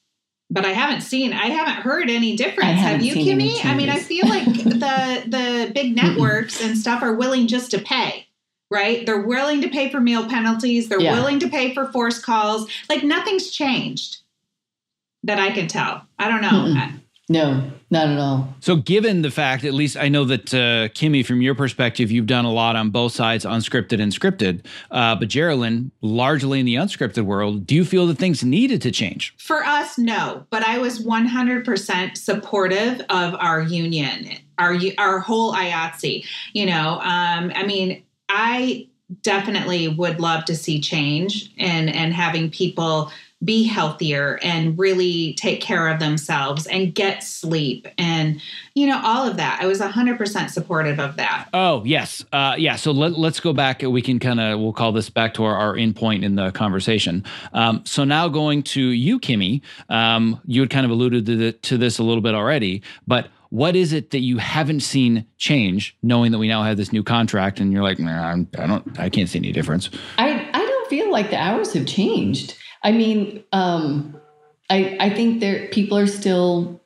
but 0.51 0.65
i 0.65 0.73
haven't 0.73 1.01
seen 1.01 1.33
i 1.33 1.47
haven't 1.47 1.83
heard 1.83 2.11
any 2.11 2.37
difference. 2.37 2.79
have 2.81 3.03
you 3.03 3.15
kimmy? 3.15 3.65
I 3.65 3.75
mean 3.75 3.89
i 3.89 3.99
feel 3.99 4.29
like 4.29 4.45
the 4.45 5.25
the 5.27 5.71
big 5.75 5.95
networks 6.03 6.63
and 6.63 6.77
stuff 6.77 7.03
are 7.03 7.15
willing 7.15 7.47
just 7.47 7.71
to 7.73 7.79
pay 7.79 8.26
right 8.71 9.07
they're 9.07 9.21
willing 9.21 9.61
to 9.61 9.69
pay 9.69 9.89
for 9.91 10.01
meal 10.01 10.29
penalties 10.29 10.89
they're 10.89 11.01
Yeah. 11.01 11.15
willing 11.15 11.39
to 11.41 11.49
pay 11.49 11.73
for 11.75 11.91
forced 11.93 12.23
calls 12.25 12.69
like 12.89 13.03
nothing's 13.05 13.51
changed 13.51 14.19
that 15.23 15.39
i 15.39 15.51
can 15.51 15.67
tell 15.69 16.07
i 16.19 16.29
don't 16.29 16.43
know 16.43 16.49
Mm-mm. 16.51 17.01
No, 17.29 17.73
not 17.91 18.07
at 18.07 18.21
all. 18.21 18.55
So, 18.61 18.77
given 18.77 19.23
the 19.23 19.33
fact, 19.33 19.65
at 19.65 19.75
least 19.75 19.97
I 19.97 20.09
know 20.09 20.25
that 20.27 20.55
uh, 20.55 20.87
Kimmy, 20.95 21.27
from 21.27 21.43
your 21.43 21.57
perspective, 21.57 22.13
you've 22.13 22.29
done 22.29 22.45
a 22.45 22.53
lot 22.53 22.77
on 22.77 22.91
both 22.91 23.15
sides, 23.15 23.45
unscripted 23.45 24.01
and 24.01 24.13
scripted. 24.13 24.65
Uh, 24.93 25.17
but 25.17 25.27
Jerry 25.27 25.57
Lynn, 25.57 25.91
largely 26.03 26.61
in 26.61 26.67
the 26.67 26.77
unscripted 26.77 27.25
world, 27.25 27.67
do 27.67 27.75
you 27.75 27.85
feel 27.85 28.07
that 28.07 28.19
things 28.19 28.45
needed 28.45 28.81
to 28.83 28.93
change? 28.93 29.35
For 29.39 29.65
us, 29.65 29.99
no, 29.99 30.47
but 30.51 30.63
I 30.63 30.79
was 30.79 31.05
100% 31.05 32.17
supportive 32.17 33.01
of 33.11 33.35
our 33.35 33.61
union, 33.61 34.31
our 34.59 34.77
our 34.97 35.19
whole 35.19 35.53
IATSE. 35.53 36.25
You 36.53 36.67
know, 36.67 37.01
um, 37.01 37.51
I 37.57 37.67
mean, 37.67 38.05
I 38.29 38.89
definitely 39.23 39.89
would 39.89 40.21
love 40.21 40.45
to 40.47 40.57
see 40.57 40.81
change 40.81 41.53
and 41.59 41.89
and 41.89 42.13
having 42.13 42.51
people 42.51 43.11
be 43.45 43.65
healthier 43.65 44.39
and 44.43 44.79
really 44.79 45.35
take 45.35 45.61
care 45.61 45.89
of 45.89 46.01
themselves 46.01 46.67
and 46.67 46.95
get 46.95 47.23
sleep 47.23 47.87
and 47.99 48.41
you 48.75 48.87
know 48.87 48.99
all 49.05 49.29
of 49.29 49.37
that. 49.37 49.59
I 49.61 49.67
was 49.67 49.79
100% 49.79 50.51
supportive 50.51 50.99
of 50.99 51.17
that. 51.17 51.49
Oh 51.53 51.85
yes, 51.85 52.25
uh, 52.33 52.55
yeah. 52.57 52.77
So 52.77 52.93
let, 52.93 53.13
let's 53.13 53.39
go 53.39 53.53
back. 53.53 53.83
We 53.83 54.01
can 54.01 54.19
kind 54.19 54.41
of 54.41 54.59
we'll 54.59 54.73
call 54.73 54.93
this 54.93 55.11
back 55.11 55.35
to 55.35 55.45
our, 55.45 55.55
our 55.55 55.77
end 55.77 55.97
point 55.97 56.25
in 56.25 56.35
the 56.35 56.51
conversation. 56.51 57.25
Um, 57.53 57.85
so 57.85 58.05
now 58.05 58.29
going 58.29 58.63
to 58.65 58.81
you, 58.81 59.21
Kimmy. 59.21 59.61
Um, 59.91 60.41
you 60.47 60.63
had 60.63 60.71
kind 60.71 60.87
of 60.87 60.91
alluded 60.91 61.27
to, 61.27 61.37
the, 61.37 61.53
to 61.53 61.79
this 61.79 61.99
a 61.99 62.03
little 62.03 62.23
bit 62.23 62.35
already, 62.35 62.83
but 63.07 63.29
what 63.51 63.77
is 63.77 63.93
it 63.93 64.11
that 64.11 64.21
you 64.21 64.39
haven't 64.39 64.81
seen 64.81 65.27
change, 65.39 65.97
knowing 66.03 66.33
that 66.33 66.39
we 66.39 66.49
now 66.49 66.63
have 66.63 66.77
this 66.77 66.93
new 66.93 67.03
contract, 67.03 67.61
and 67.61 67.73
you're 67.73 67.83
like, 67.83 67.99
nah, 67.99 68.33
I 68.59 68.67
don't, 68.67 68.99
I 68.99 69.09
can't 69.09 69.29
see 69.29 69.39
any 69.39 69.53
difference. 69.53 69.91
I, 70.19 70.49
I 70.53 70.59
don't 70.59 70.89
feel 70.89 71.11
like 71.11 71.31
the 71.31 71.37
hours 71.37 71.73
have 71.75 71.87
changed. 71.87 72.57
I 72.83 72.93
mean, 72.93 73.45
um, 73.53 74.21
I 74.71 74.97
I 75.01 75.11
think 75.11 75.41
there 75.41 75.69
people 75.69 75.99
are 75.99 76.07
still, 76.07 76.81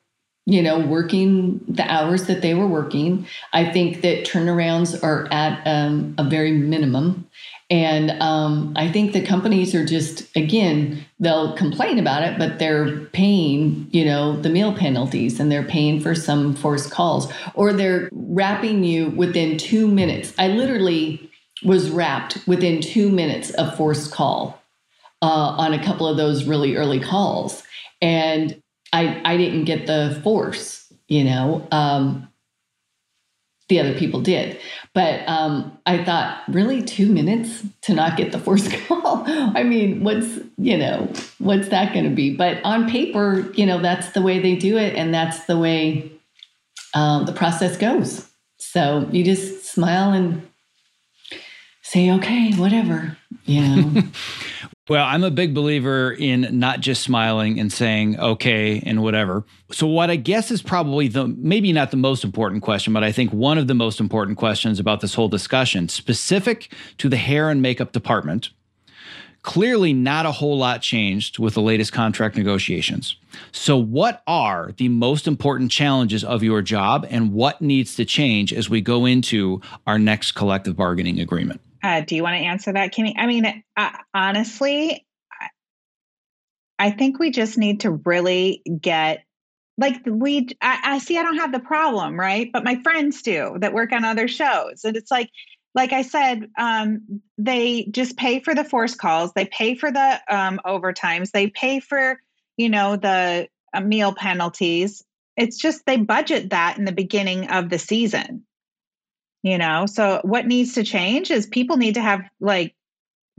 you 0.47 0.63
know, 0.63 0.79
working 0.79 1.61
the 1.69 1.91
hours 1.91 2.27
that 2.27 2.43
they 2.43 2.55
were 2.55 2.67
working. 2.67 3.27
I 3.53 3.71
think 3.71 4.03
that 4.03 4.25
turnarounds 4.27 5.03
are 5.03 5.29
at 5.33 5.63
um, 5.67 6.15
a 6.19 6.25
very 6.25 6.53
minimum. 6.53 7.29
And 7.71 8.11
um, 8.21 8.73
I 8.75 8.91
think 8.91 9.13
the 9.13 9.25
companies 9.25 9.77
are 9.77 9.85
just, 9.85 10.27
again, 10.37 11.07
they'll 11.21 11.53
complain 11.53 12.01
about 12.01 12.25
it, 12.25 12.37
but 12.37 12.59
they're 12.59 12.99
paying, 13.07 13.89
you 13.93 14.05
know, 14.05 14.41
the 14.41 14.49
meal 14.49 14.75
penalties 14.75 15.39
and 15.39 15.53
they're 15.53 15.63
paying 15.63 16.01
for 16.01 16.17
some 16.17 16.55
forced 16.55 16.91
calls 16.91 17.33
or 17.55 17.73
they're 17.73 18.09
wrapping 18.13 18.83
you 18.83 19.11
within 19.11 19.57
two 19.57 19.87
minutes. 19.87 20.35
I 20.37 20.49
literally 20.49 21.31
was 21.63 21.91
wrapped 21.91 22.39
within 22.49 22.81
two 22.81 23.09
minutes 23.09 23.51
of 23.51 23.77
forced 23.77 24.11
call 24.11 24.61
uh, 25.23 25.27
on 25.27 25.73
a 25.73 25.85
couple 25.85 26.09
of 26.09 26.17
those 26.17 26.45
really 26.45 26.75
early 26.75 26.99
calls. 26.99 27.63
And 28.03 28.61
I, 28.93 29.21
I 29.25 29.37
didn't 29.37 29.67
get 29.67 29.87
the 29.87 30.19
force, 30.25 30.93
you 31.07 31.23
know. 31.23 31.69
Um, 31.71 32.29
the 33.71 33.81
other 33.81 33.95
people 33.95 34.21
did. 34.21 34.61
But 34.93 35.27
um, 35.27 35.79
I 35.87 36.05
thought, 36.05 36.43
really, 36.49 36.83
two 36.83 37.11
minutes 37.11 37.65
to 37.83 37.95
not 37.95 38.19
get 38.19 38.33
the 38.33 38.39
forced 38.39 38.71
call? 38.89 39.25
I 39.27 39.63
mean, 39.63 40.05
what's, 40.05 40.41
you 40.59 40.77
know, 40.77 41.11
what's 41.39 41.69
that 41.69 41.95
going 41.95 42.05
to 42.05 42.15
be? 42.15 42.37
But 42.37 42.63
on 42.65 42.91
paper, 42.91 43.51
you 43.55 43.65
know, 43.65 43.81
that's 43.81 44.11
the 44.11 44.21
way 44.21 44.41
they 44.41 44.57
do 44.57 44.77
it. 44.77 44.97
And 44.97 45.15
that's 45.15 45.47
the 45.47 45.57
way 45.57 46.13
um, 46.93 47.25
the 47.25 47.33
process 47.33 47.79
goes. 47.79 48.29
So 48.59 49.09
you 49.11 49.25
just 49.25 49.65
smile 49.65 50.13
and 50.13 50.47
say, 51.83 52.11
okay, 52.11 52.53
whatever, 52.55 53.17
you 53.47 53.61
know. 53.63 54.03
Well, 54.91 55.07
I'm 55.07 55.23
a 55.23 55.31
big 55.31 55.55
believer 55.55 56.11
in 56.11 56.49
not 56.59 56.81
just 56.81 57.05
smiling 57.05 57.61
and 57.61 57.73
saying 57.73 58.19
okay 58.19 58.83
and 58.85 59.05
whatever. 59.05 59.45
So, 59.71 59.87
what 59.87 60.11
I 60.11 60.17
guess 60.17 60.51
is 60.51 60.63
probably 60.63 61.07
the 61.07 61.29
maybe 61.29 61.73
not 61.73 61.93
the 61.93 61.97
most 61.97 62.25
important 62.25 62.65
question, 62.65 62.93
but 62.93 63.05
I 63.05 63.13
think 63.13 63.33
one 63.33 63.57
of 63.57 63.69
the 63.69 63.75
most 63.75 64.01
important 64.01 64.37
questions 64.37 64.81
about 64.81 65.01
this 65.01 65.15
whole 65.15 65.29
discussion, 65.29 65.89
specific 65.89 66.75
to 66.99 67.09
the 67.09 67.17
hair 67.17 67.51
and 67.51 67.63
makeup 67.63 67.93
department, 67.93 68.51
clearly 69.43 69.93
not 69.93 70.27
a 70.27 70.33
whole 70.33 70.59
lot 70.59 70.83
changed 70.83 71.39
with 71.39 71.55
the 71.55 71.63
latest 71.63 71.93
contract 71.93 72.35
negotiations. 72.35 73.15
So, 73.53 73.77
what 73.77 74.25
are 74.27 74.73
the 74.77 74.89
most 74.89 75.29
important 75.29 75.71
challenges 75.71 76.25
of 76.25 76.43
your 76.43 76.63
job 76.63 77.07
and 77.11 77.33
what 77.33 77.63
needs 77.63 77.95
to 77.95 78.05
change 78.05 78.53
as 78.53 78.69
we 78.69 78.81
go 78.81 79.07
into 79.07 79.61
our 79.87 80.01
next 80.01 80.33
collective 80.33 80.75
bargaining 80.75 81.21
agreement? 81.21 81.61
Uh, 81.83 82.01
do 82.03 82.15
you 82.15 82.23
want 82.23 82.35
to 82.35 82.45
answer 82.45 82.73
that, 82.73 82.93
Kimmy? 82.93 83.15
I 83.17 83.27
mean, 83.27 83.65
uh, 83.77 83.91
honestly, 84.15 85.07
I- 86.79 86.91
think 86.91 87.19
we 87.19 87.31
just 87.31 87.59
need 87.59 87.81
to 87.81 87.91
really 88.05 88.63
get 88.81 89.25
like 89.79 89.97
we. 90.07 90.49
I, 90.61 90.81
I 90.85 90.99
see. 90.99 91.17
I 91.19 91.23
don't 91.23 91.39
have 91.39 91.53
the 91.53 91.61
problem, 91.61 92.19
right? 92.19 92.51
But 92.53 92.65
my 92.65 92.77
friends 92.83 93.23
do 93.23 93.57
that 93.61 93.73
work 93.73 93.93
on 93.93 94.05
other 94.05 94.29
shows, 94.29 94.85
and 94.85 94.97
it's 94.97 95.11
like, 95.11 95.31
like 95.75 95.93
I 95.93 96.03
said, 96.03 96.51
um, 96.59 97.23
they 97.39 97.87
just 97.91 98.17
pay 98.17 98.41
for 98.41 98.55
the 98.55 98.65
force 98.65 98.95
calls, 98.95 99.33
they 99.35 99.47
pay 99.47 99.75
for 99.75 99.91
the 99.91 100.21
um, 100.29 100.61
overtimes, 100.67 101.31
they 101.31 101.49
pay 101.49 101.81
for 101.81 102.21
you 102.59 102.69
know 102.69 102.97
the 102.97 103.49
uh, 103.73 103.81
meal 103.81 104.15
penalties. 104.15 105.03
It's 105.37 105.57
just 105.57 105.87
they 105.87 105.97
budget 105.97 106.51
that 106.51 106.77
in 106.79 106.85
the 106.85 106.93
beginning 106.93 107.49
of 107.51 107.71
the 107.71 107.79
season 107.79 108.45
you 109.43 109.59
know 109.59 109.87
so 109.87 110.21
what 110.25 110.47
needs 110.47 110.75
to 110.75 110.85
change 110.85 111.31
is 111.31 111.47
people 111.47 111.77
need 111.77 111.95
to 111.95 112.01
have 112.01 112.23
like 112.41 112.75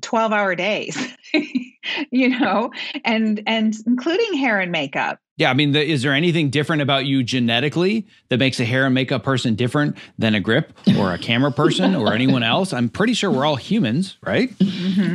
12 0.02 0.32
hour 0.32 0.56
days 0.56 0.98
you 2.12 2.30
know 2.30 2.72
and 3.06 3.42
and 3.46 3.76
including 3.86 4.34
hair 4.34 4.60
and 4.60 4.72
makeup 4.72 5.20
Yeah, 5.38 5.50
I 5.50 5.56
mean, 5.56 5.72
the, 5.72 5.84
is 5.84 6.04
there 6.04 6.14
anything 6.14 6.52
different 6.52 6.84
about 6.84 7.06
you 7.06 7.24
genetically 7.24 8.06
that 8.30 8.38
makes 8.38 8.60
a 8.60 8.66
hair 8.66 8.86
and 8.86 8.94
makeup 8.94 9.24
person 9.24 9.56
different 9.56 9.98
than 10.20 10.36
a 10.36 10.40
grip 10.40 10.72
or 11.00 11.14
a 11.14 11.18
camera 11.18 11.52
person 11.64 11.96
or 11.96 12.14
anyone 12.14 12.44
else? 12.44 12.74
I'm 12.74 12.90
pretty 12.90 13.14
sure 13.14 13.32
we're 13.32 13.46
all 13.46 13.56
humans, 13.56 14.18
right? 14.22 14.54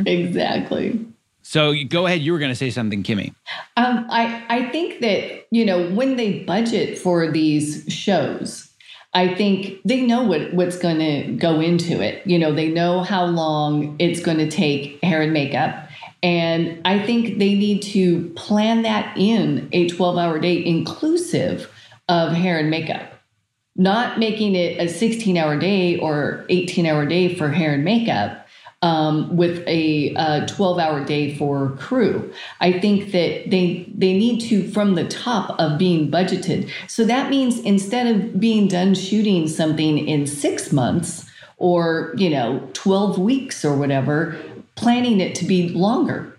exactly. 0.05 1.05
So 1.43 1.73
go 1.87 2.07
ahead. 2.07 2.19
You 2.19 2.33
were 2.33 2.39
going 2.39 2.51
to 2.51 2.57
say 2.57 2.69
something, 2.69 3.03
Kimmy. 3.03 3.33
Um, 3.77 4.05
I 4.09 4.43
I 4.49 4.69
think 4.69 4.99
that 4.99 5.47
you 5.49 5.63
know 5.63 5.89
when 5.91 6.17
they 6.17 6.39
budget 6.43 6.97
for 6.97 7.31
these 7.31 7.85
shows, 7.87 8.66
I 9.13 9.33
think 9.33 9.79
they 9.83 10.01
know 10.01 10.23
what 10.23 10.53
what's 10.53 10.77
going 10.77 10.99
to 10.99 11.33
go 11.33 11.59
into 11.59 12.01
it. 12.01 12.25
You 12.27 12.37
know, 12.37 12.53
they 12.53 12.69
know 12.69 13.03
how 13.03 13.25
long 13.25 13.95
it's 13.99 14.19
going 14.19 14.37
to 14.37 14.49
take 14.49 15.01
hair 15.03 15.21
and 15.21 15.33
makeup, 15.33 15.89
and 16.21 16.81
I 16.85 16.99
think 16.99 17.39
they 17.39 17.55
need 17.55 17.81
to 17.83 18.29
plan 18.35 18.83
that 18.83 19.17
in 19.17 19.69
a 19.71 19.87
twelve 19.89 20.17
hour 20.17 20.39
day, 20.39 20.63
inclusive 20.63 21.71
of 22.09 22.33
hair 22.33 22.59
and 22.59 22.69
makeup. 22.69 23.13
Not 23.75 24.17
making 24.17 24.55
it 24.55 24.79
a 24.81 24.89
16 24.89 25.37
hour 25.37 25.57
day 25.57 25.99
or 25.99 26.45
18 26.49 26.87
hour 26.87 27.05
day 27.05 27.35
for 27.35 27.49
hair 27.49 27.75
and 27.75 27.85
makeup, 27.85 28.46
um, 28.81 29.35
with 29.35 29.63
a 29.67 30.13
uh, 30.15 30.45
12 30.47 30.79
hour 30.79 31.03
day 31.03 31.35
for 31.35 31.71
crew. 31.77 32.31
I 32.61 32.79
think 32.79 33.11
that 33.11 33.49
they 33.49 33.91
they 33.95 34.13
need 34.13 34.39
to 34.49 34.69
from 34.71 34.95
the 34.95 35.07
top 35.07 35.59
of 35.59 35.79
being 35.79 36.11
budgeted. 36.11 36.69
So 36.87 37.03
that 37.05 37.29
means 37.29 37.59
instead 37.59 38.07
of 38.07 38.39
being 38.39 38.67
done 38.67 38.93
shooting 38.93 39.47
something 39.47 39.97
in 40.07 40.27
6 40.27 40.71
months 40.71 41.25
or, 41.57 42.13
you 42.17 42.29
know, 42.29 42.69
12 42.73 43.17
weeks 43.17 43.65
or 43.65 43.75
whatever, 43.75 44.37
planning 44.75 45.19
it 45.21 45.33
to 45.35 45.45
be 45.45 45.69
longer. 45.69 46.33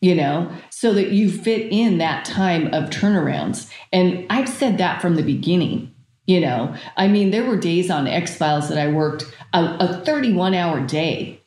you 0.00 0.14
know, 0.16 0.50
so 0.70 0.92
that 0.94 1.12
you 1.12 1.30
fit 1.30 1.68
in 1.70 1.98
that 1.98 2.24
time 2.24 2.66
of 2.74 2.90
turnarounds. 2.90 3.70
And 3.92 4.26
I've 4.30 4.48
said 4.48 4.78
that 4.78 5.00
from 5.00 5.14
the 5.14 5.22
beginning. 5.22 5.94
You 6.26 6.40
know, 6.40 6.74
I 6.96 7.08
mean, 7.08 7.30
there 7.30 7.44
were 7.44 7.56
days 7.56 7.90
on 7.90 8.06
X 8.08 8.36
Files 8.36 8.68
that 8.68 8.78
I 8.78 8.88
worked 8.88 9.24
a, 9.52 9.76
a 9.80 10.02
31 10.04 10.54
hour 10.54 10.80
day. 10.80 11.41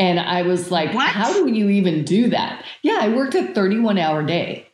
And 0.00 0.18
I 0.18 0.42
was 0.42 0.70
like, 0.70 0.94
what? 0.94 1.10
how 1.10 1.30
do 1.30 1.46
you 1.46 1.68
even 1.68 2.04
do 2.06 2.30
that? 2.30 2.64
Yeah, 2.82 2.98
I 3.02 3.10
worked 3.10 3.34
a 3.34 3.52
31 3.52 3.98
hour 3.98 4.22
day. 4.22 4.66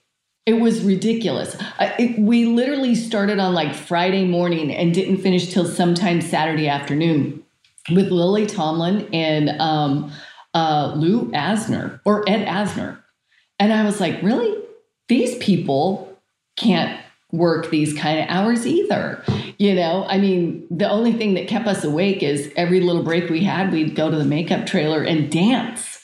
It 0.46 0.60
was 0.60 0.84
ridiculous. 0.84 1.56
it, 1.80 2.16
we 2.16 2.46
literally 2.46 2.94
started 2.94 3.40
on 3.40 3.52
like 3.52 3.74
Friday 3.74 4.24
morning 4.24 4.72
and 4.72 4.94
didn't 4.94 5.16
finish 5.16 5.52
till 5.52 5.66
sometime 5.66 6.20
Saturday 6.20 6.68
afternoon 6.68 7.42
with 7.90 8.12
Lily 8.12 8.46
Tomlin 8.46 9.08
and 9.12 9.50
um, 9.60 10.12
uh, 10.54 10.92
Lou 10.94 11.32
Asner 11.32 12.00
or 12.04 12.22
Ed 12.28 12.46
Asner. 12.46 13.02
And 13.58 13.72
I 13.72 13.84
was 13.84 14.00
like, 14.00 14.22
really? 14.22 14.56
These 15.08 15.38
people 15.38 16.16
can't 16.56 17.00
work 17.32 17.70
these 17.70 17.92
kind 17.94 18.20
of 18.20 18.26
hours 18.28 18.66
either. 18.66 19.22
You 19.58 19.74
know, 19.74 20.04
I 20.08 20.18
mean, 20.18 20.66
the 20.70 20.88
only 20.88 21.12
thing 21.12 21.34
that 21.34 21.48
kept 21.48 21.66
us 21.66 21.82
awake 21.84 22.22
is 22.22 22.52
every 22.56 22.80
little 22.80 23.02
break 23.02 23.28
we 23.28 23.42
had, 23.44 23.72
we'd 23.72 23.94
go 23.94 24.10
to 24.10 24.16
the 24.16 24.24
makeup 24.24 24.66
trailer 24.66 25.02
and 25.02 25.30
dance. 25.30 26.02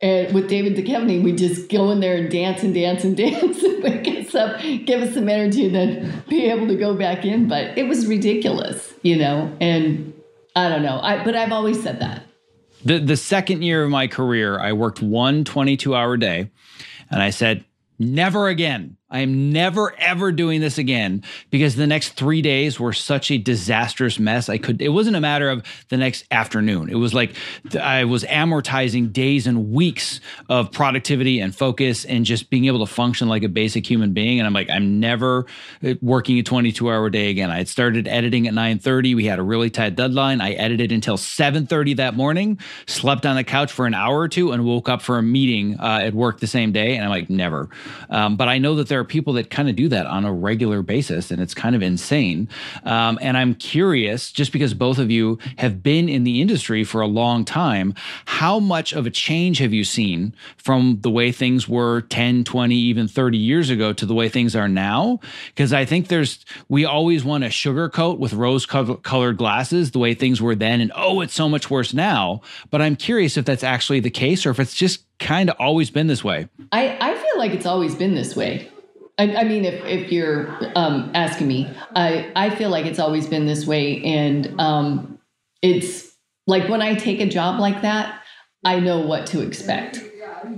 And 0.00 0.34
with 0.34 0.48
David 0.48 0.74
Duchovny, 0.74 1.22
we'd 1.22 1.38
just 1.38 1.68
go 1.68 1.90
in 1.90 2.00
there 2.00 2.16
and 2.16 2.30
dance 2.30 2.62
and 2.62 2.74
dance 2.74 3.04
and 3.04 3.16
dance 3.16 3.62
and 3.62 3.82
wake 3.82 4.06
us 4.08 4.34
up, 4.34 4.60
give 4.60 5.02
us 5.02 5.14
some 5.14 5.28
energy, 5.28 5.66
and 5.66 5.74
then 5.74 6.24
be 6.28 6.46
able 6.46 6.66
to 6.68 6.76
go 6.76 6.94
back 6.94 7.24
in. 7.24 7.48
But 7.48 7.78
it 7.78 7.84
was 7.84 8.06
ridiculous, 8.06 8.94
you 9.02 9.16
know. 9.16 9.56
And 9.60 10.12
I 10.56 10.68
don't 10.68 10.82
know. 10.82 11.00
I, 11.00 11.24
but 11.24 11.36
I've 11.36 11.52
always 11.52 11.82
said 11.82 12.00
that. 12.00 12.24
The 12.84 12.98
the 12.98 13.16
second 13.16 13.62
year 13.62 13.84
of 13.84 13.90
my 13.90 14.08
career, 14.08 14.58
I 14.58 14.72
worked 14.72 15.00
one 15.00 15.44
22 15.44 15.94
hour 15.94 16.16
day, 16.16 16.50
and 17.08 17.22
I 17.22 17.30
said, 17.30 17.64
never 18.00 18.48
again. 18.48 18.96
I 19.12 19.20
am 19.20 19.52
never 19.52 19.94
ever 19.98 20.32
doing 20.32 20.62
this 20.62 20.78
again 20.78 21.22
because 21.50 21.76
the 21.76 21.86
next 21.86 22.14
three 22.14 22.40
days 22.40 22.80
were 22.80 22.94
such 22.94 23.30
a 23.30 23.36
disastrous 23.36 24.18
mess. 24.18 24.48
I 24.48 24.56
could, 24.56 24.80
it 24.80 24.88
wasn't 24.88 25.16
a 25.16 25.20
matter 25.20 25.50
of 25.50 25.62
the 25.90 25.98
next 25.98 26.24
afternoon. 26.30 26.88
It 26.88 26.94
was 26.94 27.12
like 27.12 27.36
I 27.78 28.04
was 28.04 28.24
amortizing 28.24 29.12
days 29.12 29.46
and 29.46 29.70
weeks 29.70 30.20
of 30.48 30.72
productivity 30.72 31.40
and 31.40 31.54
focus 31.54 32.06
and 32.06 32.24
just 32.24 32.48
being 32.48 32.64
able 32.64 32.84
to 32.84 32.92
function 32.92 33.28
like 33.28 33.42
a 33.42 33.50
basic 33.50 33.88
human 33.88 34.14
being. 34.14 34.40
And 34.40 34.46
I'm 34.46 34.54
like, 34.54 34.70
I'm 34.70 34.98
never 34.98 35.44
uh, 35.84 35.94
working 36.00 36.38
a 36.38 36.42
22 36.42 36.90
hour 36.90 37.10
day 37.10 37.28
again. 37.28 37.50
I 37.50 37.58
had 37.58 37.68
started 37.68 38.08
editing 38.08 38.48
at 38.48 38.54
9:30. 38.54 39.14
We 39.14 39.26
had 39.26 39.38
a 39.38 39.42
really 39.42 39.68
tight 39.68 39.94
deadline. 39.94 40.40
I 40.40 40.52
edited 40.52 40.90
until 40.90 41.18
7:30 41.18 41.96
that 41.96 42.14
morning, 42.14 42.58
slept 42.86 43.26
on 43.26 43.36
the 43.36 43.44
couch 43.44 43.70
for 43.70 43.84
an 43.84 43.92
hour 43.92 44.18
or 44.20 44.28
two, 44.28 44.52
and 44.52 44.64
woke 44.64 44.88
up 44.88 45.02
for 45.02 45.18
a 45.18 45.22
meeting 45.22 45.78
uh, 45.78 46.00
at 46.02 46.14
work 46.14 46.40
the 46.40 46.46
same 46.46 46.72
day. 46.72 46.94
And 46.96 47.04
I'm 47.04 47.10
like, 47.10 47.28
never. 47.28 47.68
Um, 48.08 48.36
but 48.36 48.48
I 48.48 48.56
know 48.56 48.74
that 48.76 48.88
there 48.88 49.01
are 49.02 49.04
people 49.04 49.32
that 49.34 49.50
kind 49.50 49.68
of 49.68 49.76
do 49.76 49.88
that 49.88 50.06
on 50.06 50.24
a 50.24 50.32
regular 50.32 50.80
basis, 50.82 51.30
and 51.30 51.42
it's 51.42 51.54
kind 51.54 51.74
of 51.74 51.82
insane. 51.82 52.48
Um, 52.84 53.18
and 53.20 53.36
I'm 53.36 53.54
curious, 53.54 54.32
just 54.32 54.52
because 54.52 54.74
both 54.74 54.98
of 54.98 55.10
you 55.10 55.38
have 55.58 55.82
been 55.82 56.08
in 56.08 56.24
the 56.24 56.40
industry 56.40 56.84
for 56.84 57.00
a 57.00 57.06
long 57.06 57.44
time, 57.44 57.94
how 58.24 58.58
much 58.58 58.92
of 58.92 59.06
a 59.06 59.10
change 59.10 59.58
have 59.58 59.72
you 59.72 59.84
seen 59.84 60.34
from 60.56 60.98
the 61.02 61.10
way 61.10 61.32
things 61.32 61.68
were 61.68 62.02
10, 62.02 62.44
20, 62.44 62.74
even 62.74 63.08
30 63.08 63.36
years 63.36 63.70
ago 63.70 63.92
to 63.92 64.06
the 64.06 64.14
way 64.14 64.28
things 64.28 64.54
are 64.56 64.68
now? 64.68 65.20
Because 65.48 65.72
I 65.72 65.84
think 65.84 66.08
there's, 66.08 66.44
we 66.68 66.84
always 66.84 67.24
want 67.24 67.44
to 67.44 67.50
sugarcoat 67.50 68.18
with 68.18 68.32
rose 68.32 68.64
colored 68.64 69.36
glasses 69.36 69.90
the 69.90 69.98
way 69.98 70.14
things 70.14 70.40
were 70.40 70.54
then, 70.54 70.80
and 70.80 70.92
oh, 70.94 71.20
it's 71.20 71.34
so 71.34 71.48
much 71.48 71.70
worse 71.70 71.92
now. 71.92 72.40
But 72.70 72.80
I'm 72.80 72.96
curious 72.96 73.36
if 73.36 73.44
that's 73.44 73.64
actually 73.64 74.00
the 74.00 74.10
case 74.10 74.46
or 74.46 74.50
if 74.50 74.60
it's 74.60 74.74
just 74.74 75.04
kind 75.18 75.48
of 75.48 75.56
always 75.58 75.90
been 75.90 76.06
this 76.06 76.22
way. 76.22 76.48
I, 76.72 76.96
I 77.00 77.14
feel 77.14 77.38
like 77.38 77.52
it's 77.52 77.66
always 77.66 77.94
been 77.94 78.14
this 78.14 78.36
way. 78.36 78.68
I, 79.22 79.36
I 79.36 79.44
mean, 79.44 79.64
if, 79.64 79.84
if 79.84 80.10
you're 80.10 80.48
um, 80.74 81.12
asking 81.14 81.46
me, 81.46 81.70
I, 81.94 82.32
I 82.34 82.50
feel 82.50 82.70
like 82.70 82.86
it's 82.86 82.98
always 82.98 83.28
been 83.28 83.46
this 83.46 83.66
way. 83.68 84.02
And 84.02 84.60
um, 84.60 85.20
it's 85.62 86.12
like 86.48 86.68
when 86.68 86.82
I 86.82 86.96
take 86.96 87.20
a 87.20 87.26
job 87.26 87.60
like 87.60 87.82
that, 87.82 88.20
I 88.64 88.80
know 88.80 88.98
what 88.98 89.28
to 89.28 89.40
expect. 89.40 90.02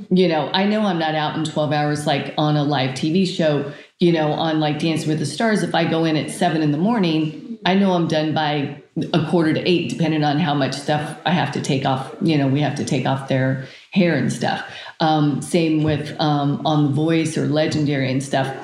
You 0.09 0.29
know, 0.29 0.51
I 0.55 0.65
know 0.65 0.81
I'm 0.81 0.99
not 0.99 1.15
out 1.15 1.37
in 1.37 1.45
12 1.45 1.73
hours 1.73 2.07
like 2.07 2.33
on 2.39 2.57
a 2.57 2.65
live 2.65 2.93
TV 2.93 3.27
show, 3.27 3.71
you 4.01 4.13
know, 4.13 4.33
on 4.33 4.61
like 4.61 4.79
Dancing 4.79 5.11
with 5.11 5.19
the 5.19 5.27
Stars. 5.27 5.63
If 5.63 5.75
I 5.75 5.85
go 5.85 6.07
in 6.07 6.17
at 6.17 6.31
seven 6.31 6.63
in 6.63 6.73
the 6.73 6.79
morning, 6.79 7.59
I 7.67 7.75
know 7.75 7.93
I'm 7.93 8.09
done 8.09 8.33
by 8.33 8.83
a 9.13 9.27
quarter 9.29 9.53
to 9.53 9.69
eight, 9.69 9.91
depending 9.91 10.23
on 10.23 10.39
how 10.39 10.55
much 10.55 10.75
stuff 10.75 11.19
I 11.27 11.31
have 11.31 11.53
to 11.53 11.61
take 11.61 11.85
off. 11.85 12.15
You 12.21 12.39
know, 12.39 12.47
we 12.47 12.61
have 12.61 12.77
to 12.77 12.85
take 12.85 13.07
off 13.07 13.29
their 13.29 13.67
hair 13.91 14.15
and 14.15 14.33
stuff. 14.33 14.65
Um, 15.01 15.43
same 15.43 15.83
with 15.83 16.15
um, 16.21 16.65
on 16.65 16.85
The 16.85 16.91
Voice 16.91 17.37
or 17.37 17.47
Legendary 17.47 18.11
and 18.11 18.23
stuff. 18.23 18.55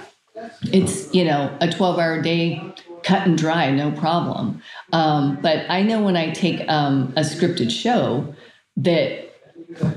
It's, 0.72 1.12
you 1.12 1.24
know, 1.24 1.56
a 1.60 1.70
12 1.70 1.98
hour 1.98 2.22
day, 2.22 2.62
cut 3.02 3.26
and 3.26 3.36
dry, 3.36 3.70
no 3.70 3.90
problem. 3.90 4.62
Um, 4.92 5.38
but 5.42 5.68
I 5.68 5.82
know 5.82 6.02
when 6.02 6.16
I 6.16 6.30
take 6.30 6.66
um, 6.68 7.12
a 7.16 7.22
scripted 7.22 7.70
show 7.70 8.34
that, 8.76 9.32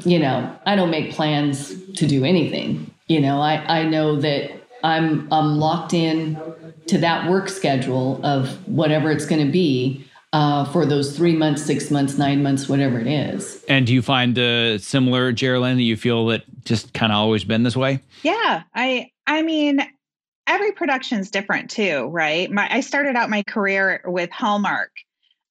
you 0.04 0.20
know, 0.20 0.56
I 0.66 0.76
don't 0.76 0.90
make 0.90 1.14
plans 1.14 1.76
to 1.94 2.08
do 2.08 2.26
anything. 2.26 2.92
You 3.08 3.22
know, 3.22 3.40
I, 3.40 3.82
I 3.82 3.84
know 3.84 4.20
that 4.22 4.52
I'm, 4.84 5.32
I'm 5.32 5.60
locked 5.60 5.94
in 5.94 6.40
to 6.88 6.98
that 6.98 7.30
work 7.30 7.50
schedule 7.50 8.20
of 8.26 8.68
whatever 8.68 9.12
it's 9.12 9.26
going 9.26 9.46
to 9.46 9.52
be 9.52 10.06
uh, 10.34 10.66
for 10.66 10.86
those 10.86 11.16
three 11.16 11.36
months, 11.36 11.64
six 11.64 11.92
months, 11.92 12.18
nine 12.18 12.42
months, 12.42 12.68
whatever 12.68 13.00
it 13.00 13.08
is. 13.08 13.64
And 13.70 13.86
do 13.86 13.94
you 13.94 14.02
find 14.02 14.38
uh, 14.38 14.80
similar, 14.80 15.32
Jerry 15.32 15.60
Lynn, 15.60 15.78
that 15.78 15.84
you 15.84 15.96
feel 15.96 16.26
that 16.28 16.44
just 16.66 16.94
kind 16.94 17.12
of 17.12 17.18
always 17.18 17.44
been 17.44 17.62
this 17.62 17.78
way? 17.78 18.00
Yeah, 18.24 18.64
I 18.76 19.12
I 19.28 19.44
mean, 19.44 19.80
every 20.48 20.72
production's 20.72 21.30
different 21.30 21.70
too, 21.70 22.08
right? 22.08 22.52
My, 22.52 22.68
I 22.70 22.80
started 22.82 23.16
out 23.16 23.30
my 23.30 23.44
career 23.44 24.02
with 24.06 24.32
Hallmark 24.32 24.92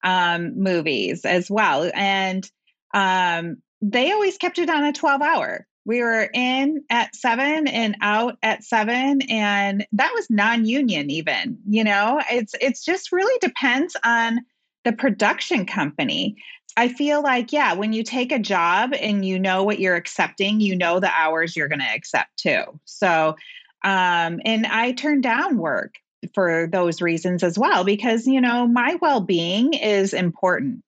um, 0.03 0.61
movies 0.61 1.23
as 1.23 1.49
well, 1.49 1.89
and 1.95 2.47
um, 2.93 3.57
they 3.81 4.11
always 4.11 4.37
kept 4.37 4.59
it 4.59 4.69
on 4.69 4.83
a 4.83 4.91
twelve 4.91 5.21
hour. 5.21 5.65
We 5.85 6.01
were 6.01 6.29
in 6.33 6.83
at 6.89 7.15
seven 7.15 7.67
and 7.67 7.95
out 8.01 8.37
at 8.43 8.63
seven, 8.63 9.21
and 9.29 9.85
that 9.93 10.11
was 10.13 10.29
non-union. 10.29 11.09
Even 11.09 11.57
you 11.69 11.85
know, 11.85 12.21
it's 12.29 12.53
it's 12.59 12.83
just 12.83 13.13
really 13.13 13.37
depends 13.39 13.95
on 14.03 14.39
the 14.83 14.93
production 14.93 15.65
company. 15.65 16.35
I 16.75 16.87
feel 16.87 17.21
like, 17.21 17.53
yeah, 17.53 17.73
when 17.73 17.93
you 17.93 18.03
take 18.03 18.31
a 18.31 18.39
job 18.39 18.93
and 18.99 19.23
you 19.23 19.37
know 19.37 19.63
what 19.63 19.79
you're 19.79 19.95
accepting, 19.95 20.59
you 20.59 20.75
know 20.75 20.99
the 20.99 21.11
hours 21.11 21.55
you're 21.55 21.67
going 21.67 21.79
to 21.79 21.85
accept 21.85 22.35
too. 22.37 22.63
So, 22.85 23.35
um, 23.83 24.39
and 24.43 24.65
I 24.65 24.93
turned 24.93 25.23
down 25.23 25.57
work 25.57 25.95
for 26.33 26.67
those 26.71 27.01
reasons 27.01 27.43
as 27.43 27.59
well, 27.59 27.83
because, 27.83 28.25
you 28.25 28.41
know, 28.41 28.65
my 28.65 28.97
well 29.01 29.21
being 29.21 29.73
is 29.73 30.13
important. 30.13 30.83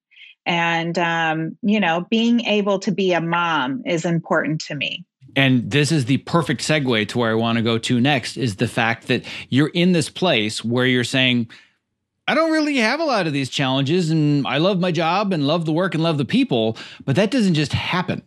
And, 0.46 0.98
um, 0.98 1.58
you 1.62 1.80
know, 1.80 2.08
being 2.10 2.46
able 2.46 2.80
to 2.80 2.92
be 2.92 3.14
a 3.14 3.22
mom 3.22 3.84
is 3.86 4.06
important 4.06 4.62
to 4.62 4.76
me. 4.76 5.06
And 5.36 5.70
this 5.70 5.92
is 5.92 6.06
the 6.06 6.18
perfect 6.20 6.62
segue 6.62 7.10
to 7.10 7.18
where 7.18 7.32
I 7.32 7.36
want 7.36 7.58
to 7.58 7.62
go 7.62 7.78
to 7.78 8.00
next 8.00 8.38
is 8.38 8.56
the 8.56 8.68
fact 8.68 9.08
that 9.08 9.26
you're 9.50 9.72
in 9.74 9.92
this 9.92 10.10
place 10.10 10.64
where 10.64 10.86
you're 10.86 11.04
saying, 11.04 11.50
I 12.28 12.34
don't 12.34 12.52
really 12.52 12.78
have 12.78 13.00
a 13.00 13.06
lot 13.06 13.28
of 13.28 13.34
these 13.34 13.50
challenges, 13.50 14.10
and 14.10 14.48
I 14.48 14.58
love 14.58 14.80
my 14.80 14.92
job 14.92 15.32
and 15.32 15.46
love 15.46 15.66
the 15.66 15.72
work 15.72 15.94
and 15.94 16.02
love 16.02 16.18
the 16.18 16.26
people, 16.26 16.78
but 17.06 17.16
that 17.16 17.30
doesn't 17.30 17.54
just 17.54 17.74
happen. 17.74 18.24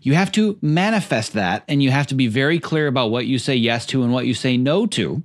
You 0.00 0.14
have 0.14 0.32
to 0.32 0.58
manifest 0.62 1.34
that, 1.34 1.64
and 1.68 1.82
you 1.82 1.90
have 1.90 2.06
to 2.08 2.14
be 2.14 2.28
very 2.28 2.58
clear 2.58 2.86
about 2.86 3.10
what 3.10 3.26
you 3.26 3.38
say 3.38 3.54
yes 3.54 3.84
to 3.86 4.02
and 4.02 4.12
what 4.12 4.26
you 4.26 4.32
say 4.32 4.56
no 4.56 4.86
to. 4.86 5.22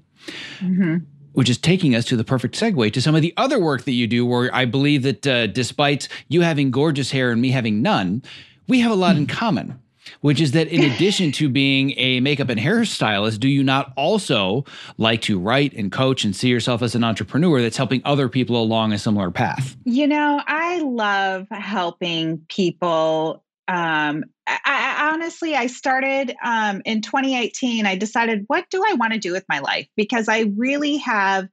Mm-hmm. 0.60 0.98
Which 1.34 1.50
is 1.50 1.58
taking 1.58 1.96
us 1.96 2.04
to 2.06 2.18
the 2.18 2.24
perfect 2.24 2.60
segue 2.60 2.92
to 2.92 3.02
some 3.02 3.14
of 3.14 3.22
the 3.22 3.34
other 3.38 3.60
work 3.60 3.84
that 3.84 3.92
you 3.92 4.08
do, 4.08 4.26
where 4.26 4.54
I 4.54 4.66
believe 4.66 5.04
that 5.04 5.28
uh, 5.28 5.48
despite 5.48 6.08
you 6.28 6.42
having 6.42 6.72
gorgeous 6.72 7.12
hair 7.12 7.32
and 7.32 7.42
me 7.42 7.52
having 7.52 7.82
none, 7.82 8.24
we 8.68 8.82
have 8.82 8.92
a 8.92 8.96
lot 8.96 9.16
in 9.16 9.28
common 9.28 9.80
which 10.22 10.42
is 10.42 10.52
that 10.52 10.68
in 10.68 10.84
addition 10.92 11.32
to 11.34 11.50
being 11.50 11.94
a 11.98 12.20
makeup 12.20 12.50
and 12.50 12.60
hairstylist, 12.60 13.40
do 13.40 13.48
you 13.48 13.64
not 13.64 13.94
also 13.96 14.66
like 14.98 15.22
to 15.24 15.40
write 15.40 15.74
and 15.74 15.92
coach 15.92 16.24
and 16.24 16.36
see 16.36 16.50
yourself 16.50 16.82
as 16.82 16.96
an 16.96 17.04
entrepreneur 17.04 17.62
that's 17.62 17.78
helping 17.78 18.02
other 18.06 18.30
people 18.30 18.62
along 18.62 18.94
a 18.94 19.00
similar 19.00 19.32
path? 19.32 19.76
You 19.86 20.08
know, 20.08 20.42
I 20.46 20.80
love 20.80 21.48
helping 21.52 22.40
people. 22.50 23.44
Um, 23.68 24.24
I, 24.48 24.60
I, 24.66 25.10
honestly, 25.14 25.56
I 25.56 25.68
started 25.68 26.36
um, 26.44 26.82
in 26.86 27.02
2018. 27.02 27.86
I 27.86 27.96
decided, 27.96 28.46
what 28.48 28.66
do 28.70 28.84
I 28.86 28.94
want 28.94 29.14
to 29.14 29.20
do 29.20 29.34
with 29.34 29.46
my 29.50 29.60
life? 29.60 29.88
Because 29.96 30.30
I 30.30 30.52
really 30.56 30.98
have 30.98 31.50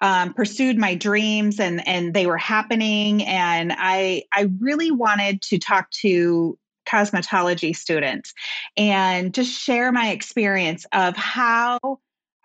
um, 0.00 0.32
pursued 0.34 0.78
my 0.78 0.94
dreams 0.94 1.58
and 1.58 1.86
and 1.86 2.14
they 2.14 2.26
were 2.26 2.38
happening 2.38 3.24
and 3.24 3.72
i 3.76 4.22
i 4.32 4.48
really 4.60 4.90
wanted 4.90 5.42
to 5.42 5.58
talk 5.58 5.90
to 5.90 6.56
cosmetology 6.88 7.76
students 7.76 8.32
and 8.76 9.34
just 9.34 9.52
share 9.52 9.92
my 9.92 10.10
experience 10.10 10.86
of 10.92 11.16
how 11.16 11.78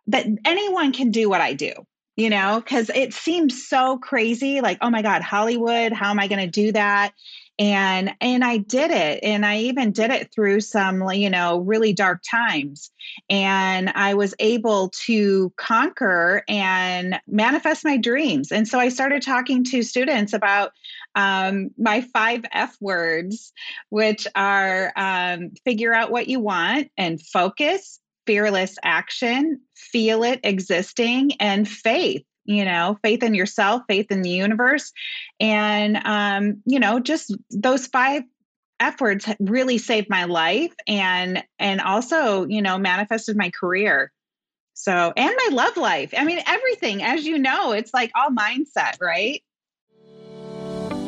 that 0.07 0.25
anyone 0.45 0.91
can 0.91 1.11
do 1.11 1.29
what 1.29 1.41
I 1.41 1.53
do. 1.53 1.73
you 2.15 2.29
know, 2.29 2.61
because 2.63 2.91
it 2.93 3.11
seems 3.11 3.67
so 3.67 3.97
crazy. 3.97 4.61
Like, 4.61 4.77
oh 4.81 4.91
my 4.91 5.01
God, 5.01 5.23
Hollywood, 5.23 5.91
how 5.93 6.11
am 6.11 6.19
I 6.19 6.27
going 6.27 6.45
to 6.45 6.61
do 6.61 6.71
that? 6.73 7.13
and 7.59 8.13
and 8.19 8.43
i 8.43 8.57
did 8.57 8.89
it 8.89 9.19
and 9.23 9.45
i 9.45 9.59
even 9.59 9.91
did 9.91 10.09
it 10.09 10.31
through 10.33 10.59
some 10.59 11.07
you 11.11 11.29
know 11.29 11.59
really 11.59 11.93
dark 11.93 12.21
times 12.29 12.89
and 13.29 13.91
i 13.95 14.13
was 14.13 14.33
able 14.39 14.89
to 14.89 15.53
conquer 15.55 16.43
and 16.47 17.19
manifest 17.27 17.85
my 17.85 17.95
dreams 17.95 18.51
and 18.51 18.67
so 18.67 18.79
i 18.79 18.89
started 18.89 19.21
talking 19.21 19.63
to 19.63 19.83
students 19.83 20.33
about 20.33 20.71
um, 21.15 21.69
my 21.77 22.01
five 22.01 22.43
f 22.51 22.75
words 22.81 23.53
which 23.89 24.27
are 24.35 24.91
um, 24.95 25.51
figure 25.63 25.93
out 25.93 26.11
what 26.11 26.27
you 26.27 26.39
want 26.39 26.89
and 26.97 27.21
focus 27.21 27.99
fearless 28.25 28.77
action 28.83 29.59
feel 29.75 30.23
it 30.23 30.39
existing 30.43 31.33
and 31.39 31.67
faith 31.67 32.23
you 32.45 32.65
know 32.65 32.97
faith 33.01 33.23
in 33.23 33.33
yourself 33.33 33.83
faith 33.87 34.11
in 34.11 34.21
the 34.21 34.29
universe. 34.29 34.91
And 35.39 35.99
um 36.05 36.61
you 36.65 36.79
know 36.79 36.99
just 36.99 37.35
those 37.49 37.87
five 37.87 38.23
efforts 38.79 39.27
really 39.39 39.77
saved 39.77 40.09
my 40.09 40.25
life 40.25 40.73
and 40.87 41.43
and 41.59 41.81
also 41.81 42.45
you 42.45 42.61
know 42.61 42.77
manifested 42.77 43.37
my 43.37 43.49
career. 43.49 44.11
So 44.73 45.13
and 45.15 45.35
my 45.37 45.55
love 45.55 45.77
life. 45.77 46.13
I 46.17 46.23
mean 46.25 46.41
everything 46.45 47.03
as 47.03 47.25
you 47.25 47.37
know 47.37 47.71
it's 47.71 47.93
like 47.93 48.11
all 48.15 48.29
mindset 48.29 48.99
right 49.01 49.43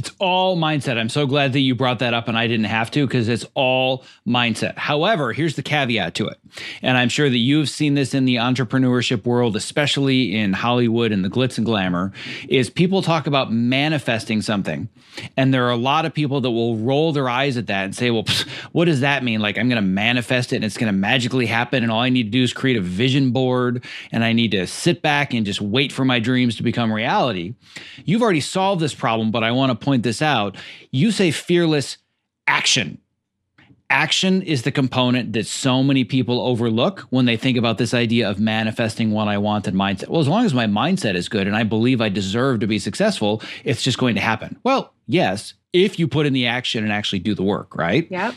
It's 0.00 0.12
all 0.18 0.56
mindset. 0.56 0.96
I'm 0.96 1.10
so 1.10 1.26
glad 1.26 1.52
that 1.52 1.60
you 1.60 1.74
brought 1.74 1.98
that 1.98 2.14
up 2.14 2.26
and 2.26 2.38
I 2.38 2.46
didn't 2.46 2.64
have 2.64 2.90
to 2.92 3.06
because 3.06 3.28
it's 3.28 3.44
all 3.52 4.02
mindset. 4.26 4.78
However, 4.78 5.34
here's 5.34 5.56
the 5.56 5.62
caveat 5.62 6.14
to 6.14 6.26
it. 6.26 6.38
And 6.80 6.96
I'm 6.96 7.10
sure 7.10 7.28
that 7.28 7.36
you've 7.36 7.68
seen 7.68 7.92
this 7.92 8.14
in 8.14 8.24
the 8.24 8.36
entrepreneurship 8.36 9.26
world, 9.26 9.56
especially 9.56 10.34
in 10.34 10.54
Hollywood 10.54 11.12
and 11.12 11.22
the 11.22 11.28
glitz 11.28 11.58
and 11.58 11.66
glamour, 11.66 12.14
is 12.48 12.70
people 12.70 13.02
talk 13.02 13.26
about 13.26 13.52
manifesting 13.52 14.40
something. 14.40 14.88
And 15.36 15.52
there 15.52 15.66
are 15.66 15.70
a 15.70 15.76
lot 15.76 16.06
of 16.06 16.14
people 16.14 16.40
that 16.40 16.50
will 16.50 16.76
roll 16.78 17.12
their 17.12 17.28
eyes 17.28 17.58
at 17.58 17.66
that 17.66 17.84
and 17.84 17.94
say, 17.94 18.10
well, 18.10 18.24
pff, 18.24 18.48
what 18.72 18.86
does 18.86 19.00
that 19.00 19.22
mean? 19.22 19.40
Like, 19.40 19.58
I'm 19.58 19.68
going 19.68 19.82
to 19.82 19.86
manifest 19.86 20.54
it 20.54 20.56
and 20.56 20.64
it's 20.64 20.78
going 20.78 20.90
to 20.90 20.98
magically 20.98 21.44
happen. 21.44 21.82
And 21.82 21.92
all 21.92 22.00
I 22.00 22.08
need 22.08 22.24
to 22.24 22.30
do 22.30 22.42
is 22.42 22.54
create 22.54 22.78
a 22.78 22.80
vision 22.80 23.32
board 23.32 23.84
and 24.12 24.24
I 24.24 24.32
need 24.32 24.52
to 24.52 24.66
sit 24.66 25.02
back 25.02 25.34
and 25.34 25.44
just 25.44 25.60
wait 25.60 25.92
for 25.92 26.06
my 26.06 26.20
dreams 26.20 26.56
to 26.56 26.62
become 26.62 26.90
reality. 26.90 27.54
You've 28.06 28.22
already 28.22 28.40
solved 28.40 28.80
this 28.80 28.94
problem, 28.94 29.30
but 29.30 29.44
I 29.44 29.50
want 29.50 29.78
to 29.78 29.84
point 29.84 29.89
point 29.90 30.04
this 30.04 30.22
out. 30.22 30.56
You 30.92 31.10
say 31.10 31.32
fearless 31.32 31.98
action. 32.46 32.98
Action 33.88 34.40
is 34.42 34.62
the 34.62 34.70
component 34.70 35.32
that 35.32 35.48
so 35.48 35.82
many 35.82 36.04
people 36.04 36.40
overlook 36.40 37.00
when 37.10 37.24
they 37.24 37.36
think 37.36 37.58
about 37.58 37.76
this 37.78 37.92
idea 37.92 38.30
of 38.30 38.38
manifesting 38.38 39.10
what 39.10 39.26
I 39.26 39.36
want 39.38 39.66
and 39.66 39.76
mindset. 39.76 40.06
Well, 40.06 40.20
as 40.20 40.28
long 40.28 40.44
as 40.44 40.54
my 40.54 40.66
mindset 40.66 41.16
is 41.16 41.28
good 41.28 41.48
and 41.48 41.56
I 41.56 41.64
believe 41.64 42.00
I 42.00 42.08
deserve 42.08 42.60
to 42.60 42.68
be 42.68 42.78
successful, 42.78 43.42
it's 43.64 43.82
just 43.82 43.98
going 43.98 44.14
to 44.14 44.20
happen. 44.20 44.56
Well, 44.62 44.94
yes, 45.08 45.54
if 45.72 45.98
you 45.98 46.06
put 46.06 46.24
in 46.24 46.34
the 46.34 46.46
action 46.46 46.84
and 46.84 46.92
actually 46.92 47.18
do 47.18 47.34
the 47.34 47.42
work, 47.42 47.74
right? 47.74 48.06
Yep. 48.08 48.36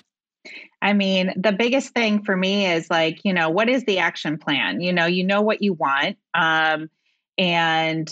I 0.82 0.94
mean, 0.94 1.34
the 1.38 1.52
biggest 1.52 1.94
thing 1.94 2.24
for 2.24 2.36
me 2.36 2.66
is 2.66 2.90
like, 2.90 3.20
you 3.24 3.32
know, 3.32 3.52
what 3.52 3.70
is 3.70 3.84
the 3.84 4.00
action 4.00 4.40
plan? 4.40 4.82
You 4.82 4.92
know, 4.92 5.06
you 5.06 5.24
know 5.24 5.44
what 5.44 5.62
you 5.62 5.74
want. 5.74 6.18
Um, 6.34 6.90
and 7.38 8.12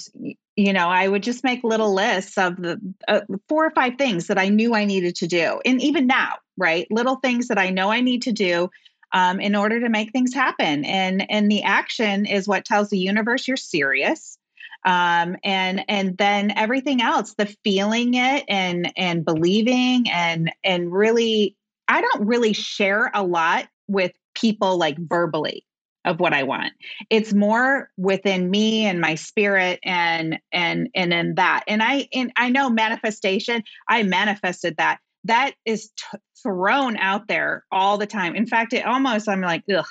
you 0.61 0.73
know 0.73 0.87
i 0.87 1.07
would 1.07 1.23
just 1.23 1.43
make 1.43 1.63
little 1.63 1.93
lists 1.93 2.37
of 2.37 2.55
the 2.57 2.79
uh, 3.07 3.21
four 3.49 3.65
or 3.65 3.71
five 3.71 3.93
things 3.97 4.27
that 4.27 4.37
i 4.37 4.47
knew 4.47 4.75
i 4.75 4.85
needed 4.85 5.15
to 5.15 5.27
do. 5.27 5.59
And 5.65 5.81
even 5.81 6.07
now 6.07 6.35
right 6.57 6.87
little 6.91 7.15
things 7.15 7.47
that 7.47 7.57
i 7.57 7.69
know 7.69 7.89
i 7.91 8.01
need 8.01 8.21
to 8.23 8.31
do 8.31 8.69
um, 9.13 9.39
in 9.39 9.55
order 9.55 9.79
to 9.79 9.89
make 9.89 10.11
things 10.11 10.33
happen. 10.33 10.85
And 10.85 11.29
and 11.29 11.49
the 11.49 11.63
action 11.63 12.25
is 12.25 12.47
what 12.47 12.65
tells 12.65 12.89
the 12.89 12.99
universe 12.99 13.47
you're 13.47 13.57
serious. 13.57 14.37
Um, 14.83 15.35
and 15.43 15.83
and 15.87 16.17
then 16.17 16.51
everything 16.57 17.01
else 17.01 17.35
the 17.35 17.53
feeling 17.63 18.15
it 18.15 18.45
and 18.47 18.91
and 18.97 19.23
believing 19.23 20.09
and 20.09 20.51
and 20.63 20.91
really 20.91 21.55
i 21.87 22.01
don't 22.01 22.25
really 22.25 22.53
share 22.53 23.11
a 23.13 23.21
lot 23.21 23.67
with 23.87 24.11
people 24.33 24.79
like 24.79 24.97
verbally 24.97 25.63
of 26.05 26.19
what 26.19 26.33
I 26.33 26.43
want. 26.43 26.73
It's 27.09 27.33
more 27.33 27.89
within 27.97 28.49
me 28.49 28.85
and 28.85 28.99
my 28.99 29.15
spirit 29.15 29.79
and 29.83 30.39
and 30.51 30.89
and 30.95 31.13
in 31.13 31.35
that. 31.35 31.63
And 31.67 31.81
I 31.83 32.07
and 32.13 32.31
I 32.35 32.49
know 32.49 32.69
manifestation, 32.69 33.63
I 33.87 34.03
manifested 34.03 34.77
that. 34.77 34.99
That 35.25 35.53
is 35.65 35.89
t- 35.89 36.17
thrown 36.41 36.97
out 36.97 37.27
there 37.27 37.65
all 37.71 37.97
the 37.97 38.07
time. 38.07 38.35
In 38.35 38.47
fact, 38.47 38.73
it 38.73 38.85
almost 38.85 39.29
I'm 39.29 39.41
like, 39.41 39.63
ugh, 39.73 39.85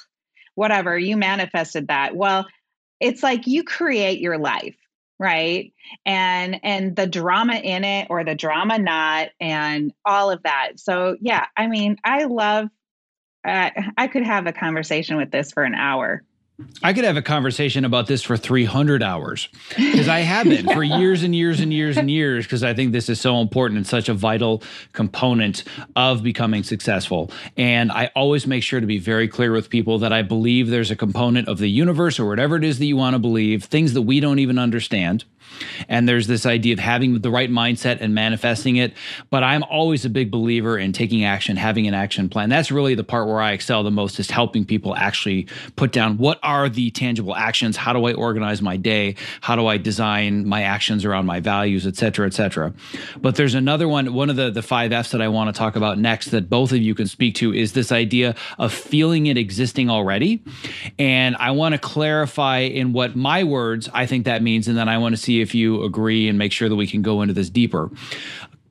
whatever, 0.57 0.99
you 0.99 1.17
manifested 1.17 1.89
that. 1.89 2.17
Well, 2.17 2.47
it's 2.99 3.23
like 3.23 3.47
you 3.47 3.65
create 3.65 4.21
your 4.21 4.39
life 4.39 4.77
right 5.21 5.75
and 6.07 6.59
and 6.65 6.97
the 6.97 7.07
drama 7.07 7.55
in 7.55 7.85
it 7.85 8.07
or 8.11 8.25
the 8.25 8.35
drama 8.35 8.79
not 8.79 9.29
and 9.39 9.93
all 10.05 10.31
of 10.31 10.43
that 10.43 10.73
so 10.77 11.15
yeah 11.21 11.45
i 11.57 11.67
mean 11.67 11.97
i 12.05 12.25
love 12.25 12.69
I 13.45 14.09
could 14.12 14.22
have 14.22 14.47
a 14.47 14.53
conversation 14.53 15.16
with 15.16 15.30
this 15.30 15.53
for 15.53 15.64
an 15.64 15.74
hour. 15.74 16.22
I 16.82 16.93
could 16.93 17.05
have 17.05 17.16
a 17.16 17.22
conversation 17.22 17.84
about 17.84 18.07
this 18.07 18.22
for 18.22 18.36
300 18.36 19.03
hours 19.03 19.49
because 19.76 20.09
I 20.09 20.20
have 20.20 20.47
been 20.47 20.66
for 20.66 20.82
years 21.01 21.22
and 21.22 21.34
years 21.34 21.61
and 21.61 21.72
years 21.72 21.97
and 21.97 22.11
years 22.11 22.45
because 22.45 22.62
I 22.62 22.74
think 22.74 22.93
this 22.93 23.09
is 23.09 23.20
so 23.20 23.41
important 23.41 23.78
and 23.78 23.86
such 23.86 24.09
a 24.09 24.14
vital 24.14 24.62
component 24.93 25.64
of 25.97 26.22
becoming 26.22 26.62
successful. 26.62 27.30
And 27.57 27.91
I 27.91 28.11
always 28.14 28.47
make 28.47 28.62
sure 28.62 28.80
to 28.80 28.86
be 28.86 28.99
very 28.99 29.28
clear 29.28 29.53
with 29.53 29.70
people 29.70 29.99
that 30.01 30.12
I 30.12 30.22
believe 30.22 30.68
there's 30.68 30.91
a 30.91 30.97
component 30.97 31.49
of 31.49 31.59
the 31.59 31.70
universe 31.70 32.18
or 32.18 32.26
whatever 32.26 32.57
it 32.57 32.64
is 32.64 32.78
that 32.78 32.86
you 32.86 32.97
want 32.97 33.14
to 33.14 33.18
believe, 33.18 33.64
things 33.64 33.95
that 33.95 34.03
we 34.03 34.20
don't 34.20 34.38
even 34.38 34.59
understand 34.59 35.24
And 35.89 36.09
there's 36.09 36.27
this 36.27 36.47
idea 36.47 36.73
of 36.73 36.79
having 36.79 37.21
the 37.21 37.31
right 37.31 37.51
mindset 37.51 37.99
and 38.01 38.15
manifesting 38.15 38.77
it. 38.77 38.95
But 39.31 39.43
I'm 39.43 39.63
always 39.65 40.05
a 40.05 40.11
big 40.11 40.31
believer 40.31 40.79
in 40.79 40.93
taking 40.93 41.25
action, 41.25 41.57
having 41.57 41.87
an 41.87 41.95
action 41.95 42.29
plan. 42.29 42.49
That's 42.49 42.71
really 42.71 42.95
the 42.95 43.05
part 43.05 43.27
where 43.27 43.41
I 43.41 43.53
excel 43.53 43.83
the 43.83 43.91
most 43.91 44.19
is 44.19 44.31
helping 44.31 44.65
people 44.65 44.95
actually 44.95 45.47
put 45.77 45.93
down 45.93 46.19
what 46.19 46.39
are 46.43 46.69
the 46.69 46.91
tangible 46.91 47.35
actions? 47.35 47.77
How 47.77 47.93
do 47.93 48.05
I 48.07 48.13
organize 48.13 48.63
my 48.63 48.77
day? 48.77 49.17
How 49.41 49.57
do 49.57 49.67
I 49.67 49.77
design 49.77 50.47
my 50.47 50.63
actions 50.63 51.05
around 51.05 51.27
my 51.27 51.41
values, 51.41 51.87
et 51.87 51.97
cetera, 51.97 52.27
et 52.27 52.35
cetera. 52.35 52.73
But 53.21 53.37
there's 53.37 53.55
another 53.55 53.89
one, 53.89 54.13
one 54.15 54.31
of 54.31 54.37
the, 54.37 54.51
the 54.51 54.63
five 54.63 54.93
F's 54.93 55.11
that 55.13 55.21
I 55.21 55.29
want 55.29 55.55
to 55.55 55.59
talk 55.59 55.77
about 55.77 55.99
next 55.99 56.31
that 56.31 56.49
both 56.49 56.73
of 56.73 56.79
you 56.79 56.95
can 56.95 57.07
speak 57.07 57.35
to 57.37 57.53
is 57.53 57.73
this 57.73 57.93
idea 57.93 58.35
of 58.59 58.73
feeling 58.73 59.27
it 59.27 59.37
existing 59.37 59.91
already. 59.91 60.43
And 60.99 61.37
I 61.37 61.51
want 61.53 61.75
to 61.75 61.79
clarify 61.79 62.59
in 62.59 62.93
what 62.93 63.17
my 63.17 63.45
words 63.45 63.89
I 63.93 64.07
think 64.07 64.27
that 64.27 64.43
means. 64.43 64.69
And 64.69 64.77
then 64.77 64.89
I 64.89 64.99
want 64.99 65.15
to 65.15 65.21
see 65.21 65.39
if 65.41 65.55
you 65.55 65.82
agree 65.82 66.28
and 66.28 66.38
make 66.38 66.53
sure 66.53 66.68
that 66.68 66.76
we 66.76 66.86
can 66.86 67.03
go 67.03 67.22
into 67.22 67.34
this 67.34 67.51
deeper. 67.51 67.91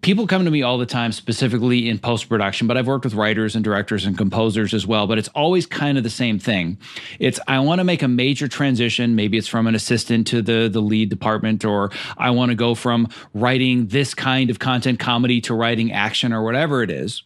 People 0.01 0.27
come 0.27 0.45
to 0.45 0.51
me 0.51 0.61
all 0.63 0.77
the 0.77 0.85
time 0.85 1.11
specifically 1.11 1.89
in 1.89 1.99
post 1.99 2.29
production 2.29 2.67
but 2.67 2.77
i've 2.77 2.87
worked 2.87 3.03
with 3.03 3.15
writers 3.15 3.53
and 3.53 3.65
directors 3.65 4.05
and 4.05 4.17
composers 4.17 4.73
as 4.73 4.87
well 4.87 5.07
but 5.07 5.17
it's 5.17 5.27
always 5.29 5.65
kind 5.65 5.97
of 5.97 6.05
the 6.05 6.09
same 6.09 6.39
thing. 6.39 6.77
It's 7.19 7.39
i 7.47 7.59
want 7.59 7.79
to 7.79 7.83
make 7.83 8.01
a 8.01 8.07
major 8.07 8.47
transition. 8.47 9.15
Maybe 9.15 9.37
it's 9.37 9.47
from 9.47 9.67
an 9.67 9.75
assistant 9.75 10.27
to 10.27 10.41
the 10.41 10.69
the 10.69 10.81
lead 10.81 11.09
department 11.09 11.65
or 11.65 11.91
i 12.17 12.29
want 12.31 12.49
to 12.49 12.55
go 12.55 12.75
from 12.75 13.09
writing 13.33 13.87
this 13.87 14.13
kind 14.13 14.49
of 14.49 14.59
content 14.59 14.99
comedy 14.99 15.41
to 15.41 15.53
writing 15.53 15.91
action 15.91 16.31
or 16.31 16.43
whatever 16.43 16.81
it 16.81 16.91
is. 16.91 17.23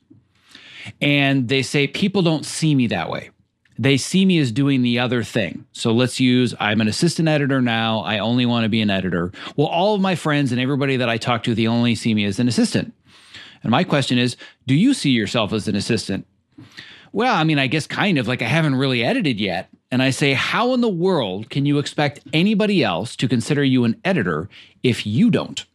And 0.99 1.47
they 1.47 1.61
say 1.61 1.87
people 1.87 2.23
don't 2.23 2.45
see 2.45 2.73
me 2.73 2.87
that 2.87 3.09
way 3.09 3.29
they 3.78 3.97
see 3.97 4.26
me 4.26 4.39
as 4.39 4.51
doing 4.51 4.82
the 4.82 4.99
other 4.99 5.24
thing. 5.24 5.65
So 5.71 5.91
let's 5.91 6.19
use 6.19 6.53
I'm 6.59 6.82
an 6.82 6.88
assistant 6.88 7.28
editor 7.28 7.61
now. 7.61 7.99
I 7.99 8.19
only 8.19 8.45
want 8.45 8.63
to 8.63 8.69
be 8.69 8.82
an 8.82 8.89
editor. 8.89 9.32
Well, 9.55 9.67
all 9.67 9.95
of 9.95 10.01
my 10.01 10.15
friends 10.15 10.51
and 10.51 10.61
everybody 10.61 10.97
that 10.97 11.09
I 11.09 11.17
talk 11.17 11.43
to, 11.43 11.55
they 11.55 11.67
only 11.67 11.95
see 11.95 12.13
me 12.13 12.26
as 12.26 12.39
an 12.39 12.47
assistant. 12.47 12.93
And 13.63 13.71
my 13.71 13.84
question 13.84 14.17
is 14.17 14.38
Do 14.67 14.76
you 14.76 14.93
see 14.93 15.11
yourself 15.11 15.53
as 15.53 15.67
an 15.67 15.76
assistant? 15.76 16.28
Well, 17.11 17.36
I 17.36 17.43
mean, 17.43 17.59
I 17.59 17.67
guess 17.67 17.86
kind 17.86 18.17
of 18.17 18.28
like 18.28 18.41
I 18.41 18.47
haven't 18.47 18.76
really 18.76 19.03
edited 19.03 19.39
yet. 19.39 19.69
And 19.91 20.01
I 20.01 20.09
say, 20.09 20.34
How 20.34 20.74
in 20.74 20.82
the 20.82 20.89
world 20.89 21.49
can 21.49 21.65
you 21.65 21.80
expect 21.80 22.21
anybody 22.32 22.84
else 22.84 23.15
to 23.17 23.28
consider 23.28 23.63
you 23.63 23.86
an 23.86 23.99
editor 24.05 24.49
if 24.84 25.05
you 25.05 25.30
don't? 25.30 25.65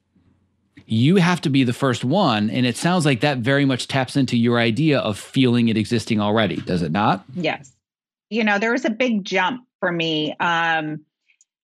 you 0.91 1.17
have 1.17 1.39
to 1.39 1.51
be 1.51 1.65
the 1.65 1.73
first 1.75 2.03
one. 2.03 2.49
And 2.49 2.65
it 2.65 2.75
sounds 2.75 3.05
like 3.05 3.21
that 3.21 3.37
very 3.37 3.67
much 3.67 3.89
taps 3.89 4.17
into 4.17 4.39
your 4.39 4.59
idea 4.59 5.01
of 5.01 5.19
feeling 5.19 5.69
it 5.69 5.77
existing 5.77 6.19
already, 6.19 6.57
does 6.57 6.81
it 6.81 6.91
not? 6.91 7.27
Yes 7.35 7.75
you 8.31 8.45
know, 8.45 8.59
there 8.59 8.73
was 8.73 8.85
a 8.85 8.91
big 8.91 9.25
jump 9.25 9.65
for 9.81 9.91
me. 9.91 10.35
Um, 10.39 11.05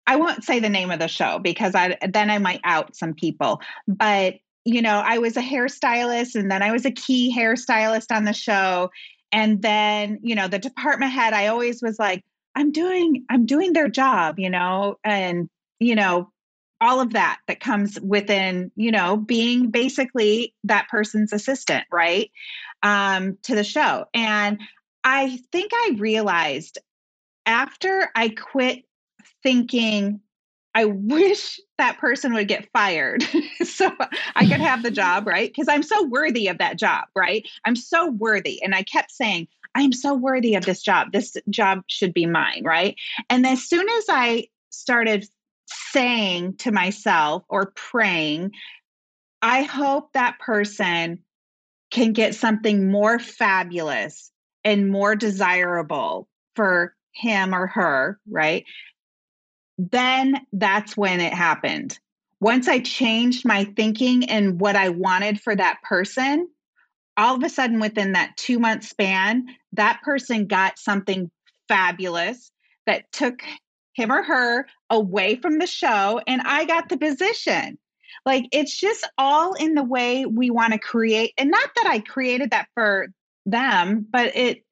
I 0.07 0.17
won't 0.17 0.45
say 0.45 0.61
the 0.61 0.69
name 0.69 0.91
of 0.91 0.99
the 0.99 1.09
show 1.09 1.39
because 1.39 1.75
I 1.75 1.97
then 2.07 2.31
I 2.31 2.39
might 2.39 2.61
out 2.65 2.97
some 2.97 3.15
people. 3.15 3.61
But 3.89 4.35
you 4.65 4.81
know, 4.81 5.03
I 5.05 5.19
was 5.19 5.37
a 5.37 5.43
hairstylist, 5.43 6.35
and 6.35 6.51
then 6.51 6.63
I 6.63 6.73
was 6.73 6.85
a 6.85 6.91
key 6.91 7.35
hairstylist 7.37 8.15
on 8.15 8.25
the 8.25 8.33
show, 8.33 8.91
and 9.33 9.63
then 9.63 10.19
you 10.23 10.35
know, 10.35 10.49
the 10.49 10.59
department 10.59 11.13
head. 11.13 11.33
I 11.33 11.49
always 11.49 11.83
was 11.83 11.99
like, 11.99 12.23
I'm 12.55 12.73
doing, 12.73 13.25
I'm 13.31 13.47
doing 13.47 13.73
their 13.73 13.89
job, 13.89 14.39
you 14.39 14.51
know, 14.51 14.97
and 15.05 15.49
you 15.81 15.95
know, 15.95 16.31
all 16.81 17.01
of 17.01 17.15
that 17.15 17.39
that 17.49 17.61
comes 17.61 17.99
within, 18.01 18.71
you 18.77 18.91
know, 18.91 19.17
being 19.17 19.71
basically 19.71 20.55
that 20.65 20.89
person's 20.89 21.33
assistant, 21.33 21.85
right, 21.91 22.31
um, 22.83 23.39
to 23.43 23.55
the 23.55 23.65
show, 23.65 24.05
and 24.13 24.61
I 25.05 25.39
think 25.53 25.71
I 25.73 25.97
realized 25.99 26.79
after 27.47 28.11
I 28.15 28.31
quit 28.31 28.85
thinking, 29.43 30.21
I 30.75 30.87
wish 30.87 31.61
that 31.79 31.99
person 31.99 32.35
would 32.35 32.49
get 32.49 32.69
fired 32.73 33.23
so 33.63 33.93
I 34.35 34.47
could 34.47 34.61
have 34.61 34.83
the 34.83 34.91
job, 34.91 35.27
right? 35.27 35.51
Because 35.51 35.69
I'm 35.69 35.83
so 35.83 36.05
worthy 36.05 36.49
of 36.49 36.59
that 36.59 36.79
job, 36.79 37.05
right? 37.15 37.47
I'm 37.65 37.77
so 37.77 38.11
worthy. 38.11 38.63
And 38.63 38.75
I 38.75 38.83
kept 38.83 39.13
saying, 39.13 39.47
I'm 39.75 39.93
so 39.93 40.15
worthy 40.15 40.55
of 40.55 40.65
this 40.65 40.83
job. 40.83 41.13
This 41.13 41.37
job 41.51 41.83
should 41.87 42.15
be 42.15 42.27
mine, 42.27 42.63
right? 42.65 42.97
And 43.29 43.47
as 43.47 43.63
soon 43.63 43.89
as 43.89 44.05
I 44.09 44.49
started 44.71 45.27
saying 45.67 46.57
to 46.59 46.73
myself 46.73 47.45
or 47.49 47.73
praying, 47.77 48.53
I 49.43 49.63
hope 49.63 50.13
that 50.13 50.39
person 50.39 51.21
can 51.91 52.13
get 52.13 52.35
something 52.35 52.91
more 52.91 53.19
fabulous 53.19 54.33
and 54.65 54.91
more 54.91 55.15
desirable 55.15 56.29
for 56.57 56.95
him 57.13 57.55
or 57.55 57.67
her, 57.67 58.19
right? 58.29 58.65
Then 59.79 60.41
that's 60.53 60.97
when 60.97 61.21
it 61.21 61.33
happened. 61.33 61.99
Once 62.41 62.69
I 62.69 62.81
changed 62.81 63.47
my 63.47 63.65
thinking 63.77 64.29
and 64.29 64.61
what 64.61 64.77
I 64.77 64.91
wanted 64.91 65.41
for 65.41 65.55
that 65.57 65.79
person, 65.83 66.49
all 67.17 67.37
of 67.37 67.43
a 67.43 67.49
sudden 67.49 67.81
within 67.81 68.13
that 68.13 68.37
two 68.37 68.59
month 68.59 68.85
span, 68.85 69.47
that 69.73 70.01
person 70.03 70.47
got 70.47 70.79
something 70.79 71.31
fabulous 71.69 72.51
that 72.87 73.11
took 73.13 73.43
him 73.95 74.13
or 74.13 74.23
her 74.23 74.67
away 74.91 75.37
from 75.37 75.59
the 75.59 75.67
show, 75.67 76.21
and 76.27 76.43
I 76.45 76.65
got 76.65 76.89
the 76.89 76.99
position. 76.99 77.79
Like 78.27 78.47
it's 78.53 78.79
just 78.79 79.09
all 79.19 79.55
in 79.55 79.75
the 79.75 79.83
way 79.83 80.27
we 80.27 80.51
want 80.51 80.73
to 80.73 80.79
create. 80.79 81.33
And 81.39 81.51
not 81.51 81.71
that 81.77 81.87
I 81.87 82.01
created 82.01 82.51
that 82.51 82.69
for 82.75 83.09
them, 83.47 84.07
but 84.11 84.37
it 84.37 84.65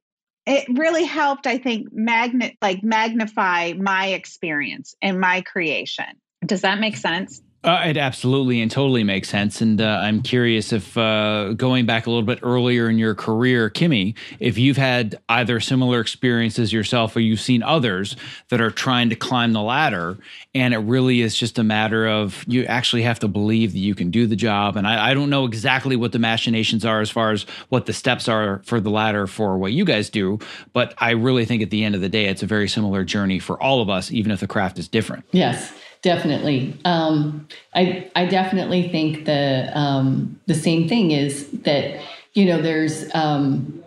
it 0.44 0.66
really 0.76 1.04
helped, 1.04 1.46
I 1.46 1.58
think, 1.58 1.88
magnet 1.92 2.56
like 2.60 2.82
magnify 2.82 3.74
my 3.74 4.08
experience 4.08 4.94
and 5.00 5.20
my 5.20 5.42
creation. 5.42 6.06
Does 6.44 6.62
that 6.62 6.80
make 6.80 6.96
sense? 6.96 7.40
Uh, 7.64 7.84
it 7.86 7.96
absolutely 7.96 8.60
and 8.60 8.70
totally 8.70 9.04
makes 9.04 9.28
sense. 9.28 9.60
And 9.60 9.80
uh, 9.80 10.00
I'm 10.02 10.20
curious 10.20 10.72
if 10.72 10.98
uh, 10.98 11.52
going 11.52 11.86
back 11.86 12.06
a 12.06 12.10
little 12.10 12.24
bit 12.24 12.40
earlier 12.42 12.90
in 12.90 12.98
your 12.98 13.14
career, 13.14 13.70
Kimmy, 13.70 14.16
if 14.40 14.58
you've 14.58 14.76
had 14.76 15.20
either 15.28 15.60
similar 15.60 16.00
experiences 16.00 16.72
yourself 16.72 17.14
or 17.14 17.20
you've 17.20 17.40
seen 17.40 17.62
others 17.62 18.16
that 18.48 18.60
are 18.60 18.70
trying 18.70 19.10
to 19.10 19.16
climb 19.16 19.52
the 19.52 19.62
ladder. 19.62 20.18
And 20.54 20.74
it 20.74 20.78
really 20.78 21.20
is 21.20 21.36
just 21.36 21.56
a 21.56 21.62
matter 21.62 22.08
of 22.08 22.44
you 22.48 22.64
actually 22.64 23.02
have 23.02 23.20
to 23.20 23.28
believe 23.28 23.72
that 23.72 23.78
you 23.78 23.94
can 23.94 24.10
do 24.10 24.26
the 24.26 24.36
job. 24.36 24.76
And 24.76 24.86
I, 24.86 25.10
I 25.10 25.14
don't 25.14 25.30
know 25.30 25.44
exactly 25.44 25.94
what 25.94 26.10
the 26.10 26.18
machinations 26.18 26.84
are 26.84 27.00
as 27.00 27.10
far 27.10 27.30
as 27.30 27.44
what 27.68 27.86
the 27.86 27.92
steps 27.92 28.28
are 28.28 28.60
for 28.64 28.80
the 28.80 28.90
ladder 28.90 29.28
for 29.28 29.56
what 29.56 29.72
you 29.72 29.84
guys 29.84 30.10
do. 30.10 30.40
But 30.72 30.94
I 30.98 31.10
really 31.10 31.44
think 31.44 31.62
at 31.62 31.70
the 31.70 31.84
end 31.84 31.94
of 31.94 32.00
the 32.00 32.08
day, 32.08 32.26
it's 32.26 32.42
a 32.42 32.46
very 32.46 32.68
similar 32.68 33.04
journey 33.04 33.38
for 33.38 33.62
all 33.62 33.80
of 33.80 33.88
us, 33.88 34.10
even 34.10 34.32
if 34.32 34.40
the 34.40 34.48
craft 34.48 34.80
is 34.80 34.88
different. 34.88 35.24
Yes 35.30 35.72
definitely. 36.02 36.76
Um, 36.84 37.48
I 37.74 38.10
I 38.14 38.26
definitely 38.26 38.88
think 38.88 39.24
the 39.24 39.70
um, 39.74 40.40
the 40.46 40.54
same 40.54 40.88
thing 40.88 41.12
is 41.12 41.50
that 41.62 42.02
you 42.34 42.44
know 42.44 42.60
there's 42.60 43.12
um, 43.14 43.82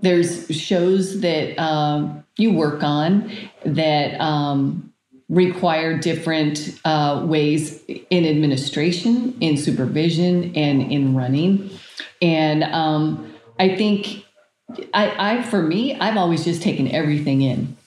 there's 0.00 0.46
shows 0.54 1.20
that 1.22 1.58
um, 1.58 2.24
you 2.36 2.52
work 2.52 2.82
on 2.82 3.32
that 3.64 4.20
um, 4.20 4.92
require 5.28 5.98
different 5.98 6.78
uh, 6.84 7.24
ways 7.26 7.82
in 8.10 8.24
administration, 8.26 9.36
in 9.40 9.56
supervision, 9.56 10.54
and 10.54 10.92
in 10.92 11.14
running, 11.16 11.70
and 12.22 12.62
um, 12.64 13.34
I 13.58 13.74
think. 13.74 14.24
I, 14.92 15.38
I, 15.38 15.42
for 15.44 15.62
me, 15.62 15.98
I've 15.98 16.18
always 16.18 16.44
just 16.44 16.60
taken 16.60 16.88
everything 16.88 17.40
in. 17.40 17.77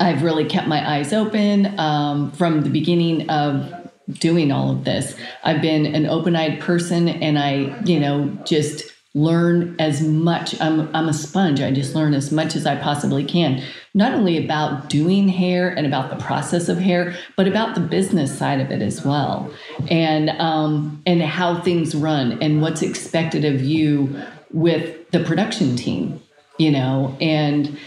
I've 0.00 0.22
really 0.22 0.44
kept 0.44 0.66
my 0.66 0.96
eyes 0.96 1.12
open 1.12 1.78
um, 1.78 2.32
from 2.32 2.62
the 2.62 2.70
beginning 2.70 3.30
of 3.30 3.72
doing 4.18 4.52
all 4.52 4.70
of 4.70 4.84
this. 4.84 5.16
I've 5.44 5.62
been 5.62 5.86
an 5.86 6.06
open 6.06 6.36
eyed 6.36 6.60
person 6.60 7.08
and 7.08 7.38
I, 7.38 7.80
you 7.84 8.00
know, 8.00 8.26
just 8.44 8.92
learn 9.14 9.74
as 9.78 10.02
much. 10.02 10.60
I'm, 10.60 10.94
I'm 10.94 11.08
a 11.08 11.14
sponge. 11.14 11.60
I 11.60 11.70
just 11.70 11.94
learn 11.94 12.14
as 12.14 12.30
much 12.30 12.54
as 12.54 12.66
I 12.66 12.76
possibly 12.76 13.24
can, 13.24 13.62
not 13.94 14.12
only 14.12 14.44
about 14.44 14.90
doing 14.90 15.28
hair 15.28 15.70
and 15.70 15.86
about 15.86 16.10
the 16.10 16.22
process 16.22 16.68
of 16.68 16.78
hair, 16.78 17.16
but 17.36 17.48
about 17.48 17.74
the 17.74 17.80
business 17.80 18.36
side 18.36 18.60
of 18.60 18.70
it 18.70 18.82
as 18.82 19.04
well. 19.04 19.50
And, 19.88 20.30
um, 20.30 21.02
and 21.06 21.22
how 21.22 21.60
things 21.62 21.94
run 21.94 22.42
and 22.42 22.60
what's 22.60 22.82
expected 22.82 23.44
of 23.44 23.62
you 23.62 24.20
with 24.52 25.10
the 25.12 25.24
production 25.24 25.76
team, 25.76 26.20
you 26.58 26.70
know, 26.70 27.16
and, 27.20 27.78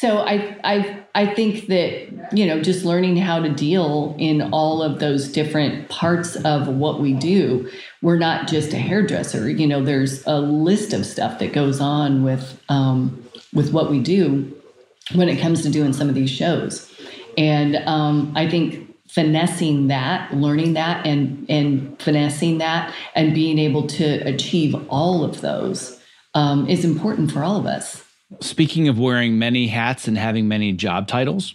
so 0.00 0.20
I, 0.20 0.56
I 0.64 1.02
I 1.14 1.34
think 1.34 1.66
that 1.66 2.34
you 2.34 2.46
know 2.46 2.62
just 2.62 2.86
learning 2.86 3.18
how 3.18 3.38
to 3.38 3.50
deal 3.50 4.16
in 4.18 4.40
all 4.50 4.82
of 4.82 4.98
those 4.98 5.28
different 5.28 5.90
parts 5.90 6.36
of 6.36 6.68
what 6.68 7.02
we 7.02 7.12
do. 7.12 7.70
We're 8.00 8.18
not 8.18 8.48
just 8.48 8.72
a 8.72 8.78
hairdresser. 8.78 9.50
You 9.50 9.66
know, 9.66 9.84
there's 9.84 10.26
a 10.26 10.40
list 10.40 10.94
of 10.94 11.04
stuff 11.04 11.38
that 11.40 11.52
goes 11.52 11.82
on 11.82 12.24
with 12.24 12.58
um, 12.70 13.22
with 13.52 13.74
what 13.74 13.90
we 13.90 14.00
do 14.00 14.50
when 15.14 15.28
it 15.28 15.38
comes 15.38 15.60
to 15.64 15.70
doing 15.70 15.92
some 15.92 16.08
of 16.08 16.14
these 16.14 16.30
shows, 16.30 16.90
and 17.36 17.76
um, 17.76 18.32
I 18.34 18.48
think 18.48 18.96
finessing 19.06 19.88
that, 19.88 20.32
learning 20.34 20.72
that, 20.74 21.06
and 21.06 21.44
and 21.50 22.00
finessing 22.00 22.56
that, 22.56 22.94
and 23.14 23.34
being 23.34 23.58
able 23.58 23.86
to 23.88 24.26
achieve 24.26 24.74
all 24.88 25.24
of 25.24 25.42
those 25.42 26.00
um, 26.32 26.66
is 26.70 26.86
important 26.86 27.30
for 27.30 27.42
all 27.42 27.58
of 27.58 27.66
us 27.66 28.02
Speaking 28.40 28.86
of 28.86 28.98
wearing 28.98 29.40
many 29.40 29.66
hats 29.66 30.06
and 30.06 30.16
having 30.16 30.46
many 30.46 30.72
job 30.72 31.08
titles, 31.08 31.54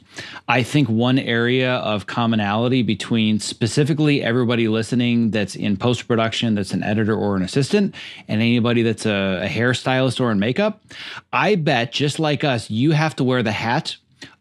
I 0.50 0.62
think 0.62 0.90
one 0.90 1.18
area 1.18 1.76
of 1.76 2.06
commonality 2.06 2.84
between 2.84 3.40
specifically 3.40 4.22
everybody 4.22 4.68
listening 4.68 5.32
that's 5.32 5.56
in 5.56 5.78
post 5.78 6.06
production, 6.06 6.56
that's 6.56 6.74
an 6.74 6.84
editor 6.84 7.16
or 7.16 7.38
an 7.38 7.44
assistant, 7.44 7.96
and 8.28 8.42
anybody 8.42 8.84
that's 8.84 9.06
a, 9.06 9.44
a 9.44 9.48
hairstylist 9.48 10.20
or 10.20 10.32
in 10.32 10.40
makeup, 10.40 10.84
I 11.32 11.56
bet 11.56 11.94
just 11.94 12.20
like 12.20 12.44
us, 12.44 12.70
you 12.70 12.92
have 12.92 13.16
to 13.16 13.24
wear 13.24 13.42
the 13.42 13.54
hat 13.54 13.96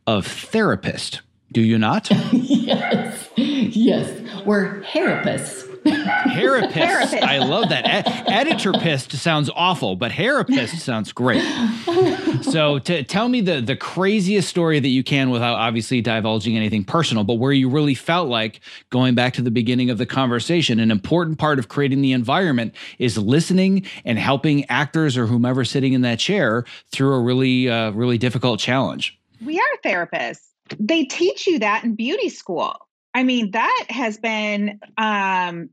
of 0.06 0.26
therapist. 0.26 1.20
Do 1.52 1.60
you 1.60 1.78
not? 1.78 2.10
yes. 2.32 3.28
Yes. 3.36 4.44
We're 4.44 4.82
therapists. 4.82 5.73
Harapist. 5.84 7.20
I 7.22 7.38
love 7.38 7.68
that. 7.68 7.84
E- 7.84 8.32
editor 8.32 8.72
pissed 8.72 9.12
sounds 9.12 9.50
awful, 9.54 9.96
but 9.96 10.12
harapist 10.12 10.78
sounds 10.78 11.12
great. 11.12 11.42
So, 12.42 12.78
to 12.80 13.02
tell 13.02 13.28
me 13.28 13.40
the 13.40 13.60
the 13.60 13.76
craziest 13.76 14.48
story 14.48 14.80
that 14.80 14.88
you 14.88 15.02
can 15.02 15.30
without 15.30 15.56
obviously 15.56 16.00
divulging 16.00 16.56
anything 16.56 16.84
personal, 16.84 17.24
but 17.24 17.34
where 17.34 17.52
you 17.52 17.68
really 17.68 17.94
felt 17.94 18.28
like 18.28 18.60
going 18.90 19.14
back 19.14 19.34
to 19.34 19.42
the 19.42 19.50
beginning 19.50 19.90
of 19.90 19.98
the 19.98 20.06
conversation, 20.06 20.78
an 20.80 20.90
important 20.90 21.38
part 21.38 21.58
of 21.58 21.68
creating 21.68 22.02
the 22.02 22.12
environment 22.12 22.74
is 22.98 23.16
listening 23.18 23.86
and 24.04 24.18
helping 24.18 24.64
actors 24.66 25.16
or 25.16 25.26
whomever 25.26 25.64
sitting 25.64 25.92
in 25.92 26.02
that 26.02 26.18
chair 26.18 26.64
through 26.92 27.14
a 27.14 27.20
really 27.20 27.68
uh, 27.68 27.90
really 27.92 28.18
difficult 28.18 28.60
challenge. 28.60 29.18
We 29.44 29.58
are 29.58 29.64
therapists. 29.84 30.48
They 30.78 31.04
teach 31.04 31.46
you 31.46 31.58
that 31.58 31.84
in 31.84 31.94
beauty 31.94 32.28
school. 32.28 32.74
I 33.14 33.22
mean, 33.22 33.52
that 33.52 33.86
has 33.90 34.18
been 34.18 34.80
um, 34.98 35.70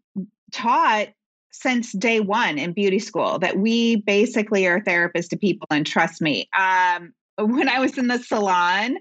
taught 0.52 1.08
since 1.52 1.92
day 1.92 2.20
one 2.20 2.58
in 2.58 2.72
beauty 2.72 3.00
school 3.00 3.40
that 3.40 3.58
we 3.58 3.98
basically 3.98 4.68
are 4.68 4.80
therapists 4.80 5.30
to 5.30 5.38
people. 5.38 5.68
And 5.70 5.86
trust 5.86 6.22
me, 6.22 6.50
um, 6.58 7.14
when 7.38 7.68
I 7.68 7.80
was 7.80 7.98
in 7.98 8.08
the 8.08 8.20
salon, 8.20 8.98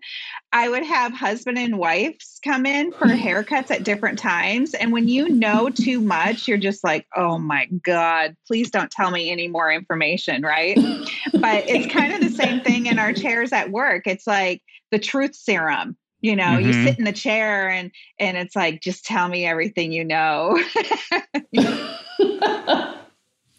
I 0.53 0.68
would 0.68 0.84
have 0.84 1.12
husband 1.12 1.59
and 1.59 1.78
wives 1.78 2.41
come 2.43 2.66
in 2.66 2.93
for 2.93 3.07
haircuts 3.07 3.70
at 3.70 3.84
different 3.84 4.18
times. 4.18 4.74
And 4.74 4.93
when 4.93 5.09
you 5.09 5.28
know 5.28 5.68
too 5.68 6.01
much, 6.01 6.49
you're 6.49 6.59
just 6.59 6.82
like, 6.82 7.07
oh 7.14 7.38
my 7.38 7.66
God, 7.84 8.36
please 8.47 8.70
don't 8.70 8.91
tell 8.91 9.11
me 9.11 9.30
any 9.30 9.49
more 9.49 9.70
information, 9.70 10.43
right? 10.43 10.76
but 11.34 11.68
it's 11.68 11.93
kind 11.93 12.14
of 12.14 12.20
the 12.20 12.34
same 12.34 12.61
thing 12.61 12.86
in 12.86 12.99
our 12.99 13.12
chairs 13.12 13.53
at 13.53 13.70
work. 13.70 14.07
It's 14.07 14.26
like 14.26 14.62
the 14.91 14.99
truth 14.99 15.34
serum 15.34 15.97
you 16.21 16.37
know 16.37 16.45
mm-hmm. 16.45 16.66
you 16.66 16.73
sit 16.73 16.99
in 16.99 17.05
the 17.05 17.12
chair 17.12 17.68
and 17.68 17.91
and 18.18 18.37
it's 18.37 18.57
like 18.57 18.81
just 18.81 19.05
tell 19.05 19.29
me 19.29 19.47
everything 19.47 19.93
you 19.93 20.05
know 20.05 20.62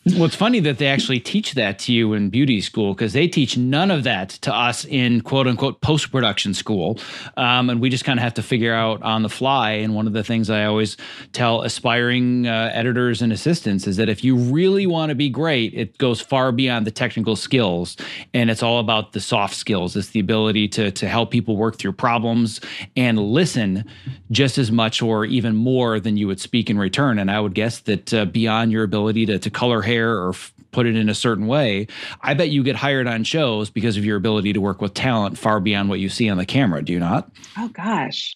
Well, 0.03 0.25
it's 0.25 0.35
funny 0.35 0.59
that 0.61 0.79
they 0.79 0.87
actually 0.87 1.19
teach 1.19 1.53
that 1.53 1.77
to 1.79 1.93
you 1.93 2.13
in 2.13 2.31
beauty 2.31 2.59
school 2.59 2.95
because 2.95 3.13
they 3.13 3.27
teach 3.27 3.55
none 3.55 3.91
of 3.91 4.03
that 4.05 4.29
to 4.29 4.51
us 4.51 4.83
in 4.83 5.21
quote 5.21 5.45
unquote 5.45 5.79
post 5.81 6.11
production 6.11 6.55
school. 6.55 6.97
Um, 7.37 7.69
and 7.69 7.79
we 7.79 7.91
just 7.91 8.03
kind 8.03 8.17
of 8.17 8.23
have 8.23 8.33
to 8.33 8.41
figure 8.41 8.73
out 8.73 9.03
on 9.03 9.21
the 9.21 9.29
fly. 9.29 9.73
And 9.73 9.93
one 9.93 10.07
of 10.07 10.13
the 10.13 10.23
things 10.23 10.49
I 10.49 10.65
always 10.65 10.97
tell 11.33 11.61
aspiring 11.61 12.47
uh, 12.47 12.71
editors 12.73 13.21
and 13.21 13.31
assistants 13.31 13.85
is 13.85 13.97
that 13.97 14.09
if 14.09 14.23
you 14.23 14.35
really 14.35 14.87
want 14.87 15.09
to 15.09 15.15
be 15.15 15.29
great, 15.29 15.71
it 15.75 15.99
goes 15.99 16.19
far 16.19 16.51
beyond 16.51 16.87
the 16.87 16.91
technical 16.91 17.35
skills. 17.35 17.95
And 18.33 18.49
it's 18.49 18.63
all 18.63 18.79
about 18.79 19.13
the 19.13 19.19
soft 19.19 19.53
skills. 19.53 19.95
It's 19.95 20.09
the 20.09 20.19
ability 20.19 20.67
to, 20.69 20.89
to 20.89 21.07
help 21.07 21.29
people 21.29 21.57
work 21.57 21.77
through 21.77 21.93
problems 21.93 22.59
and 22.95 23.19
listen 23.19 23.85
just 24.31 24.57
as 24.57 24.71
much 24.71 25.03
or 25.03 25.25
even 25.25 25.55
more 25.55 25.99
than 25.99 26.17
you 26.17 26.25
would 26.25 26.39
speak 26.39 26.71
in 26.71 26.79
return. 26.79 27.19
And 27.19 27.29
I 27.29 27.39
would 27.39 27.53
guess 27.53 27.81
that 27.81 28.11
uh, 28.15 28.25
beyond 28.25 28.71
your 28.71 28.83
ability 28.83 29.27
to, 29.27 29.37
to 29.37 29.49
color 29.51 29.83
hair 29.91 30.17
or 30.17 30.29
f- 30.29 30.53
put 30.71 30.85
it 30.85 30.95
in 30.95 31.09
a 31.09 31.15
certain 31.15 31.47
way, 31.47 31.87
I 32.21 32.33
bet 32.33 32.49
you 32.49 32.63
get 32.63 32.75
hired 32.75 33.07
on 33.07 33.23
shows 33.23 33.69
because 33.69 33.97
of 33.97 34.05
your 34.05 34.17
ability 34.17 34.53
to 34.53 34.61
work 34.61 34.81
with 34.81 34.93
talent 34.93 35.37
far 35.37 35.59
beyond 35.59 35.89
what 35.89 35.99
you 35.99 36.09
see 36.09 36.29
on 36.29 36.37
the 36.37 36.45
camera. 36.45 36.83
Do 36.83 36.93
you 36.93 36.99
not? 36.99 37.29
Oh, 37.57 37.69
gosh. 37.69 38.35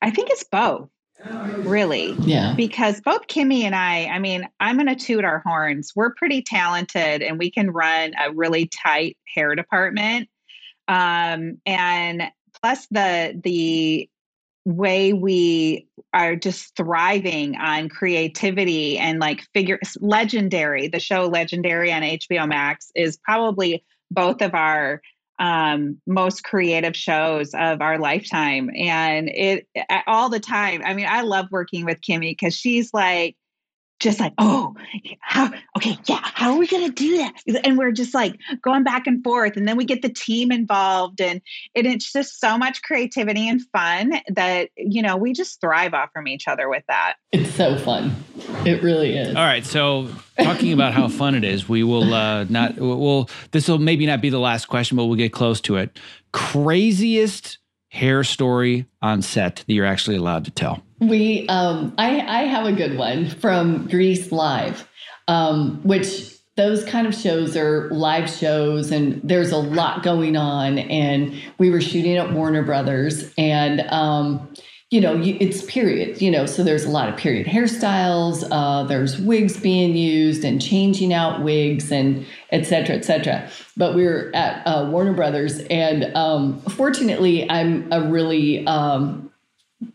I 0.00 0.10
think 0.10 0.30
it's 0.30 0.44
both 0.44 0.88
really 1.32 2.12
yeah 2.20 2.54
because 2.56 3.00
both 3.00 3.26
kimmy 3.26 3.62
and 3.62 3.74
i 3.74 4.04
i 4.06 4.20
mean 4.20 4.48
i'm 4.60 4.76
going 4.76 4.86
to 4.86 4.94
toot 4.94 5.24
our 5.24 5.40
horns 5.40 5.92
we're 5.96 6.14
pretty 6.14 6.40
talented 6.42 7.22
and 7.22 7.38
we 7.38 7.50
can 7.50 7.70
run 7.70 8.12
a 8.24 8.32
really 8.32 8.66
tight 8.66 9.16
hair 9.34 9.56
department 9.56 10.28
um 10.86 11.60
and 11.66 12.22
plus 12.62 12.86
the 12.92 13.38
the 13.42 14.08
way 14.68 15.14
we 15.14 15.86
are 16.12 16.36
just 16.36 16.76
thriving 16.76 17.56
on 17.56 17.88
creativity 17.88 18.98
and 18.98 19.18
like 19.18 19.40
figure 19.54 19.78
legendary 20.00 20.88
the 20.88 21.00
show 21.00 21.26
legendary 21.26 21.90
on 21.90 22.02
hbo 22.02 22.46
max 22.46 22.92
is 22.94 23.16
probably 23.16 23.82
both 24.10 24.42
of 24.42 24.54
our 24.54 25.00
um, 25.38 26.00
most 26.06 26.42
creative 26.42 26.96
shows 26.96 27.54
of 27.54 27.80
our 27.80 27.96
lifetime. 27.96 28.70
And 28.76 29.28
it 29.28 29.68
all 30.06 30.28
the 30.28 30.40
time 30.40 30.82
i 30.84 30.92
mean 30.92 31.06
i 31.08 31.22
love 31.22 31.46
working 31.50 31.84
with 31.84 32.00
kimmy 32.00 32.32
because 32.32 32.54
she's 32.54 32.92
like 32.92 33.36
just 34.00 34.20
like, 34.20 34.32
oh, 34.38 34.74
how, 35.20 35.52
okay, 35.76 35.98
yeah, 36.06 36.20
how 36.22 36.52
are 36.52 36.58
we 36.58 36.66
going 36.66 36.86
to 36.86 36.92
do 36.92 37.18
that? 37.18 37.34
And 37.64 37.76
we're 37.76 37.92
just 37.92 38.14
like 38.14 38.38
going 38.62 38.84
back 38.84 39.06
and 39.06 39.22
forth. 39.24 39.56
And 39.56 39.66
then 39.66 39.76
we 39.76 39.84
get 39.84 40.02
the 40.02 40.08
team 40.08 40.52
involved. 40.52 41.20
And, 41.20 41.40
and 41.74 41.86
it's 41.86 42.12
just 42.12 42.40
so 42.40 42.56
much 42.56 42.82
creativity 42.82 43.48
and 43.48 43.60
fun 43.72 44.20
that, 44.28 44.70
you 44.76 45.02
know, 45.02 45.16
we 45.16 45.32
just 45.32 45.60
thrive 45.60 45.94
off 45.94 46.10
from 46.12 46.28
each 46.28 46.46
other 46.46 46.68
with 46.68 46.84
that. 46.88 47.16
It's 47.32 47.54
so 47.54 47.76
fun. 47.76 48.14
It 48.64 48.82
really 48.82 49.16
is. 49.16 49.34
All 49.34 49.44
right. 49.44 49.66
So, 49.66 50.08
talking 50.40 50.72
about 50.72 50.92
how 50.92 51.08
fun 51.08 51.34
it 51.34 51.44
is, 51.44 51.68
we 51.68 51.82
will 51.82 52.14
uh, 52.14 52.44
not, 52.44 52.76
we'll, 52.76 53.28
this 53.50 53.68
will 53.68 53.78
maybe 53.78 54.06
not 54.06 54.20
be 54.20 54.30
the 54.30 54.38
last 54.38 54.66
question, 54.66 54.96
but 54.96 55.06
we'll 55.06 55.16
get 55.16 55.32
close 55.32 55.60
to 55.62 55.76
it. 55.76 55.98
Craziest 56.32 57.58
hair 57.88 58.24
story 58.24 58.86
on 59.02 59.22
set 59.22 59.64
that 59.66 59.72
you're 59.72 59.86
actually 59.86 60.16
allowed 60.16 60.44
to 60.44 60.50
tell? 60.50 60.82
We, 61.00 61.46
um, 61.48 61.94
I, 61.98 62.20
I 62.20 62.42
have 62.42 62.66
a 62.66 62.72
good 62.72 62.98
one 62.98 63.28
from 63.28 63.86
Grease 63.88 64.32
Live, 64.32 64.88
um, 65.26 65.80
which 65.82 66.34
those 66.56 66.84
kind 66.84 67.06
of 67.06 67.14
shows 67.14 67.56
are 67.56 67.88
live 67.90 68.28
shows 68.28 68.90
and 68.90 69.20
there's 69.22 69.52
a 69.52 69.58
lot 69.58 70.02
going 70.02 70.36
on. 70.36 70.78
And 70.78 71.40
we 71.58 71.70
were 71.70 71.80
shooting 71.80 72.16
at 72.16 72.32
Warner 72.32 72.64
Brothers 72.64 73.32
and, 73.38 73.80
um, 73.90 74.52
you 74.90 75.02
know, 75.02 75.20
it's 75.22 75.62
period, 75.66 76.22
you 76.22 76.30
know, 76.30 76.46
so 76.46 76.64
there's 76.64 76.84
a 76.84 76.88
lot 76.88 77.10
of 77.10 77.16
period 77.16 77.46
hairstyles. 77.46 78.46
Uh, 78.50 78.84
there's 78.84 79.18
wigs 79.18 79.60
being 79.60 79.94
used 79.94 80.44
and 80.44 80.62
changing 80.62 81.12
out 81.12 81.42
wigs 81.42 81.92
and 81.92 82.24
et 82.50 82.64
cetera, 82.64 82.96
et 82.96 83.04
cetera. 83.04 83.50
But 83.76 83.94
we 83.94 84.04
were 84.04 84.30
at 84.34 84.66
uh, 84.66 84.88
Warner 84.90 85.12
Brothers, 85.12 85.58
and 85.68 86.04
um, 86.16 86.58
fortunately, 86.60 87.48
I'm 87.50 87.92
a 87.92 88.00
really 88.08 88.66
um, 88.66 89.30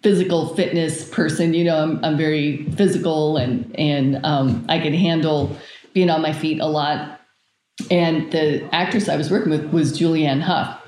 physical 0.03 0.55
fitness 0.55 1.09
person. 1.09 1.55
You 1.55 1.63
know, 1.63 1.81
I'm, 1.81 2.05
I'm 2.05 2.17
very 2.17 2.65
physical 2.77 3.37
and 3.37 3.75
and 3.79 4.23
um, 4.23 4.63
I 4.69 4.77
can 4.77 4.93
handle 4.93 5.57
being 5.93 6.11
on 6.11 6.21
my 6.21 6.33
feet 6.33 6.59
a 6.59 6.67
lot. 6.67 7.19
And 7.89 8.31
the 8.31 8.63
actress 8.71 9.09
I 9.09 9.15
was 9.15 9.31
working 9.31 9.49
with 9.49 9.73
was 9.73 9.99
Julianne 9.99 10.41
Hough 10.41 10.82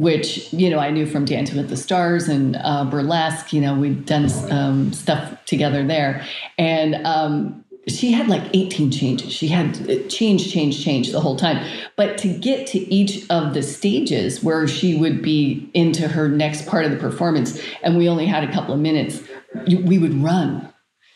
which 0.00 0.50
you 0.52 0.70
know 0.70 0.78
I 0.78 0.90
knew 0.90 1.04
from 1.04 1.26
Dancing 1.26 1.58
with 1.58 1.68
the 1.68 1.76
Stars 1.76 2.26
and 2.26 2.56
uh, 2.56 2.84
Burlesque. 2.86 3.52
You 3.52 3.60
know, 3.60 3.74
we'd 3.74 4.06
done 4.06 4.30
um, 4.50 4.92
stuff 4.94 5.44
together 5.44 5.86
there, 5.86 6.24
and 6.56 6.94
um, 7.06 7.64
she 7.86 8.12
had 8.12 8.26
like 8.28 8.42
18 8.54 8.90
changes. 8.90 9.30
She 9.30 9.48
had 9.48 9.90
uh, 9.90 10.08
change, 10.08 10.50
change, 10.50 10.82
change 10.82 11.12
the 11.12 11.20
whole 11.20 11.36
time. 11.36 11.64
But 11.96 12.16
to 12.18 12.28
get 12.28 12.66
to 12.68 12.78
each 12.78 13.28
of 13.28 13.52
the 13.52 13.62
stages 13.62 14.42
where 14.42 14.66
she 14.66 14.96
would 14.96 15.20
be 15.20 15.70
into 15.74 16.08
her 16.08 16.28
next 16.28 16.66
part 16.66 16.86
of 16.86 16.90
the 16.90 16.96
performance, 16.96 17.60
and 17.82 17.98
we 17.98 18.08
only 18.08 18.26
had 18.26 18.42
a 18.42 18.52
couple 18.52 18.72
of 18.72 18.80
minutes, 18.80 19.22
we 19.66 19.98
would 19.98 20.14
run 20.22 20.69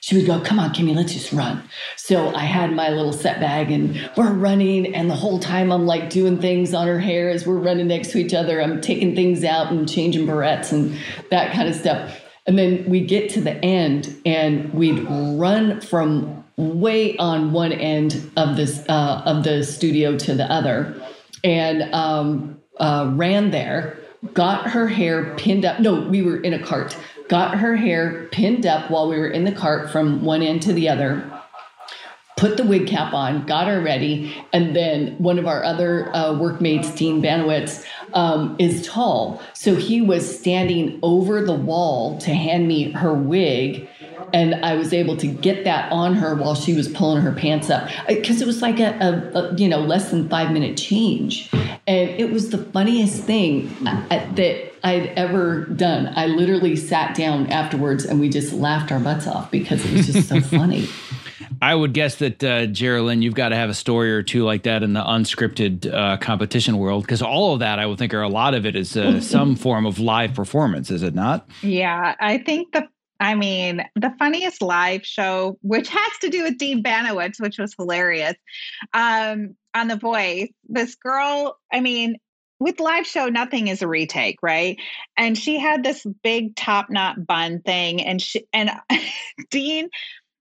she 0.04 0.16
would 0.16 0.26
go, 0.26 0.38
Come 0.38 0.58
on, 0.58 0.74
Kimmy, 0.74 0.94
let's 0.94 1.14
just 1.14 1.32
run. 1.32 1.66
So 1.96 2.28
I 2.34 2.44
had 2.44 2.72
my 2.72 2.90
little 2.90 3.14
set 3.14 3.40
bag 3.40 3.70
and 3.70 4.10
we're 4.18 4.34
running. 4.34 4.94
And 4.94 5.08
the 5.08 5.14
whole 5.14 5.38
time 5.38 5.72
I'm 5.72 5.86
like 5.86 6.10
doing 6.10 6.38
things 6.38 6.74
on 6.74 6.86
her 6.86 6.98
hair 7.00 7.30
as 7.30 7.46
we're 7.46 7.56
running 7.56 7.86
next 7.86 8.10
to 8.10 8.18
each 8.18 8.34
other. 8.34 8.60
I'm 8.60 8.82
taking 8.82 9.14
things 9.14 9.44
out 9.44 9.72
and 9.72 9.88
changing 9.88 10.26
barrettes 10.26 10.72
and 10.72 10.94
that 11.30 11.54
kind 11.54 11.70
of 11.70 11.74
stuff. 11.74 12.20
And 12.44 12.58
then 12.58 12.84
we 12.86 13.00
get 13.00 13.30
to 13.30 13.40
the 13.40 13.54
end 13.64 14.14
and 14.26 14.74
we'd 14.74 15.08
run 15.08 15.80
from 15.80 16.44
way 16.58 17.16
on 17.16 17.52
one 17.52 17.72
end 17.72 18.30
of 18.36 18.56
this 18.56 18.84
uh, 18.90 19.22
of 19.24 19.42
the 19.42 19.64
studio 19.64 20.18
to 20.18 20.34
the 20.34 20.44
other 20.52 21.00
and 21.42 21.82
um, 21.94 22.60
uh, 22.76 23.10
ran 23.14 23.52
there 23.52 23.98
got 24.34 24.70
her 24.70 24.86
hair 24.86 25.34
pinned 25.36 25.64
up 25.64 25.80
no 25.80 26.00
we 26.00 26.22
were 26.22 26.40
in 26.40 26.54
a 26.54 26.62
cart 26.62 26.96
got 27.28 27.58
her 27.58 27.76
hair 27.76 28.28
pinned 28.30 28.66
up 28.66 28.90
while 28.90 29.08
we 29.08 29.18
were 29.18 29.28
in 29.28 29.44
the 29.44 29.52
cart 29.52 29.90
from 29.90 30.24
one 30.24 30.42
end 30.42 30.62
to 30.62 30.72
the 30.72 30.88
other, 30.88 31.30
put 32.36 32.56
the 32.56 32.64
wig 32.64 32.86
cap 32.86 33.14
on, 33.14 33.46
got 33.46 33.66
her 33.68 33.80
ready, 33.80 34.36
and 34.52 34.74
then 34.74 35.16
one 35.18 35.38
of 35.38 35.46
our 35.46 35.62
other 35.64 36.14
uh, 36.14 36.36
workmates, 36.38 36.90
Dean 36.94 37.22
Banowitz, 37.22 37.84
um, 38.12 38.56
is 38.58 38.86
tall. 38.86 39.42
So 39.54 39.74
he 39.74 40.00
was 40.00 40.38
standing 40.38 40.98
over 41.02 41.42
the 41.42 41.54
wall 41.54 42.18
to 42.18 42.34
hand 42.34 42.68
me 42.68 42.90
her 42.92 43.14
wig. 43.14 43.88
And 44.34 44.56
I 44.64 44.74
was 44.74 44.92
able 44.92 45.16
to 45.18 45.26
get 45.26 45.64
that 45.64 45.90
on 45.92 46.16
her 46.16 46.34
while 46.34 46.56
she 46.56 46.74
was 46.74 46.88
pulling 46.88 47.22
her 47.22 47.32
pants 47.32 47.70
up 47.70 47.88
because 48.08 48.42
it 48.42 48.46
was 48.46 48.60
like 48.60 48.80
a, 48.80 48.90
a, 48.98 49.38
a, 49.38 49.54
you 49.54 49.68
know 49.68 49.80
less 49.80 50.10
than 50.10 50.28
five 50.28 50.50
minute 50.50 50.76
change, 50.76 51.48
And 51.86 52.10
it 52.10 52.30
was 52.30 52.50
the 52.50 52.58
funniest 52.58 53.22
thing 53.22 53.74
that 53.84 54.72
I'd 54.82 55.06
ever 55.16 55.64
done. 55.66 56.12
I 56.14 56.26
literally 56.26 56.76
sat 56.76 57.16
down 57.16 57.46
afterwards 57.46 58.04
and 58.04 58.20
we 58.20 58.28
just 58.28 58.52
laughed 58.52 58.92
our 58.92 59.00
butts 59.00 59.26
off 59.26 59.50
because 59.50 59.84
it 59.86 59.92
was 59.92 60.06
just 60.06 60.28
so 60.28 60.40
funny. 60.58 60.88
I 61.62 61.74
would 61.74 61.94
guess 61.94 62.16
that 62.16 62.42
uh, 62.44 62.66
Jerry 62.66 63.00
Lynn, 63.00 63.22
you've 63.22 63.34
got 63.34 63.50
to 63.50 63.56
have 63.56 63.70
a 63.70 63.74
story 63.74 64.12
or 64.12 64.22
two 64.22 64.44
like 64.44 64.64
that 64.64 64.82
in 64.82 64.92
the 64.92 65.02
unscripted 65.02 65.92
uh, 65.92 66.16
competition 66.18 66.78
world, 66.78 67.04
because 67.04 67.22
all 67.22 67.54
of 67.54 67.60
that, 67.60 67.78
I 67.78 67.86
would 67.86 67.98
think, 67.98 68.12
or 68.12 68.22
a 68.22 68.28
lot 68.28 68.54
of 68.54 68.66
it, 68.66 68.76
is 68.76 68.96
uh, 68.96 69.20
some 69.22 69.56
form 69.56 69.86
of 69.86 69.98
live 69.98 70.34
performance, 70.34 70.90
is 70.90 71.02
it 71.02 71.14
not? 71.14 71.48
Yeah, 71.62 72.14
I 72.20 72.38
think 72.38 72.72
the 72.72 72.88
I 73.20 73.34
mean, 73.34 73.84
the 73.94 74.12
funniest 74.18 74.60
live 74.62 75.04
show, 75.04 75.58
which 75.62 75.88
has 75.88 76.12
to 76.22 76.30
do 76.30 76.42
with 76.42 76.58
Dean 76.58 76.82
Banowitz, 76.82 77.40
which 77.40 77.58
was 77.58 77.74
hilarious, 77.74 78.34
um, 78.92 79.56
on 79.74 79.88
The 79.88 79.96
Voice. 79.96 80.48
This 80.68 80.94
girl, 80.96 81.58
I 81.72 81.80
mean, 81.80 82.16
with 82.60 82.80
live 82.80 83.06
show, 83.06 83.26
nothing 83.28 83.68
is 83.68 83.82
a 83.82 83.88
retake, 83.88 84.38
right? 84.42 84.78
And 85.16 85.36
she 85.36 85.58
had 85.58 85.84
this 85.84 86.04
big 86.22 86.56
top 86.56 86.90
knot 86.90 87.26
bun 87.26 87.60
thing, 87.60 88.02
and 88.02 88.20
she 88.20 88.46
and 88.52 88.70
Dean, 89.50 89.88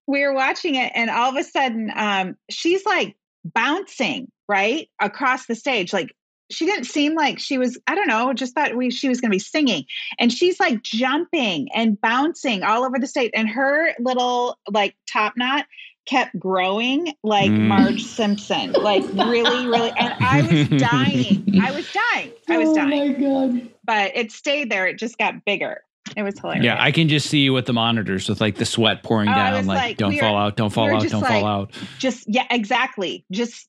we 0.06 0.22
were 0.22 0.34
watching 0.34 0.74
it, 0.74 0.92
and 0.94 1.10
all 1.10 1.30
of 1.30 1.36
a 1.36 1.44
sudden, 1.44 1.92
um, 1.94 2.36
she's 2.50 2.84
like 2.84 3.16
bouncing 3.44 4.30
right 4.48 4.88
across 5.00 5.46
the 5.46 5.54
stage, 5.54 5.92
like 5.92 6.14
she 6.50 6.66
didn't 6.66 6.84
seem 6.84 7.14
like 7.14 7.38
she 7.38 7.58
was 7.58 7.78
i 7.86 7.94
don't 7.94 8.08
know 8.08 8.32
just 8.32 8.54
thought 8.54 8.76
we 8.76 8.90
she 8.90 9.08
was 9.08 9.20
going 9.20 9.30
to 9.30 9.34
be 9.34 9.40
singing. 9.40 9.84
And 10.18 10.32
she's 10.32 10.60
like 10.60 10.82
jumping 10.82 11.68
and 11.74 12.00
bouncing 12.00 12.62
all 12.62 12.84
over 12.84 12.98
the 12.98 13.06
stage 13.06 13.30
and 13.34 13.48
her 13.48 13.94
little 13.98 14.58
like 14.70 14.94
top 15.10 15.34
knot 15.36 15.66
kept 16.06 16.38
growing 16.38 17.14
like 17.22 17.50
mm. 17.50 17.66
marge 17.66 18.04
simpson. 18.04 18.72
Like 18.72 19.02
really 19.12 19.66
really 19.66 19.92
and 19.98 20.14
i 20.20 20.42
was 20.42 20.68
dying. 20.80 21.60
I 21.62 21.70
was 21.72 21.90
dying. 21.92 22.32
I 22.48 22.58
was 22.58 22.76
dying 22.76 23.24
oh 23.24 23.38
my 23.38 23.52
god. 23.52 23.70
But 23.84 24.16
it 24.16 24.32
stayed 24.32 24.70
there. 24.70 24.86
It 24.86 24.98
just 24.98 25.18
got 25.18 25.44
bigger. 25.44 25.82
It 26.16 26.22
was 26.22 26.38
hilarious. 26.38 26.64
Yeah, 26.64 26.76
I 26.78 26.92
can 26.92 27.08
just 27.08 27.28
see 27.28 27.40
you 27.40 27.52
with 27.54 27.64
the 27.66 27.72
monitors 27.72 28.28
with 28.28 28.40
like 28.40 28.56
the 28.56 28.66
sweat 28.66 29.02
pouring 29.02 29.28
oh, 29.28 29.34
down, 29.34 29.66
like, 29.66 29.78
like, 29.78 29.96
don't 29.96 30.18
fall 30.18 30.36
out, 30.36 30.56
don't 30.56 30.70
fall 30.70 30.94
out, 30.94 31.08
don't 31.08 31.22
like, 31.22 31.30
fall 31.30 31.46
out. 31.46 31.72
Just 31.98 32.28
yeah, 32.28 32.46
exactly. 32.50 33.24
Just 33.30 33.68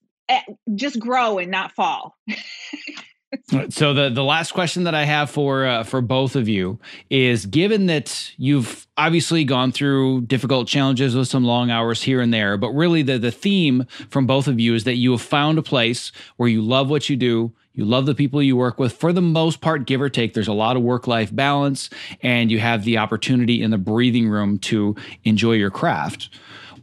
just 0.75 0.99
grow 0.99 1.37
and 1.37 1.51
not 1.51 1.71
fall. 1.71 2.15
so 3.69 3.93
the 3.93 4.09
the 4.09 4.23
last 4.23 4.51
question 4.53 4.83
that 4.83 4.95
I 4.95 5.03
have 5.03 5.29
for 5.29 5.65
uh, 5.65 5.83
for 5.83 6.01
both 6.01 6.35
of 6.35 6.47
you 6.47 6.79
is 7.09 7.45
given 7.45 7.87
that 7.87 8.33
you've 8.37 8.87
obviously 8.97 9.43
gone 9.43 9.71
through 9.71 10.21
difficult 10.21 10.67
challenges 10.67 11.15
with 11.15 11.27
some 11.27 11.43
long 11.43 11.69
hours 11.69 12.01
here 12.01 12.21
and 12.21 12.33
there 12.33 12.57
but 12.57 12.69
really 12.69 13.01
the 13.01 13.17
the 13.17 13.31
theme 13.31 13.85
from 14.09 14.25
both 14.25 14.47
of 14.47 14.59
you 14.59 14.73
is 14.73 14.83
that 14.83 14.95
you 14.95 15.11
have 15.11 15.21
found 15.21 15.57
a 15.57 15.63
place 15.63 16.11
where 16.37 16.49
you 16.49 16.61
love 16.61 16.89
what 16.89 17.09
you 17.09 17.17
do 17.17 17.51
you 17.73 17.83
love 17.83 18.05
the 18.05 18.15
people 18.15 18.41
you 18.41 18.55
work 18.55 18.79
with 18.79 18.93
for 18.93 19.11
the 19.11 19.21
most 19.21 19.59
part 19.59 19.85
give 19.85 20.01
or 20.01 20.09
take 20.09 20.33
there's 20.33 20.47
a 20.47 20.53
lot 20.53 20.77
of 20.77 20.83
work 20.83 21.07
life 21.07 21.35
balance 21.35 21.89
and 22.21 22.51
you 22.51 22.59
have 22.59 22.83
the 22.83 22.97
opportunity 22.97 23.61
in 23.61 23.71
the 23.71 23.77
breathing 23.77 24.29
room 24.29 24.57
to 24.57 24.95
enjoy 25.23 25.53
your 25.53 25.71
craft 25.71 26.29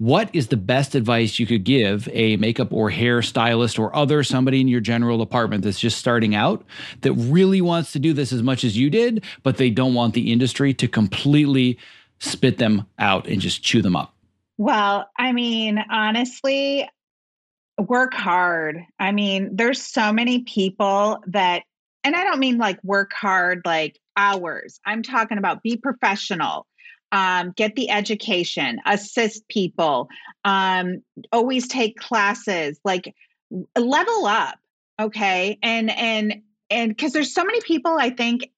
what 0.02 0.28
is 0.32 0.48
the 0.48 0.56
best 0.56 0.96
advice 0.96 1.38
you 1.38 1.46
could 1.46 1.62
give 1.62 2.08
a 2.12 2.36
makeup 2.38 2.72
or 2.72 2.90
hair 2.90 3.22
stylist 3.22 3.78
or 3.78 3.94
other 3.94 4.24
somebody 4.24 4.60
in 4.60 4.66
your 4.66 4.80
general 4.80 5.16
department 5.16 5.62
that's 5.62 5.78
just 5.78 5.96
starting 5.96 6.34
out 6.34 6.64
that 7.02 7.12
really 7.12 7.60
wants 7.60 7.92
to 7.92 8.00
do 8.00 8.12
this 8.12 8.32
as 8.32 8.42
much 8.42 8.64
as 8.64 8.76
you 8.76 8.90
did, 8.90 9.22
but 9.44 9.58
they 9.58 9.70
don't 9.70 9.94
want 9.94 10.14
the 10.14 10.32
industry 10.32 10.74
to 10.74 10.88
completely 10.88 11.78
spit 12.18 12.58
them 12.58 12.84
out 12.98 13.28
and 13.28 13.40
just 13.40 13.62
chew 13.62 13.80
them 13.80 13.94
up? 13.94 14.12
Well, 14.58 15.08
I 15.16 15.30
mean, 15.30 15.78
honestly, 15.88 16.88
work 17.78 18.12
hard. 18.12 18.80
I 18.98 19.12
mean, 19.12 19.54
there's 19.54 19.80
so 19.80 20.12
many 20.12 20.40
people 20.40 21.22
that, 21.28 21.62
and 22.02 22.16
I 22.16 22.24
don't 22.24 22.40
mean 22.40 22.58
like 22.58 22.82
work 22.82 23.12
hard, 23.12 23.62
like 23.64 24.00
hours. 24.16 24.80
I'm 24.84 25.04
talking 25.04 25.38
about 25.38 25.62
be 25.62 25.76
professional 25.76 26.66
um, 27.12 27.52
get 27.52 27.76
the 27.76 27.90
education, 27.90 28.80
assist 28.86 29.46
people, 29.48 30.08
um, 30.44 31.02
always 31.30 31.68
take 31.68 31.96
classes, 31.98 32.80
like 32.84 33.14
level 33.78 34.26
up. 34.26 34.58
Okay. 34.98 35.58
And, 35.62 35.90
and, 35.90 36.42
and 36.70 36.90
because 36.90 37.12
there's 37.12 37.34
so 37.34 37.44
many 37.44 37.60
people, 37.60 37.96
I 37.98 38.10
think, 38.10 38.50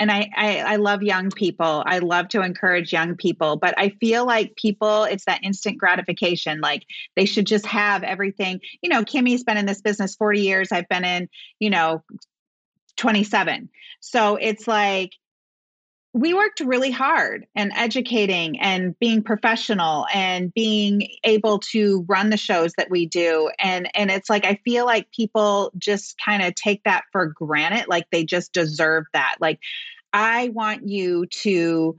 and 0.00 0.10
I, 0.10 0.30
I, 0.36 0.58
I 0.60 0.76
love 0.76 1.02
young 1.02 1.30
people. 1.30 1.82
I 1.84 1.98
love 1.98 2.28
to 2.28 2.40
encourage 2.40 2.92
young 2.92 3.16
people, 3.16 3.56
but 3.56 3.74
I 3.76 3.90
feel 4.00 4.24
like 4.24 4.54
people, 4.56 5.04
it's 5.04 5.24
that 5.24 5.42
instant 5.42 5.76
gratification. 5.76 6.60
Like 6.60 6.84
they 7.16 7.26
should 7.26 7.46
just 7.46 7.66
have 7.66 8.04
everything. 8.04 8.60
You 8.80 8.90
know, 8.90 9.04
Kimmy's 9.04 9.44
been 9.44 9.56
in 9.56 9.66
this 9.66 9.82
business 9.82 10.14
40 10.14 10.40
years. 10.40 10.72
I've 10.72 10.88
been 10.88 11.04
in, 11.04 11.28
you 11.58 11.68
know, 11.68 12.04
27. 12.96 13.68
So 14.00 14.36
it's 14.36 14.68
like 14.68 15.10
we 16.14 16.32
worked 16.32 16.60
really 16.60 16.90
hard 16.90 17.46
and 17.54 17.70
educating 17.76 18.58
and 18.60 18.98
being 18.98 19.22
professional 19.22 20.06
and 20.12 20.52
being 20.54 21.08
able 21.22 21.58
to 21.58 22.04
run 22.08 22.30
the 22.30 22.36
shows 22.36 22.72
that 22.78 22.90
we 22.90 23.06
do. 23.06 23.50
And 23.58 23.90
and 23.94 24.10
it's 24.10 24.30
like 24.30 24.44
i 24.44 24.58
feel 24.64 24.86
like 24.86 25.10
people 25.12 25.72
just 25.76 26.16
kind 26.24 26.42
of 26.42 26.54
take 26.54 26.82
that 26.84 27.04
for 27.12 27.26
granted 27.26 27.86
like 27.88 28.06
they 28.10 28.24
just 28.24 28.52
deserve 28.52 29.04
that. 29.12 29.36
Like 29.40 29.60
i 30.12 30.48
want 30.54 30.88
you 30.88 31.26
to 31.26 31.96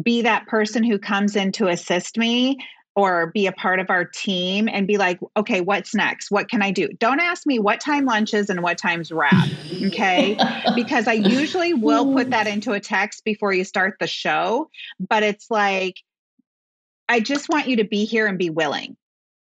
be 0.00 0.22
that 0.22 0.46
person 0.46 0.82
who 0.82 0.98
comes 0.98 1.36
in 1.36 1.52
to 1.52 1.68
assist 1.68 2.16
me 2.18 2.58
or 2.96 3.28
be 3.32 3.46
a 3.46 3.52
part 3.52 3.80
of 3.80 3.90
our 3.90 4.04
team 4.04 4.68
and 4.68 4.86
be 4.86 4.98
like, 4.98 5.18
okay, 5.36 5.60
what's 5.60 5.94
next? 5.94 6.30
What 6.30 6.48
can 6.48 6.62
I 6.62 6.70
do? 6.70 6.88
Don't 6.88 7.20
ask 7.20 7.46
me 7.46 7.58
what 7.58 7.80
time 7.80 8.04
lunch 8.04 8.34
is 8.34 8.50
and 8.50 8.62
what 8.62 8.78
time's 8.78 9.10
wrap. 9.10 9.48
Okay. 9.86 10.38
because 10.76 11.08
I 11.08 11.14
usually 11.14 11.74
will 11.74 12.12
put 12.12 12.28
mm. 12.28 12.30
that 12.30 12.46
into 12.46 12.72
a 12.72 12.80
text 12.80 13.24
before 13.24 13.52
you 13.52 13.64
start 13.64 13.96
the 13.98 14.06
show. 14.06 14.70
But 15.00 15.24
it's 15.24 15.50
like, 15.50 15.96
I 17.08 17.20
just 17.20 17.48
want 17.48 17.68
you 17.68 17.76
to 17.76 17.84
be 17.84 18.04
here 18.04 18.26
and 18.26 18.38
be 18.38 18.50
willing, 18.50 18.96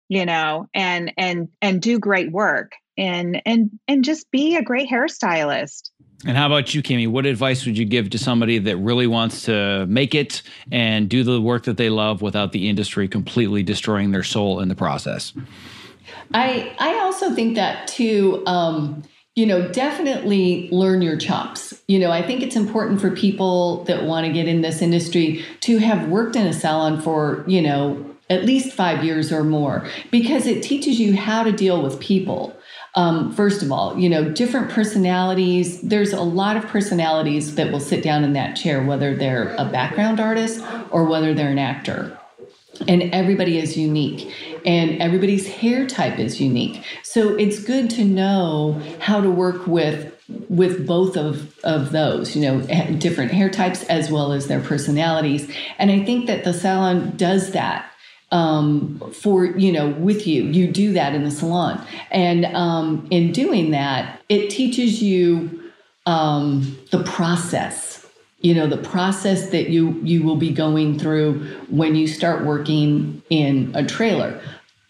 you 0.10 0.26
know, 0.26 0.68
and 0.74 1.14
and 1.18 1.48
and 1.62 1.82
do 1.82 2.00
great 2.00 2.32
work 2.32 2.74
and 2.98 3.42
and 3.46 3.72
and 3.88 4.04
just 4.04 4.30
be 4.32 4.56
a 4.56 4.64
great 4.64 4.90
hairstylist. 4.90 5.90
And 6.26 6.38
how 6.38 6.46
about 6.46 6.74
you, 6.74 6.82
Kimmy? 6.82 7.08
What 7.08 7.26
advice 7.26 7.66
would 7.66 7.78
you 7.78 7.86
give 7.86 8.10
to 8.12 8.18
somebody 8.18 8.58
that 8.60 8.78
really 8.78 9.08
wants 9.08 9.44
to 9.44 9.86
make 9.88 10.16
it 10.16 10.42
and 10.72 11.10
do 11.10 11.24
the 11.24 11.42
work 11.42 11.64
that 11.64 11.78
they 11.78 11.90
love 11.90 12.22
without 12.22 12.54
the 12.54 12.70
industry 12.70 13.08
completely 13.08 13.62
destroying 13.62 14.12
their 14.12 14.24
soul 14.24 14.60
in 14.62 14.70
the 14.70 14.76
process? 14.76 15.34
I 16.34 16.74
I 16.80 17.00
also 17.00 17.34
think 17.34 17.56
that 17.56 17.88
too. 17.88 18.44
Um, 18.46 19.04
you 19.36 19.48
know, 19.48 19.68
definitely 19.70 20.70
learn 20.72 21.02
your 21.02 21.18
chops. 21.18 21.82
You 21.88 21.98
know, 21.98 22.12
I 22.12 22.22
think 22.22 22.44
it's 22.44 22.56
important 22.56 23.02
for 23.02 23.10
people 23.10 23.84
that 23.86 24.04
want 24.04 24.28
to 24.28 24.32
get 24.32 24.48
in 24.48 24.62
this 24.62 24.80
industry 24.80 25.44
to 25.62 25.80
have 25.80 26.08
worked 26.08 26.36
in 26.36 26.46
a 26.46 26.54
salon 26.54 27.02
for 27.02 27.44
you 27.48 27.62
know 27.62 28.14
at 28.30 28.46
least 28.46 28.74
five 28.74 29.04
years 29.04 29.32
or 29.32 29.44
more 29.44 29.88
because 30.12 30.48
it 30.48 30.64
teaches 30.64 31.00
you 31.00 31.16
how 31.16 31.44
to 31.44 31.52
deal 31.52 31.82
with 31.82 32.00
people 32.00 32.56
um, 32.96 33.32
first 33.34 33.64
of 33.64 33.72
all, 33.72 33.98
you 33.98 34.10
know, 34.10 34.30
different 34.30 34.70
personalities. 34.70 35.82
There's 35.82 36.14
a 36.14 36.22
lot 36.22 36.58
of 36.58 36.68
personalities 36.68 37.56
that 37.56 37.72
will 37.72 37.80
sit 37.80 38.04
down 38.04 38.24
in 38.24 38.34
that 38.34 38.56
chair, 38.56 38.84
whether 38.84 39.16
they're 39.16 39.56
a 39.58 39.66
background 39.66 40.20
artist 40.20 40.64
or 40.92 41.06
whether 41.06 41.34
they're 41.34 41.52
an 41.52 41.60
actor. 41.60 42.18
And 42.88 43.04
everybody 43.14 43.60
is 43.60 43.78
unique, 43.78 44.34
and 44.66 45.00
everybody's 45.00 45.48
hair 45.48 45.86
type 45.86 46.18
is 46.18 46.42
unique. 46.42 46.84
So 47.04 47.36
it's 47.36 47.64
good 47.64 47.90
to 47.92 48.04
know 48.04 48.82
how 49.00 49.22
to 49.22 49.30
work 49.30 49.68
with 49.68 50.12
with 50.50 50.88
both 50.88 51.18
of, 51.18 51.60
of 51.64 51.92
those, 51.92 52.36
you 52.36 52.42
know, 52.42 52.62
different 52.98 53.32
hair 53.32 53.50
types 53.50 53.84
as 53.84 54.10
well 54.10 54.32
as 54.32 54.48
their 54.48 54.62
personalities. 54.62 55.52
And 55.78 55.92
I 55.92 56.04
think 56.04 56.28
that 56.28 56.46
the 56.46 56.54
salon 56.54 57.16
does 57.18 57.52
that 57.52 57.92
um, 58.34 59.00
for 59.14 59.46
you 59.46 59.72
know 59.72 59.90
with 59.90 60.28
you. 60.28 60.44
You 60.44 60.68
do 60.68 60.92
that 60.94 61.16
in 61.16 61.24
the 61.24 61.32
salon. 61.32 61.86
And 62.12 62.46
um, 62.48 63.08
in 63.12 63.32
doing 63.32 63.72
that 63.72 64.22
it 64.28 64.50
teaches 64.50 65.02
you 65.02 65.72
um, 66.06 66.78
the 66.92 67.04
process. 67.04 68.06
You 68.40 68.56
know 68.56 68.68
the 68.68 68.78
process 68.78 69.52
that 69.52 69.70
you 69.70 69.94
you 70.04 70.24
will 70.24 70.36
be 70.36 70.52
going 70.52 71.00
through 71.00 71.46
when 71.70 71.96
you 71.96 72.08
start 72.08 72.44
working 72.44 73.22
in 73.30 73.72
a 73.74 73.86
trailer. 73.86 74.42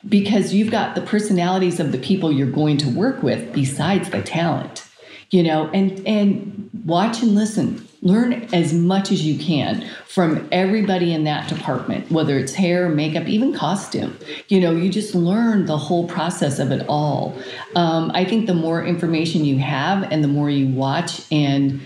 Because 0.07 0.53
you've 0.53 0.71
got 0.71 0.95
the 0.95 1.01
personalities 1.01 1.79
of 1.79 1.93
the 1.93 1.97
people 1.97 2.29
you're 2.29 2.51
going 2.51 2.77
to 2.79 2.89
work 2.89 3.23
with 3.23 3.53
besides 3.53 4.09
the 4.09 4.21
talent 4.21 4.85
you 5.33 5.43
know 5.43 5.69
and 5.73 6.05
and 6.07 6.69
watch 6.85 7.21
and 7.21 7.35
listen 7.35 7.87
learn 8.03 8.33
as 8.53 8.73
much 8.73 9.11
as 9.11 9.25
you 9.25 9.39
can 9.39 9.89
from 10.07 10.47
everybody 10.51 11.13
in 11.13 11.23
that 11.23 11.47
department, 11.47 12.11
whether 12.11 12.37
it's 12.37 12.53
hair, 12.53 12.89
makeup, 12.89 13.25
even 13.27 13.53
costume. 13.53 14.15
You 14.49 14.59
know, 14.59 14.71
you 14.71 14.89
just 14.91 15.15
learn 15.15 15.65
the 15.65 15.77
whole 15.77 16.05
process 16.05 16.59
of 16.59 16.71
it 16.71 16.85
all. 16.89 17.35
Um, 17.75 18.11
I 18.13 18.25
think 18.25 18.45
the 18.45 18.53
more 18.53 18.83
information 18.83 19.45
you 19.45 19.57
have 19.59 20.03
and 20.11 20.21
the 20.21 20.27
more 20.27 20.49
you 20.49 20.67
watch 20.67 21.25
and 21.31 21.81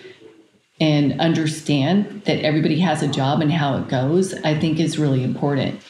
and 0.80 1.20
understand 1.20 2.22
that 2.26 2.44
everybody 2.44 2.80
has 2.80 3.02
a 3.02 3.08
job 3.08 3.42
and 3.42 3.52
how 3.52 3.78
it 3.78 3.88
goes, 3.88 4.36
I 4.44 4.60
think 4.60 4.80
is 4.80 5.00
really 5.00 5.24
important. 5.24 5.82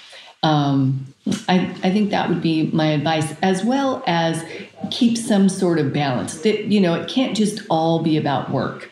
Um, 0.44 1.14
I, 1.50 1.76
I 1.84 1.92
think 1.92 2.12
that 2.12 2.30
would 2.30 2.42
be 2.42 2.70
my 2.72 2.92
advice, 2.92 3.34
as 3.42 3.66
well 3.66 4.02
as 4.08 4.46
keep 4.92 5.18
some 5.18 5.50
sort 5.50 5.80
of 5.80 5.94
balance. 5.94 6.42
That 6.42 6.66
you 6.66 6.80
know, 6.80 6.94
it 6.94 7.10
can't 7.10 7.36
just 7.36 7.62
all 7.70 8.02
be 8.04 8.18
about 8.18 8.52
work. 8.52 8.92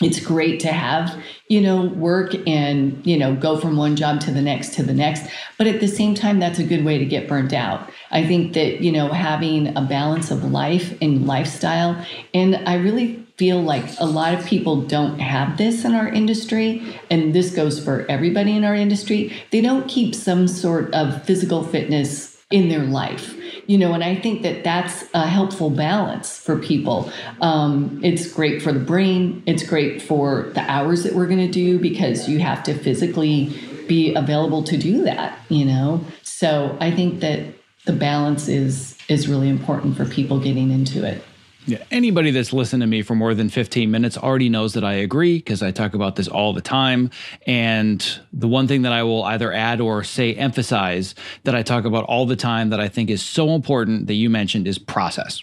It's 0.00 0.18
great 0.18 0.60
to 0.60 0.72
have 0.72 1.22
you 1.48 1.60
know 1.60 1.86
work 1.86 2.34
and 2.46 3.04
you 3.06 3.18
know 3.18 3.34
go 3.34 3.58
from 3.58 3.76
one 3.76 3.96
job 3.96 4.20
to 4.22 4.30
the 4.30 4.40
next 4.40 4.74
to 4.74 4.82
the 4.82 4.94
next. 4.94 5.30
But 5.58 5.66
at 5.66 5.80
the 5.80 5.88
same 5.88 6.14
time 6.14 6.38
that's 6.38 6.58
a 6.58 6.64
good 6.64 6.84
way 6.84 6.98
to 6.98 7.04
get 7.04 7.28
burnt 7.28 7.52
out. 7.52 7.90
I 8.10 8.26
think 8.26 8.54
that 8.54 8.80
you 8.80 8.92
know 8.92 9.08
having 9.08 9.76
a 9.76 9.82
balance 9.82 10.30
of 10.30 10.44
life 10.44 10.96
and 11.02 11.26
lifestyle 11.26 12.04
and 12.34 12.56
i 12.66 12.74
really 12.74 13.24
feel 13.40 13.62
like 13.62 13.86
a 13.98 14.04
lot 14.04 14.34
of 14.34 14.44
people 14.44 14.82
don't 14.82 15.18
have 15.18 15.56
this 15.56 15.86
in 15.86 15.94
our 15.94 16.06
industry 16.06 16.94
and 17.10 17.34
this 17.34 17.54
goes 17.54 17.82
for 17.82 18.04
everybody 18.06 18.54
in 18.54 18.64
our 18.64 18.74
industry. 18.74 19.32
They 19.50 19.62
don't 19.62 19.88
keep 19.88 20.14
some 20.14 20.46
sort 20.46 20.92
of 20.92 21.22
physical 21.24 21.64
fitness 21.64 22.29
in 22.50 22.68
their 22.68 22.84
life. 22.84 23.36
You 23.66 23.78
know 23.78 23.92
and 23.94 24.02
i 24.02 24.16
think 24.16 24.42
that 24.42 24.64
that's 24.64 25.04
a 25.14 25.26
helpful 25.26 25.70
balance 25.70 26.38
for 26.38 26.58
people. 26.58 27.10
Um, 27.40 28.00
it's 28.02 28.32
great 28.32 28.62
for 28.62 28.72
the 28.72 28.80
brain. 28.80 29.42
It's 29.46 29.62
great 29.62 30.02
for 30.02 30.50
the 30.54 30.62
hours 30.62 31.04
that 31.04 31.14
we're 31.14 31.28
going 31.28 31.46
to 31.46 31.52
do 31.52 31.78
because 31.78 32.28
you 32.28 32.40
have 32.40 32.64
to 32.64 32.74
physically 32.74 33.56
be 33.86 34.14
available 34.14 34.62
to 34.64 34.76
do 34.76 35.02
that 35.04 35.40
you 35.50 35.64
know? 35.66 36.02
So 36.22 36.76
i 36.80 36.90
think 36.90 37.20
that 37.20 37.40
the 37.84 37.92
balance 37.92 38.48
is 38.48 38.96
is 39.08 39.28
really 39.28 39.48
important 39.48 39.96
for 39.96 40.06
people 40.06 40.38
getting 40.40 40.70
into 40.70 41.04
it 41.04 41.22
yeah, 41.66 41.84
anybody 41.90 42.30
that's 42.30 42.52
listened 42.52 42.80
to 42.80 42.86
me 42.86 43.02
for 43.02 43.14
more 43.14 43.34
than 43.34 43.48
15 43.48 43.90
minutes 43.90 44.16
already 44.16 44.48
knows 44.48 44.72
that 44.74 44.84
I 44.84 44.94
agree 44.94 45.38
because 45.38 45.62
I 45.62 45.70
talk 45.70 45.94
about 45.94 46.16
this 46.16 46.26
all 46.26 46.52
the 46.52 46.62
time. 46.62 47.10
And 47.46 48.04
the 48.32 48.48
one 48.48 48.66
thing 48.66 48.82
that 48.82 48.92
I 48.92 49.02
will 49.02 49.24
either 49.24 49.52
add 49.52 49.80
or 49.80 50.02
say 50.02 50.34
emphasize 50.34 51.14
that 51.44 51.54
I 51.54 51.62
talk 51.62 51.84
about 51.84 52.04
all 52.04 52.26
the 52.26 52.36
time 52.36 52.70
that 52.70 52.80
I 52.80 52.88
think 52.88 53.10
is 53.10 53.22
so 53.22 53.50
important 53.50 54.06
that 54.06 54.14
you 54.14 54.30
mentioned 54.30 54.66
is 54.66 54.78
process. 54.78 55.42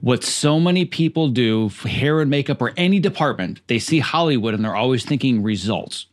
What 0.00 0.22
so 0.22 0.60
many 0.60 0.84
people 0.84 1.28
do, 1.28 1.70
hair 1.82 2.20
and 2.20 2.30
makeup 2.30 2.60
or 2.60 2.72
any 2.76 3.00
department, 3.00 3.60
they 3.66 3.78
see 3.78 3.98
Hollywood 3.98 4.54
and 4.54 4.64
they're 4.64 4.76
always 4.76 5.04
thinking 5.04 5.42
results. 5.42 6.06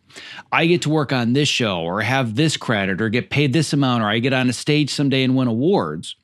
I 0.51 0.65
get 0.65 0.81
to 0.83 0.89
work 0.89 1.13
on 1.13 1.33
this 1.33 1.47
show 1.47 1.79
or 1.79 2.01
have 2.01 2.35
this 2.35 2.57
credit 2.57 3.01
or 3.01 3.09
get 3.09 3.29
paid 3.29 3.53
this 3.53 3.71
amount 3.71 4.03
or 4.03 4.07
I 4.07 4.19
get 4.19 4.33
on 4.33 4.49
a 4.49 4.53
stage 4.53 4.89
someday 4.89 5.23
and 5.23 5.35
win 5.35 5.47
awards. 5.47 6.15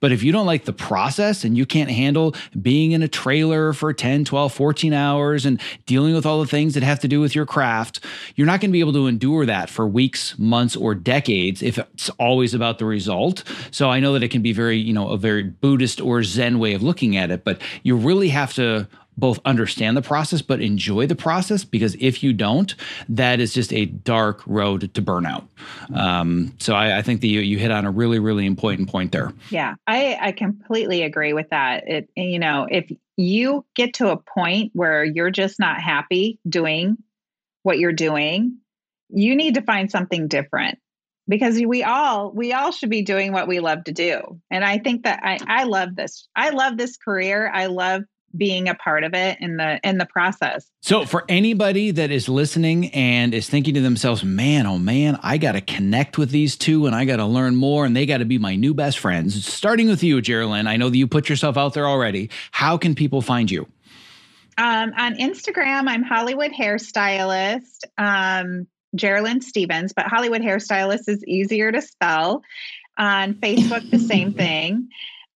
But 0.00 0.12
if 0.12 0.22
you 0.22 0.32
don't 0.32 0.46
like 0.46 0.64
the 0.64 0.72
process 0.72 1.44
and 1.44 1.56
you 1.56 1.66
can't 1.66 1.90
handle 1.90 2.34
being 2.60 2.92
in 2.92 3.02
a 3.02 3.08
trailer 3.08 3.72
for 3.72 3.92
10, 3.92 4.24
12, 4.24 4.52
14 4.52 4.92
hours 4.92 5.46
and 5.46 5.60
dealing 5.86 6.14
with 6.14 6.26
all 6.26 6.40
the 6.40 6.46
things 6.46 6.74
that 6.74 6.82
have 6.82 7.00
to 7.00 7.08
do 7.08 7.20
with 7.20 7.34
your 7.34 7.46
craft, 7.46 8.00
you're 8.36 8.46
not 8.46 8.60
going 8.60 8.70
to 8.70 8.72
be 8.72 8.80
able 8.80 8.92
to 8.92 9.06
endure 9.06 9.46
that 9.46 9.70
for 9.70 9.86
weeks, 9.86 10.38
months, 10.38 10.76
or 10.76 10.94
decades 10.94 11.62
if 11.62 11.78
it's 11.78 12.08
always 12.10 12.54
about 12.54 12.78
the 12.78 12.84
result. 12.84 13.44
So 13.70 13.90
I 13.90 14.00
know 14.00 14.12
that 14.12 14.22
it 14.22 14.30
can 14.30 14.42
be 14.42 14.52
very, 14.52 14.78
you 14.78 14.92
know, 14.92 15.08
a 15.10 15.16
very 15.16 15.42
Buddhist 15.42 16.00
or 16.00 16.22
Zen 16.22 16.58
way 16.58 16.74
of 16.74 16.82
looking 16.82 17.16
at 17.16 17.30
it, 17.30 17.44
but 17.44 17.60
you 17.82 17.96
really 17.96 18.28
have 18.28 18.54
to 18.54 18.88
both 19.16 19.38
understand 19.44 19.96
the 19.96 20.02
process 20.02 20.42
but 20.42 20.60
enjoy 20.60 21.06
the 21.06 21.14
process 21.14 21.64
because 21.64 21.96
if 22.00 22.22
you 22.22 22.32
don't 22.32 22.74
that 23.08 23.40
is 23.40 23.52
just 23.52 23.72
a 23.72 23.86
dark 23.86 24.42
road 24.46 24.92
to 24.94 25.02
burnout 25.02 25.46
um, 25.94 26.52
so 26.58 26.74
I, 26.74 26.98
I, 26.98 27.02
think 27.02 27.20
that 27.20 27.26
you, 27.26 27.40
you 27.40 27.58
hit 27.58 27.70
on 27.70 27.84
a 27.84 27.90
really 27.90 28.18
really 28.18 28.46
important 28.46 28.88
point 28.88 29.12
there. 29.12 29.32
Yeah 29.50 29.74
i, 29.86 30.18
I 30.20 30.32
completely 30.32 31.02
agree 31.02 31.32
with 31.32 31.50
that. 31.50 31.88
It 31.88 32.08
you 32.16 32.38
know 32.38 32.66
if 32.70 32.90
you 33.16 33.64
get 33.74 33.94
to 33.94 34.08
a 34.08 34.16
point 34.16 34.70
where 34.74 35.04
you're 35.04 35.30
just 35.30 35.60
not 35.60 35.80
happy 35.80 36.38
doing 36.48 36.96
what 37.62 37.78
you're 37.78 37.92
doing 37.92 38.58
you 39.12 39.36
need 39.36 39.54
to 39.54 39.62
find 39.62 39.90
something 39.90 40.26
different 40.26 40.78
because 41.28 41.60
we 41.60 41.82
all 41.82 42.32
we 42.32 42.52
all 42.52 42.72
should 42.72 42.90
be 42.90 43.02
doing 43.02 43.32
what 43.32 43.46
we 43.46 43.60
love 43.60 43.84
to 43.84 43.92
do. 43.92 44.40
And 44.50 44.64
i 44.64 44.78
think 44.78 45.04
that 45.04 45.20
i 45.22 45.38
i 45.46 45.64
love 45.64 45.94
this 45.94 46.28
i 46.34 46.50
love 46.50 46.76
this 46.76 46.96
career. 46.96 47.50
I 47.52 47.66
love 47.66 48.02
being 48.36 48.68
a 48.68 48.74
part 48.74 49.04
of 49.04 49.14
it 49.14 49.38
in 49.40 49.56
the 49.56 49.80
in 49.84 49.98
the 49.98 50.06
process. 50.06 50.70
So 50.80 51.04
for 51.04 51.24
anybody 51.28 51.90
that 51.92 52.10
is 52.10 52.28
listening 52.28 52.90
and 52.92 53.34
is 53.34 53.48
thinking 53.48 53.74
to 53.74 53.80
themselves, 53.80 54.24
"Man, 54.24 54.66
oh 54.66 54.78
man, 54.78 55.18
I 55.22 55.38
got 55.38 55.52
to 55.52 55.60
connect 55.60 56.18
with 56.18 56.30
these 56.30 56.56
two 56.56 56.86
and 56.86 56.94
I 56.94 57.04
got 57.04 57.16
to 57.16 57.26
learn 57.26 57.56
more 57.56 57.84
and 57.84 57.96
they 57.96 58.06
got 58.06 58.18
to 58.18 58.24
be 58.24 58.38
my 58.38 58.56
new 58.56 58.74
best 58.74 58.98
friends." 58.98 59.46
Starting 59.46 59.88
with 59.88 60.02
you, 60.02 60.20
Jerry 60.20 60.46
Lynn, 60.46 60.66
I 60.66 60.76
know 60.76 60.88
that 60.88 60.96
you 60.96 61.06
put 61.06 61.28
yourself 61.28 61.56
out 61.56 61.74
there 61.74 61.86
already. 61.86 62.30
How 62.50 62.76
can 62.76 62.94
people 62.94 63.22
find 63.22 63.50
you? 63.50 63.66
Um, 64.58 64.92
on 64.96 65.14
Instagram, 65.16 65.88
I'm 65.88 66.02
Hollywood 66.02 66.52
hairstylist, 66.52 67.84
um, 67.96 68.66
Jerry 68.94 69.22
Lynn 69.22 69.40
Stevens, 69.40 69.92
but 69.94 70.06
Hollywood 70.06 70.42
hairstylist 70.42 71.08
is 71.08 71.24
easier 71.24 71.72
to 71.72 71.80
spell. 71.80 72.42
On 72.98 73.32
Facebook, 73.34 73.90
the 73.90 73.98
same 73.98 74.32
thing. 74.34 74.88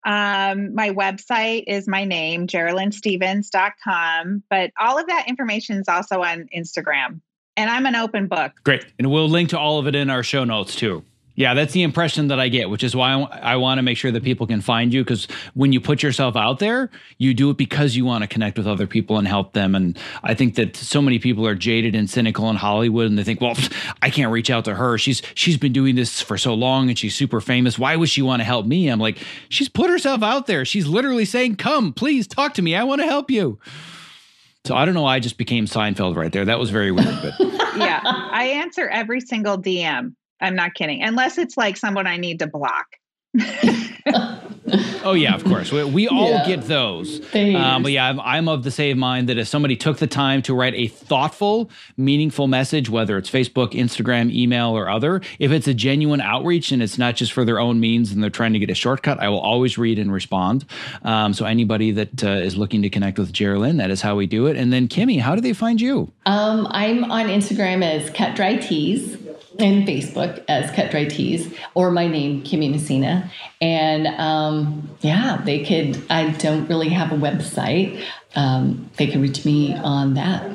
Um, 0.06 0.72
my 0.72 0.90
website 0.90 1.64
is 1.66 1.88
my 1.88 2.04
name, 2.04 2.46
JerryLynnStevens.com, 2.46 4.44
but 4.48 4.70
all 4.78 4.98
of 4.98 5.08
that 5.08 5.28
information 5.28 5.78
is 5.78 5.88
also 5.88 6.22
on 6.22 6.48
Instagram. 6.56 7.20
And 7.56 7.68
I'm 7.68 7.86
an 7.86 7.96
open 7.96 8.28
book. 8.28 8.52
Great. 8.62 8.86
And 8.98 9.10
we'll 9.10 9.28
link 9.28 9.48
to 9.50 9.58
all 9.58 9.80
of 9.80 9.88
it 9.88 9.96
in 9.96 10.08
our 10.08 10.22
show 10.22 10.44
notes 10.44 10.76
too. 10.76 11.04
Yeah, 11.36 11.52
that's 11.52 11.74
the 11.74 11.82
impression 11.82 12.28
that 12.28 12.40
I 12.40 12.48
get, 12.48 12.70
which 12.70 12.82
is 12.82 12.96
why 12.96 13.12
I, 13.12 13.52
I 13.52 13.56
want 13.56 13.78
to 13.78 13.82
make 13.82 13.98
sure 13.98 14.10
that 14.10 14.24
people 14.24 14.46
can 14.46 14.62
find 14.62 14.92
you. 14.92 15.04
Because 15.04 15.28
when 15.52 15.70
you 15.70 15.80
put 15.82 16.02
yourself 16.02 16.34
out 16.34 16.58
there, 16.58 16.90
you 17.18 17.34
do 17.34 17.50
it 17.50 17.58
because 17.58 17.94
you 17.94 18.06
want 18.06 18.22
to 18.22 18.26
connect 18.26 18.56
with 18.56 18.66
other 18.66 18.86
people 18.86 19.18
and 19.18 19.28
help 19.28 19.52
them. 19.52 19.74
And 19.74 19.98
I 20.24 20.32
think 20.32 20.54
that 20.54 20.76
so 20.76 21.02
many 21.02 21.18
people 21.18 21.46
are 21.46 21.54
jaded 21.54 21.94
and 21.94 22.08
cynical 22.08 22.48
in 22.48 22.56
Hollywood, 22.56 23.06
and 23.06 23.18
they 23.18 23.22
think, 23.22 23.42
"Well, 23.42 23.54
I 24.02 24.08
can't 24.08 24.32
reach 24.32 24.50
out 24.50 24.64
to 24.64 24.74
her. 24.74 24.96
She's 24.96 25.20
she's 25.34 25.58
been 25.58 25.74
doing 25.74 25.94
this 25.94 26.22
for 26.22 26.38
so 26.38 26.54
long, 26.54 26.88
and 26.88 26.98
she's 26.98 27.14
super 27.14 27.42
famous. 27.42 27.78
Why 27.78 27.96
would 27.96 28.08
she 28.08 28.22
want 28.22 28.40
to 28.40 28.44
help 28.44 28.64
me?" 28.64 28.88
I'm 28.88 28.98
like, 28.98 29.18
she's 29.50 29.68
put 29.68 29.90
herself 29.90 30.22
out 30.22 30.46
there. 30.46 30.64
She's 30.64 30.86
literally 30.86 31.26
saying, 31.26 31.56
"Come, 31.56 31.92
please 31.92 32.26
talk 32.26 32.54
to 32.54 32.62
me. 32.62 32.74
I 32.74 32.84
want 32.84 33.02
to 33.02 33.06
help 33.06 33.30
you." 33.30 33.58
So 34.64 34.74
I 34.74 34.84
don't 34.84 34.94
know. 34.94 35.06
I 35.06 35.20
just 35.20 35.36
became 35.36 35.66
Seinfeld 35.66 36.16
right 36.16 36.32
there. 36.32 36.46
That 36.46 36.58
was 36.58 36.70
very 36.70 36.90
weird, 36.90 37.14
but 37.22 37.34
yeah, 37.76 38.00
I 38.04 38.44
answer 38.54 38.88
every 38.88 39.20
single 39.20 39.58
DM. 39.58 40.14
I'm 40.40 40.54
not 40.54 40.74
kidding. 40.74 41.02
Unless 41.02 41.38
it's 41.38 41.56
like 41.56 41.76
someone 41.76 42.06
I 42.06 42.16
need 42.16 42.38
to 42.40 42.46
block. 42.46 42.86
oh 45.04 45.14
yeah, 45.14 45.34
of 45.34 45.44
course. 45.44 45.70
We, 45.70 45.84
we 45.84 46.08
all 46.08 46.30
yeah. 46.30 46.46
get 46.46 46.62
those. 46.62 47.20
Um, 47.34 47.82
but 47.82 47.92
yeah, 47.92 48.08
I'm, 48.08 48.20
I'm, 48.20 48.48
of 48.48 48.62
the 48.62 48.70
same 48.70 48.98
mind 48.98 49.28
that 49.28 49.38
if 49.38 49.48
somebody 49.48 49.76
took 49.76 49.98
the 49.98 50.06
time 50.06 50.40
to 50.42 50.54
write 50.54 50.74
a 50.74 50.86
thoughtful, 50.86 51.70
meaningful 51.96 52.46
message, 52.46 52.88
whether 52.88 53.18
it's 53.18 53.30
Facebook, 53.30 53.72
Instagram, 53.72 54.32
email, 54.32 54.70
or 54.70 54.88
other, 54.88 55.20
if 55.38 55.50
it's 55.50 55.68
a 55.68 55.74
genuine 55.74 56.20
outreach 56.20 56.72
and 56.72 56.82
it's 56.82 56.96
not 56.96 57.16
just 57.16 57.32
for 57.32 57.44
their 57.44 57.58
own 57.58 57.80
means 57.80 58.12
and 58.12 58.22
they're 58.22 58.30
trying 58.30 58.52
to 58.52 58.58
get 58.58 58.70
a 58.70 58.74
shortcut, 58.74 59.20
I 59.20 59.28
will 59.28 59.40
always 59.40 59.76
read 59.76 59.98
and 59.98 60.12
respond. 60.12 60.64
Um, 61.02 61.34
so 61.34 61.44
anybody 61.44 61.90
that 61.92 62.24
uh, 62.24 62.28
is 62.28 62.56
looking 62.56 62.82
to 62.82 62.88
connect 62.88 63.18
with 63.18 63.32
Jerry 63.32 63.58
Lynn, 63.58 63.76
that 63.78 63.90
is 63.90 64.00
how 64.00 64.16
we 64.16 64.26
do 64.26 64.46
it. 64.46 64.56
And 64.56 64.72
then 64.72 64.88
Kimmy, 64.88 65.20
how 65.20 65.34
do 65.34 65.40
they 65.40 65.52
find 65.52 65.80
you? 65.80 66.10
Um, 66.24 66.66
I'm 66.70 67.10
on 67.10 67.26
Instagram 67.26 67.84
as 67.84 68.08
Cut 68.10 68.34
Dry 68.34 68.56
Tees 68.56 69.18
and 69.58 69.86
Facebook 69.86 70.44
as 70.48 70.70
Cut 70.72 70.90
Dry 70.90 71.04
Tees 71.04 71.52
or 71.74 71.90
my 71.90 72.06
name, 72.06 72.42
Kimmy 72.42 72.70
Messina. 72.70 73.30
And 73.60 74.06
um, 74.06 74.90
yeah, 75.00 75.40
they 75.44 75.64
could, 75.64 76.02
I 76.10 76.30
don't 76.30 76.66
really 76.68 76.90
have 76.90 77.12
a 77.12 77.16
website. 77.16 78.02
Um, 78.34 78.90
they 78.96 79.06
can 79.06 79.22
reach 79.22 79.44
me 79.44 79.74
on 79.74 80.14
that. 80.14 80.50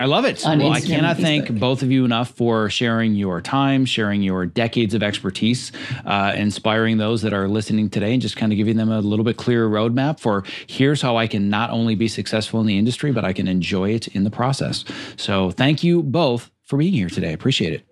I 0.00 0.06
love 0.06 0.24
it. 0.24 0.44
On 0.44 0.58
well, 0.58 0.72
Instagram 0.72 0.84
I 0.84 0.94
cannot 0.96 1.16
thank 1.18 1.60
both 1.60 1.82
of 1.82 1.92
you 1.92 2.04
enough 2.04 2.30
for 2.30 2.68
sharing 2.70 3.14
your 3.14 3.40
time, 3.40 3.84
sharing 3.84 4.22
your 4.22 4.46
decades 4.46 4.94
of 4.94 5.02
expertise, 5.02 5.70
uh, 6.04 6.32
inspiring 6.34 6.98
those 6.98 7.22
that 7.22 7.32
are 7.32 7.46
listening 7.46 7.88
today, 7.88 8.12
and 8.12 8.22
just 8.22 8.36
kind 8.36 8.52
of 8.52 8.56
giving 8.56 8.76
them 8.76 8.90
a 8.90 9.00
little 9.00 9.24
bit 9.24 9.36
clearer 9.36 9.68
roadmap 9.68 10.18
for 10.18 10.44
here's 10.66 11.02
how 11.02 11.16
I 11.16 11.26
can 11.26 11.48
not 11.50 11.70
only 11.70 11.94
be 11.94 12.08
successful 12.08 12.60
in 12.60 12.66
the 12.66 12.78
industry, 12.78 13.12
but 13.12 13.24
I 13.24 13.32
can 13.32 13.46
enjoy 13.46 13.90
it 13.90 14.08
in 14.08 14.24
the 14.24 14.30
process. 14.30 14.84
So 15.16 15.50
thank 15.50 15.84
you 15.84 16.02
both 16.02 16.50
for 16.64 16.78
being 16.78 16.94
here 16.94 17.08
today. 17.08 17.32
Appreciate 17.32 17.72
it. 17.72 17.91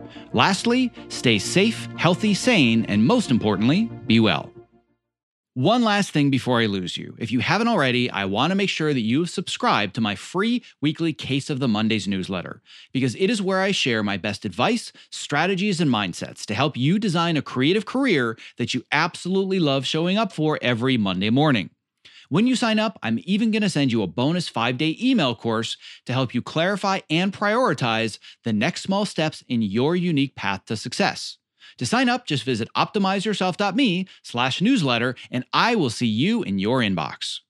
Lastly, 0.33 0.91
stay 1.09 1.39
safe, 1.39 1.87
healthy, 1.97 2.33
sane, 2.33 2.85
and 2.85 3.05
most 3.05 3.31
importantly, 3.31 3.89
be 4.07 4.19
well. 4.19 4.51
One 5.53 5.83
last 5.83 6.11
thing 6.11 6.29
before 6.29 6.61
I 6.61 6.67
lose 6.67 6.95
you. 6.95 7.13
If 7.19 7.29
you 7.29 7.41
haven't 7.41 7.67
already, 7.67 8.09
I 8.09 8.23
want 8.23 8.51
to 8.51 8.55
make 8.55 8.69
sure 8.69 8.93
that 8.93 9.01
you've 9.01 9.29
subscribed 9.29 9.93
to 9.95 10.01
my 10.01 10.15
free 10.15 10.63
weekly 10.79 11.11
Case 11.11 11.49
of 11.49 11.59
the 11.59 11.67
Mondays 11.67 12.07
newsletter 12.07 12.61
because 12.93 13.15
it 13.15 13.29
is 13.29 13.41
where 13.41 13.59
I 13.59 13.71
share 13.71 14.01
my 14.01 14.15
best 14.15 14.45
advice, 14.45 14.93
strategies, 15.09 15.81
and 15.81 15.91
mindsets 15.91 16.45
to 16.45 16.53
help 16.53 16.77
you 16.77 16.97
design 16.97 17.35
a 17.35 17.41
creative 17.41 17.85
career 17.85 18.37
that 18.57 18.73
you 18.73 18.85
absolutely 18.93 19.59
love 19.59 19.85
showing 19.85 20.17
up 20.17 20.31
for 20.31 20.57
every 20.61 20.95
Monday 20.95 21.29
morning. 21.29 21.69
When 22.31 22.47
you 22.47 22.55
sign 22.55 22.79
up, 22.79 22.97
I'm 23.03 23.19
even 23.25 23.51
going 23.51 23.61
to 23.61 23.69
send 23.69 23.91
you 23.91 24.03
a 24.03 24.07
bonus 24.07 24.47
five 24.47 24.77
day 24.77 24.97
email 25.01 25.35
course 25.35 25.75
to 26.05 26.13
help 26.13 26.33
you 26.33 26.41
clarify 26.41 27.01
and 27.09 27.33
prioritize 27.33 28.19
the 28.45 28.53
next 28.53 28.83
small 28.83 29.03
steps 29.03 29.43
in 29.49 29.61
your 29.61 29.97
unique 29.97 30.33
path 30.33 30.63
to 30.67 30.77
success. 30.77 31.39
To 31.77 31.85
sign 31.85 32.07
up, 32.07 32.25
just 32.25 32.45
visit 32.45 32.69
optimizeyourself.me 32.73 34.07
slash 34.23 34.61
newsletter, 34.61 35.15
and 35.29 35.43
I 35.51 35.75
will 35.75 35.89
see 35.89 36.07
you 36.07 36.41
in 36.41 36.57
your 36.57 36.79
inbox. 36.79 37.41